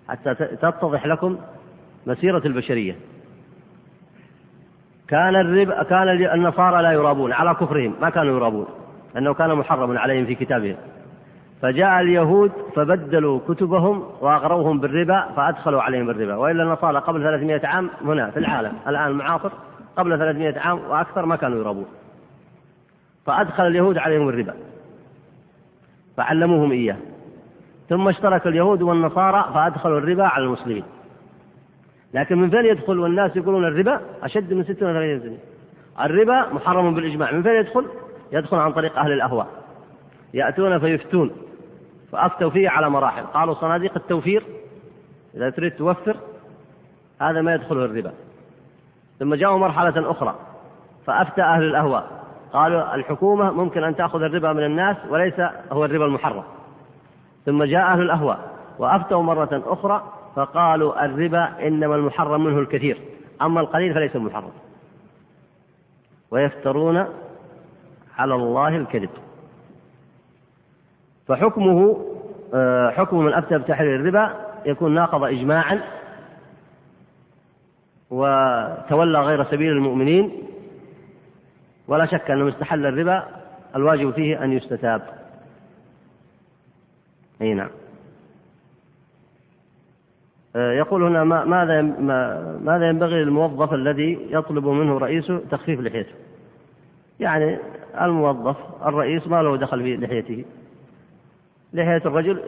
حتى 0.09 0.35
تتضح 0.35 1.05
لكم 1.05 1.37
مسيرة 2.07 2.41
البشرية. 2.45 2.95
كان 5.07 5.35
الربا 5.35 5.83
كان 5.83 6.09
النصارى 6.09 6.81
لا 6.81 6.91
يرابون. 6.91 7.33
على 7.33 7.53
كفرهم. 7.53 7.95
ما 8.01 8.09
كانوا 8.09 8.37
يرابون. 8.37 8.65
لأنه 9.15 9.33
كان 9.33 9.55
محرما 9.55 9.99
عليهم 9.99 10.25
في 10.25 10.35
كتابهم. 10.35 10.75
فجاء 11.61 12.01
اليهود 12.01 12.51
فبدلوا 12.75 13.39
كتبهم 13.47 14.03
وأغروهم 14.21 14.79
بالربا 14.79 15.27
فأدخلوا 15.35 15.81
عليهم 15.81 16.09
الربا. 16.09 16.35
وإلا 16.35 16.63
النصارى 16.63 16.99
قبل 16.99 17.23
300 17.23 17.61
عام 17.67 17.89
هنا 18.05 18.31
في 18.31 18.39
العالم. 18.39 18.73
الآن 18.87 19.07
المعاصر 19.07 19.51
قبل 19.97 20.17
300 20.17 20.59
عام 20.59 20.79
وأكثر 20.89 21.25
ما 21.25 21.35
كانوا 21.35 21.59
يرابون. 21.59 21.85
فأدخل 23.25 23.67
اليهود 23.67 23.97
عليهم 23.97 24.29
الربا. 24.29 24.53
فعلموهم 26.17 26.71
إياه. 26.71 26.97
ثم 27.89 28.07
اشترك 28.07 28.47
اليهود 28.47 28.81
والنصارى 28.81 29.51
فأدخلوا 29.53 29.99
الربا 29.99 30.23
على 30.23 30.43
المسلمين. 30.43 30.83
لكن 32.13 32.37
من 32.37 32.49
فين 32.49 32.65
يدخل 32.65 32.99
والناس 32.99 33.35
يقولون 33.35 33.65
الربا؟ 33.65 34.01
أشد 34.23 34.53
من 34.53 34.63
36 34.63 35.19
سنة. 35.19 35.37
الربا 36.05 36.53
محرم 36.53 36.95
بالإجماع. 36.95 37.31
من 37.31 37.43
فين 37.43 37.55
يدخل؟ 37.55 37.85
يدخل 38.31 38.57
عن 38.57 38.73
طريق 38.73 38.99
أهل 38.99 39.11
الأهواء. 39.11 39.47
يأتون 40.33 40.79
فيفتون. 40.79 41.31
فأفتوا 42.11 42.49
فيه 42.49 42.69
على 42.69 42.89
مراحل. 42.89 43.23
قالوا 43.23 43.53
صناديق 43.53 43.91
التوفير. 43.95 44.43
إذا 45.35 45.49
تريد 45.49 45.71
توفر 45.71 46.17
هذا 47.21 47.41
ما 47.41 47.53
يدخله 47.53 47.85
الربا. 47.85 48.13
ثم 49.19 49.35
جاءوا 49.35 49.57
مرحلة 49.57 50.11
أخرى. 50.11 50.35
فأفتى 51.05 51.41
أهل 51.41 51.63
الأهواء. 51.63 52.24
قالوا 52.55 52.95
الحكومة 52.95 53.51
ممكن 53.51 53.83
أن 53.83 53.95
تأخذ 53.95 54.21
الربا 54.21 54.53
من 54.53 54.63
الناس 54.63 54.97
وليس 55.09 55.39
هو 55.71 55.85
الربا 55.85 56.05
المحرم. 56.05 56.43
ثم 57.45 57.63
جاء 57.63 57.81
أهل 57.81 58.01
الأهواء 58.01 58.39
وأفتوا 58.79 59.23
مرة 59.23 59.63
أخرى 59.65 60.03
فقالوا 60.35 61.05
الربا 61.05 61.67
إنما 61.67 61.95
المحرم 61.95 62.43
منه 62.43 62.59
الكثير 62.59 63.01
أما 63.41 63.61
القليل 63.61 63.93
فليس 63.93 64.15
محرم. 64.15 64.51
ويفترون 66.31 67.05
على 68.17 68.35
الله 68.35 68.75
الكذب. 68.75 69.09
فحكمه 71.27 72.05
آه، 72.53 72.89
حكم 72.89 73.19
من 73.19 73.33
أفتى 73.33 73.57
بتحرير 73.57 73.95
الربا 73.95 74.33
يكون 74.65 74.93
ناقض 74.93 75.23
إجماعا 75.23 75.81
وتولى 78.09 79.19
غير 79.19 79.43
سبيل 79.43 79.71
المؤمنين 79.71 80.31
ولا 81.87 82.05
شك 82.05 82.31
أن 82.31 82.43
من 82.43 82.51
استحل 82.51 82.85
الربا 82.85 83.23
الواجب 83.75 84.11
فيه 84.11 84.43
أن 84.43 84.53
يستتاب. 84.53 85.01
أي 87.41 87.53
نعم. 87.53 87.69
آه، 90.55 90.71
يقول 90.71 91.03
هنا 91.03 91.23
ماذا 91.23 91.81
ماذا 92.61 92.89
ينبغي 92.89 93.23
للموظف 93.23 93.73
الذي 93.73 94.27
يطلب 94.29 94.67
منه 94.67 94.97
رئيسه 94.97 95.41
تخفيف 95.51 95.79
لحيته؟ 95.79 96.13
يعني 97.19 97.57
الموظف 98.01 98.57
الرئيس 98.85 99.27
ما 99.27 99.41
له 99.41 99.57
دخل 99.57 99.83
في 99.83 99.97
لحيته. 99.97 100.45
لحية 101.73 102.01
الرجل 102.05 102.41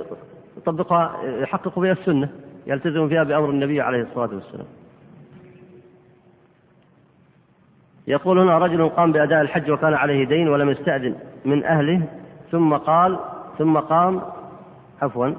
يطبقها 0.57 1.23
يحقق 1.23 1.80
بها 1.80 1.91
السنة 1.91 2.30
يلتزم 2.68 3.09
فيها 3.09 3.23
بأمر 3.23 3.49
النبي 3.49 3.81
عليه 3.81 4.01
الصلاة 4.01 4.35
والسلام. 4.35 4.68
يقول 8.07 8.39
هنا 8.39 8.57
رجل 8.57 8.89
قام 8.89 9.11
بأداء 9.11 9.41
الحج 9.41 9.71
وكان 9.71 9.93
عليه 9.93 10.25
دين 10.25 10.49
ولم 10.49 10.69
يستأذن 10.69 11.15
من 11.45 11.63
أهله 11.63 12.01
ثم 12.51 12.73
قال 12.73 13.19
ثم 13.57 13.77
قام 13.77 14.21
عفوا 15.01 15.31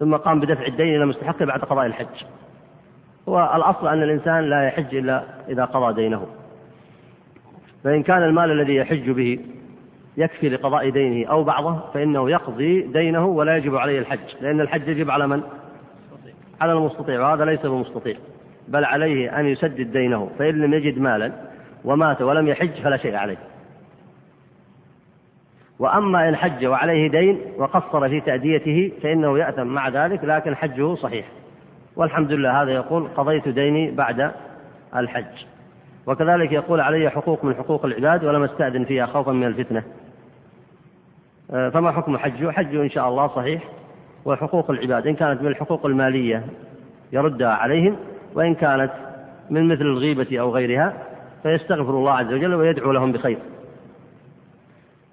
ثم 0.00 0.16
قام 0.16 0.40
بدفع 0.40 0.66
الدين 0.66 0.96
إلى 0.96 1.06
مستحقه 1.06 1.44
بعد 1.44 1.60
قضاء 1.60 1.86
الحج. 1.86 2.24
هو 3.28 3.52
الأصل 3.54 3.88
أن 3.88 4.02
الإنسان 4.02 4.44
لا 4.44 4.66
يحج 4.66 4.94
إلا 4.94 5.24
إذا 5.48 5.64
قضى 5.64 6.02
دينه. 6.02 6.26
فإن 7.84 8.02
كان 8.02 8.22
المال 8.22 8.50
الذي 8.50 8.74
يحج 8.74 9.10
به 9.10 9.38
يكفي 10.16 10.48
لقضاء 10.48 10.90
دينه 10.90 11.28
أو 11.30 11.44
بعضه 11.44 11.78
فإنه 11.94 12.30
يقضي 12.30 12.80
دينه 12.80 13.26
ولا 13.26 13.56
يجب 13.56 13.76
عليه 13.76 13.98
الحج. 13.98 14.34
لأن 14.40 14.60
الحج 14.60 14.88
يجب 14.88 15.10
على 15.10 15.26
من؟ 15.26 15.42
على 16.60 16.72
المستطيع 16.72 17.20
وهذا 17.20 17.44
ليس 17.44 17.66
بمستطيع. 17.66 18.16
بل 18.70 18.84
عليه 18.84 19.40
أن 19.40 19.46
يسدد 19.46 19.92
دينه 19.92 20.30
فإن 20.38 20.60
لم 20.60 20.74
يجد 20.74 20.98
مالا 20.98 21.32
ومات 21.84 22.22
ولم 22.22 22.48
يحج 22.48 22.82
فلا 22.82 22.96
شيء 22.96 23.16
عليه. 23.16 23.36
وأما 25.78 26.28
إن 26.28 26.36
حج 26.36 26.66
وعليه 26.66 27.08
دين 27.08 27.40
وقصر 27.58 28.08
في 28.08 28.20
تأديته 28.20 28.92
فإنه 29.02 29.38
يأثم 29.38 29.66
مع 29.66 29.88
ذلك 29.88 30.24
لكن 30.24 30.56
حجه 30.56 30.94
صحيح. 30.94 31.26
والحمد 31.96 32.32
لله 32.32 32.62
هذا 32.62 32.70
يقول 32.70 33.08
قضيت 33.16 33.48
ديني 33.48 33.90
بعد 33.90 34.30
الحج. 34.96 35.44
وكذلك 36.06 36.52
يقول 36.52 36.80
علي 36.80 37.10
حقوق 37.10 37.44
من 37.44 37.54
حقوق 37.54 37.84
العباد 37.84 38.24
ولم 38.24 38.42
أستأذن 38.42 38.84
فيها 38.84 39.06
خوفا 39.06 39.32
من 39.32 39.46
الفتنة. 39.46 39.82
آه، 41.50 41.68
فما 41.68 41.92
حكم 41.92 42.18
حجه؟ 42.18 42.50
حجه 42.50 42.82
إن 42.82 42.90
شاء 42.90 43.08
الله 43.08 43.26
صحيح. 43.26 43.62
وحقوق 44.24 44.70
العباد 44.70 45.06
إن 45.06 45.14
كانت 45.14 45.42
من 45.42 45.48
الحقوق 45.48 45.86
المالية 45.86 46.44
يردها 47.12 47.48
عليهم 47.48 47.96
وإن 48.34 48.54
كانت 48.54 48.90
من 49.50 49.68
مثل 49.68 49.82
الغيبة 49.82 50.40
أو 50.40 50.54
غيرها 50.54 50.94
فيستغفر 51.42 51.90
الله 51.90 52.12
عز 52.12 52.32
وجل 52.32 52.54
ويدعو 52.54 52.92
لهم 52.92 53.12
بخير. 53.12 53.38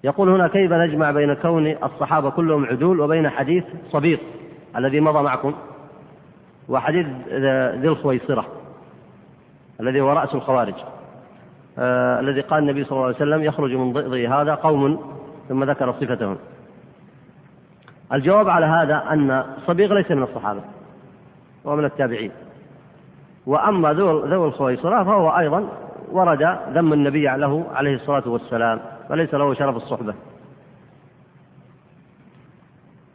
يقول 0.03 0.30
هنا 0.30 0.48
كيف 0.48 0.72
نجمع 0.72 1.11
بين 1.11 1.34
كون 1.34 1.68
الصحابة 1.68 2.30
كلهم 2.30 2.65
عدول 2.65 2.99
وبين 2.99 3.30
حديث 3.30 3.64
صبيط 3.91 4.19
الذي 4.77 4.99
مضى 4.99 5.23
معكم؟ 5.23 5.53
وحديث 6.69 7.06
ذي 7.81 7.88
الخويصرة 7.88 8.45
الذي 9.80 10.02
هو 10.02 10.14
رأس 10.14 10.35
الخوارج. 10.35 10.73
آه 11.80 12.19
الذي 12.19 12.41
قال 12.41 12.64
النبي 12.64 12.84
صلى 12.84 12.91
الله 12.91 13.06
عليه 13.06 13.15
وسلم 13.15 13.44
يخرج 13.44 13.72
من 13.73 13.94
ضئضئ 13.94 14.27
هذا 14.27 14.56
قوم 14.56 14.99
ثم 15.49 15.64
ذكر 15.64 15.94
صفتهم. 15.94 16.38
الجواب 18.14 18.49
على 18.49 18.65
هذا 18.65 19.03
أن 19.11 19.44
صبيغ 19.68 19.94
ليس 19.94 20.11
من 20.11 20.23
الصحابة 20.23 20.61
هو 21.68 21.76
من 21.76 21.85
التابعين. 21.85 22.31
وأما 23.47 23.93
ذو 23.93 24.45
الخويصرة 24.45 25.03
فهو 25.03 25.29
أيضا 25.37 25.67
ورد 26.11 26.57
ذم 26.73 26.93
النبي 26.93 27.23
له 27.23 27.65
عليه 27.75 27.95
الصلاة 27.95 28.23
والسلام 28.27 28.79
فليس 29.09 29.33
له 29.33 29.53
شرف 29.53 29.75
الصحبة. 29.75 30.13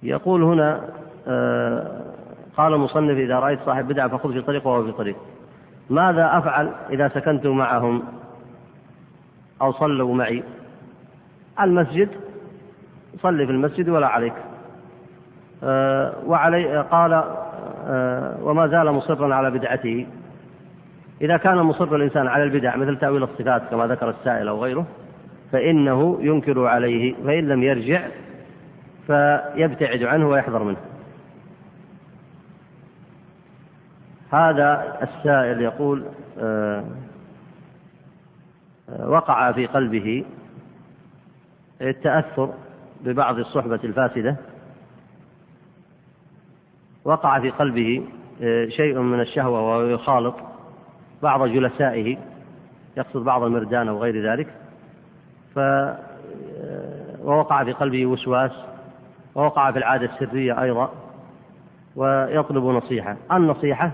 يقول 0.03 0.43
هنا 0.43 0.81
آه 1.29 2.03
قال 2.57 2.75
المصنف 2.75 3.19
إذا 3.19 3.39
رأيت 3.39 3.61
صاحب 3.67 3.89
بدعة 3.89 4.09
فخذ 4.09 4.33
في 4.33 4.43
طريق 4.43 4.67
وهو 4.67 4.85
في 4.85 4.93
طريق. 4.93 5.17
ماذا 5.91 6.39
أفعل 6.39 6.73
إذا 6.91 7.09
سكنت 7.09 7.47
معهم؟ 7.47 8.03
أو 9.63 9.73
صلوا 9.73 10.15
معي. 10.15 10.43
المسجد 11.61 12.09
صلي 13.23 13.47
في 13.47 13.53
المسجد 13.53 13.89
ولا 13.89 14.07
عليك. 14.07 14.35
آه 15.65 16.13
وعلي 16.27 16.81
قال 16.81 17.13
آه 17.87 18.37
وما 18.43 18.67
زال 18.67 18.93
مصرا 18.93 19.35
على 19.35 19.51
بدعته. 19.51 20.07
إذا 21.23 21.37
كان 21.37 21.57
مصر 21.57 21.97
الإنسان 21.97 22.27
على 22.27 22.43
البدع 22.43 22.77
مثل 22.77 22.99
تأويل 22.99 23.23
الصفات 23.23 23.63
كما 23.71 23.87
ذكر 23.87 24.11
السائل 24.11 24.49
أو 24.49 24.65
غيره 24.65 24.87
فإنه 25.53 26.19
ينكر 26.21 26.67
عليه 26.67 27.15
فإن 27.15 27.49
لم 27.49 27.63
يرجع 27.63 28.03
فيبتعد 29.07 30.03
عنه 30.03 30.29
ويحذر 30.29 30.63
منه. 30.63 30.77
هذا 34.31 34.99
السائل 35.03 35.61
يقول 35.61 36.05
آه، 36.39 36.85
آه، 38.89 39.09
وقع 39.09 39.53
في 39.53 39.67
قلبه 39.67 40.25
التأثر 41.81 42.55
ببعض 43.01 43.39
الصحبة 43.39 43.81
الفاسدة. 43.85 44.37
وقع 47.05 47.41
في 47.41 47.51
قلبه 47.51 48.07
آه، 48.43 48.67
شيء 48.67 48.99
من 48.99 49.21
الشهوة 49.21 49.61
وهو 49.61 49.87
يخالط 49.87 50.52
بعض 51.23 51.49
جلسائه 51.49 52.17
يقصد 52.97 53.25
بعض 53.25 53.43
المردان 53.43 53.89
أو 53.89 54.03
غير 54.03 54.33
ذلك 54.33 54.47
ف 55.55 55.59
ووقع 57.25 57.65
في 57.65 57.73
قلبه 57.73 58.07
وسواس 58.07 58.51
ووقع 59.35 59.71
في 59.71 59.79
العادة 59.79 60.07
السرية 60.07 60.63
أيضا 60.63 60.91
ويطلب 61.97 62.65
نصيحة. 62.65 63.17
النصيحة 63.33 63.91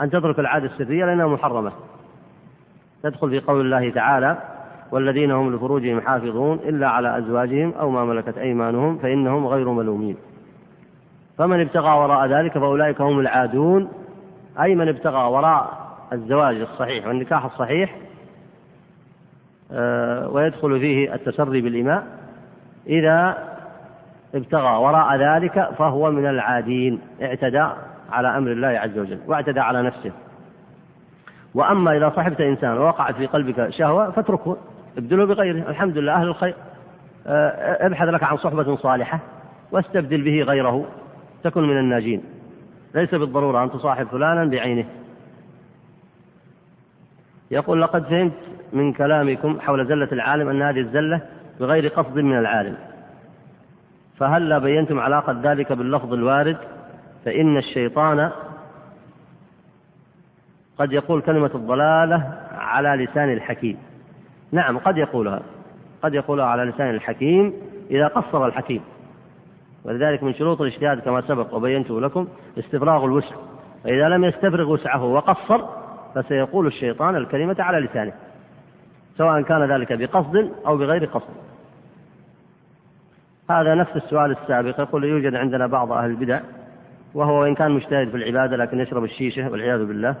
أن 0.00 0.10
تترك 0.10 0.38
العادة 0.38 0.66
السرية 0.66 1.04
لأنها 1.04 1.26
محرمة. 1.26 1.72
تدخل 3.02 3.30
في 3.30 3.40
قول 3.40 3.60
الله 3.60 3.90
تعالى 3.90 4.36
والذين 4.92 5.30
هم 5.30 5.54
لفروجهم 5.54 6.00
حافظون 6.00 6.58
إلا 6.58 6.88
على 6.88 7.18
أزواجهم 7.18 7.72
أو 7.72 7.90
ما 7.90 8.04
ملكت 8.04 8.38
أيمانهم 8.38 8.98
فإنهم 8.98 9.46
غير 9.46 9.70
ملومين. 9.70 10.16
فمن 11.38 11.60
ابتغى 11.60 11.90
وراء 11.90 12.26
ذلك 12.26 12.58
فأولئك 12.58 13.00
هم 13.00 13.20
العادون. 13.20 13.88
أي 14.60 14.74
من 14.74 14.88
ابتغى 14.88 15.30
وراء 15.30 15.79
الزواج 16.12 16.56
الصحيح 16.56 17.06
والنكاح 17.06 17.44
الصحيح 17.44 17.96
آه، 19.72 20.28
ويدخل 20.28 20.80
فيه 20.80 21.14
التسري 21.14 21.60
بالإماء 21.60 22.04
إذا 22.86 23.50
ابتغى 24.34 24.76
وراء 24.76 25.16
ذلك 25.16 25.70
فهو 25.78 26.10
من 26.10 26.26
العادين 26.26 27.00
اعتدى 27.22 27.66
على 28.12 28.36
أمر 28.38 28.52
الله 28.52 28.68
عز 28.68 28.98
وجل 28.98 29.18
واعتدى 29.26 29.60
على 29.60 29.82
نفسه. 29.82 30.12
وأما 31.54 31.96
إذا 31.96 32.12
صحبت 32.16 32.40
إنسان 32.40 32.78
ووقعت 32.78 33.14
في 33.14 33.26
قلبك 33.26 33.68
شهوة 33.70 34.10
فاتركه 34.10 34.56
ابدله 34.98 35.26
بغيره 35.26 35.70
الحمد 35.70 35.98
لله 35.98 36.14
أهل 36.14 36.28
الخير. 36.28 36.54
آه، 37.26 37.86
ابحث 37.86 38.08
لك 38.08 38.22
عن 38.22 38.36
صحبة 38.36 38.76
صالحة 38.76 39.20
واستبدل 39.72 40.22
به 40.22 40.42
غيره 40.42 40.84
تكن 41.44 41.62
من 41.62 41.78
الناجين. 41.78 42.22
ليس 42.94 43.14
بالضرورة 43.14 43.64
أن 43.64 43.70
تصاحب 43.70 44.06
فلانا 44.06 44.44
بعينه. 44.44 44.84
يقول 47.50 47.82
لقد 47.82 48.04
فهمت 48.04 48.32
من 48.72 48.92
كلامكم 48.92 49.60
حول 49.60 49.86
زلة 49.86 50.08
العالم 50.12 50.48
أن 50.48 50.62
هذه 50.62 50.80
الزلة 50.80 51.20
بغير 51.60 51.88
قصد 51.88 52.18
من 52.18 52.38
العالم. 52.38 52.76
فهلا 54.18 54.58
بينتم 54.58 55.00
علاقة 55.00 55.40
ذلك 55.42 55.72
باللفظ 55.72 56.12
الوارد؟ 56.12 56.56
فإن 57.24 57.56
الشيطان 57.56 58.30
قد 60.78 60.92
يقول 60.92 61.22
كلمة 61.22 61.50
الضلالة 61.54 62.32
على 62.52 63.04
لسان 63.04 63.32
الحكيم. 63.32 63.76
نعم 64.52 64.78
قد 64.78 64.96
يقولها. 64.96 65.42
قد 66.02 66.14
يقولها 66.14 66.46
على 66.46 66.64
لسان 66.64 66.90
الحكيم 66.90 67.52
إذا 67.90 68.06
قصر 68.06 68.46
الحكيم. 68.46 68.80
ولذلك 69.84 70.22
من 70.22 70.34
شروط 70.34 70.60
الاجتهاد 70.60 71.00
كما 71.00 71.20
سبق 71.20 71.54
وبينته 71.54 72.00
لكم 72.00 72.28
استفراغ 72.58 73.04
الوسع. 73.04 73.36
فإذا 73.84 74.08
لم 74.08 74.24
يستفرغ 74.24 74.72
وسعه 74.72 75.04
وقصر 75.04 75.79
فسيقول 76.14 76.66
الشيطان 76.66 77.16
الكلمة 77.16 77.56
على 77.58 77.78
لسانه 77.78 78.12
سواء 79.18 79.42
كان 79.42 79.72
ذلك 79.72 79.92
بقصد 79.92 80.50
أو 80.66 80.76
بغير 80.76 81.04
قصد 81.04 81.34
هذا 83.50 83.74
نفس 83.74 83.96
السؤال 83.96 84.30
السابق 84.30 84.80
يقول 84.80 85.04
يوجد 85.04 85.34
عندنا 85.34 85.66
بعض 85.66 85.92
أهل 85.92 86.10
البدع 86.10 86.40
وهو 87.14 87.40
وإن 87.40 87.54
كان 87.54 87.70
مجتهد 87.70 88.08
في 88.08 88.16
العبادة 88.16 88.56
لكن 88.56 88.80
يشرب 88.80 89.04
الشيشة 89.04 89.50
والعياذ 89.50 89.84
بالله 89.84 90.14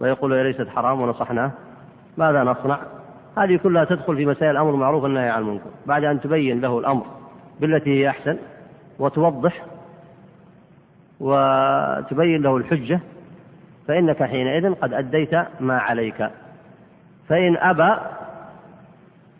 ويقول 0.00 0.32
هي 0.32 0.42
ليست 0.42 0.68
حرام 0.68 1.00
ونصحناه 1.00 1.50
ماذا 2.16 2.42
نصنع؟ 2.42 2.78
هذه 3.38 3.56
كلها 3.56 3.84
تدخل 3.84 4.16
في 4.16 4.26
مسائل 4.26 4.50
الأمر 4.50 4.70
المعروف 4.70 5.02
والنهي 5.02 5.30
عن 5.30 5.42
المنكر 5.42 5.70
بعد 5.86 6.04
أن 6.04 6.20
تبين 6.20 6.60
له 6.60 6.78
الأمر 6.78 7.06
بالتي 7.60 7.90
هي 7.90 8.08
أحسن 8.08 8.36
وتوضح 8.98 9.64
وتبين 11.20 12.42
له 12.42 12.56
الحجة 12.56 13.00
فإنك 13.88 14.22
حينئذ 14.22 14.74
قد 14.74 14.92
أديت 14.92 15.34
ما 15.60 15.78
عليك. 15.78 16.30
فإن 17.28 17.56
أبى 17.56 17.96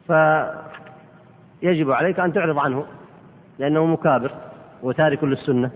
فيجب 0.07 1.91
عليك 1.91 2.21
أن 2.21 2.33
تعرض 2.33 2.59
عنه 2.59 2.85
لأنه 3.59 3.87
مكابر 3.87 4.31
وتارك 4.83 5.25
للسنة. 5.25 5.71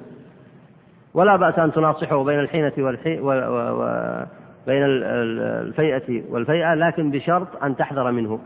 ولا 1.14 1.36
بأس 1.36 1.58
أن 1.58 1.72
تناصحه 1.72 2.24
بين 2.24 2.40
الحينة 2.40 2.72
والحي 2.78 3.20
و... 3.20 3.26
و... 3.26 3.82
و... 3.82 4.24
بين 4.66 4.82
الفيئة 4.84 6.22
والفيئة 6.30 6.74
لكن 6.74 7.10
بشرط 7.10 7.62
أن 7.62 7.76
تحذر 7.76 8.10
منه. 8.10 8.40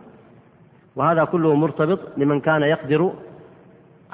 وهذا 0.96 1.24
كله 1.24 1.54
مرتبط 1.54 1.98
لمن 2.16 2.40
كان 2.40 2.62
يقدر 2.62 3.12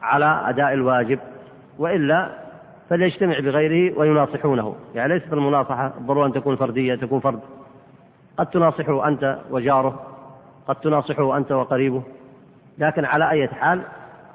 على 0.03 0.43
أداء 0.45 0.73
الواجب. 0.73 1.19
وإلا 1.79 2.29
فليجتمع 2.91 3.39
بغيره 3.39 3.99
ويناصحونه. 3.99 4.77
يعني 4.95 5.15
ليست 5.15 5.33
المناصحة 5.33 5.93
ضرورة 6.03 6.27
أن 6.27 6.33
تكون 6.33 6.57
فردية 6.57 6.95
تكون 6.95 7.21
فرد. 7.21 7.41
قد 8.39 8.47
تناصحه 8.47 9.09
أنت 9.09 9.39
وجاره 9.51 10.03
قد 10.69 10.77
تناصحه 10.77 11.37
أنت 11.37 11.53
وقريبه. 11.53 12.03
لكن 12.79 13.05
على 13.05 13.31
أي 13.31 13.49
حال 13.49 13.83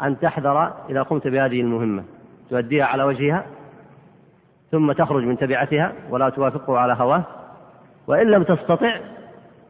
أن 0.02 0.20
تحذر 0.20 0.74
إذا 0.90 1.02
قمت 1.04 1.28
بهذه 1.28 1.62
المهمة. 1.62 2.04
تؤديها 2.50 2.86
على 2.86 3.04
وجهها 3.04 3.46
ثم 4.72 4.92
تخرج 4.92 5.24
من 5.24 5.38
تبعتها 5.38 5.94
ولا 6.10 6.30
توافقه 6.30 6.78
على 6.78 6.94
هواه. 6.94 7.24
وإن 8.08 8.28
لم 8.28 8.44
تستطع 8.44 9.00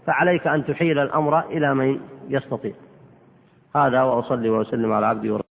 فعليك 0.05 0.47
أن 0.47 0.65
تحيل 0.65 0.99
الأمر 0.99 1.39
إلى 1.39 1.73
من 1.73 1.99
يستطيع. 2.29 2.73
هذا 3.75 4.03
وأصلي 4.03 4.49
وأسلم 4.49 4.93
على 4.93 5.05
عبدي 5.05 5.29
ورسولي 5.29 5.42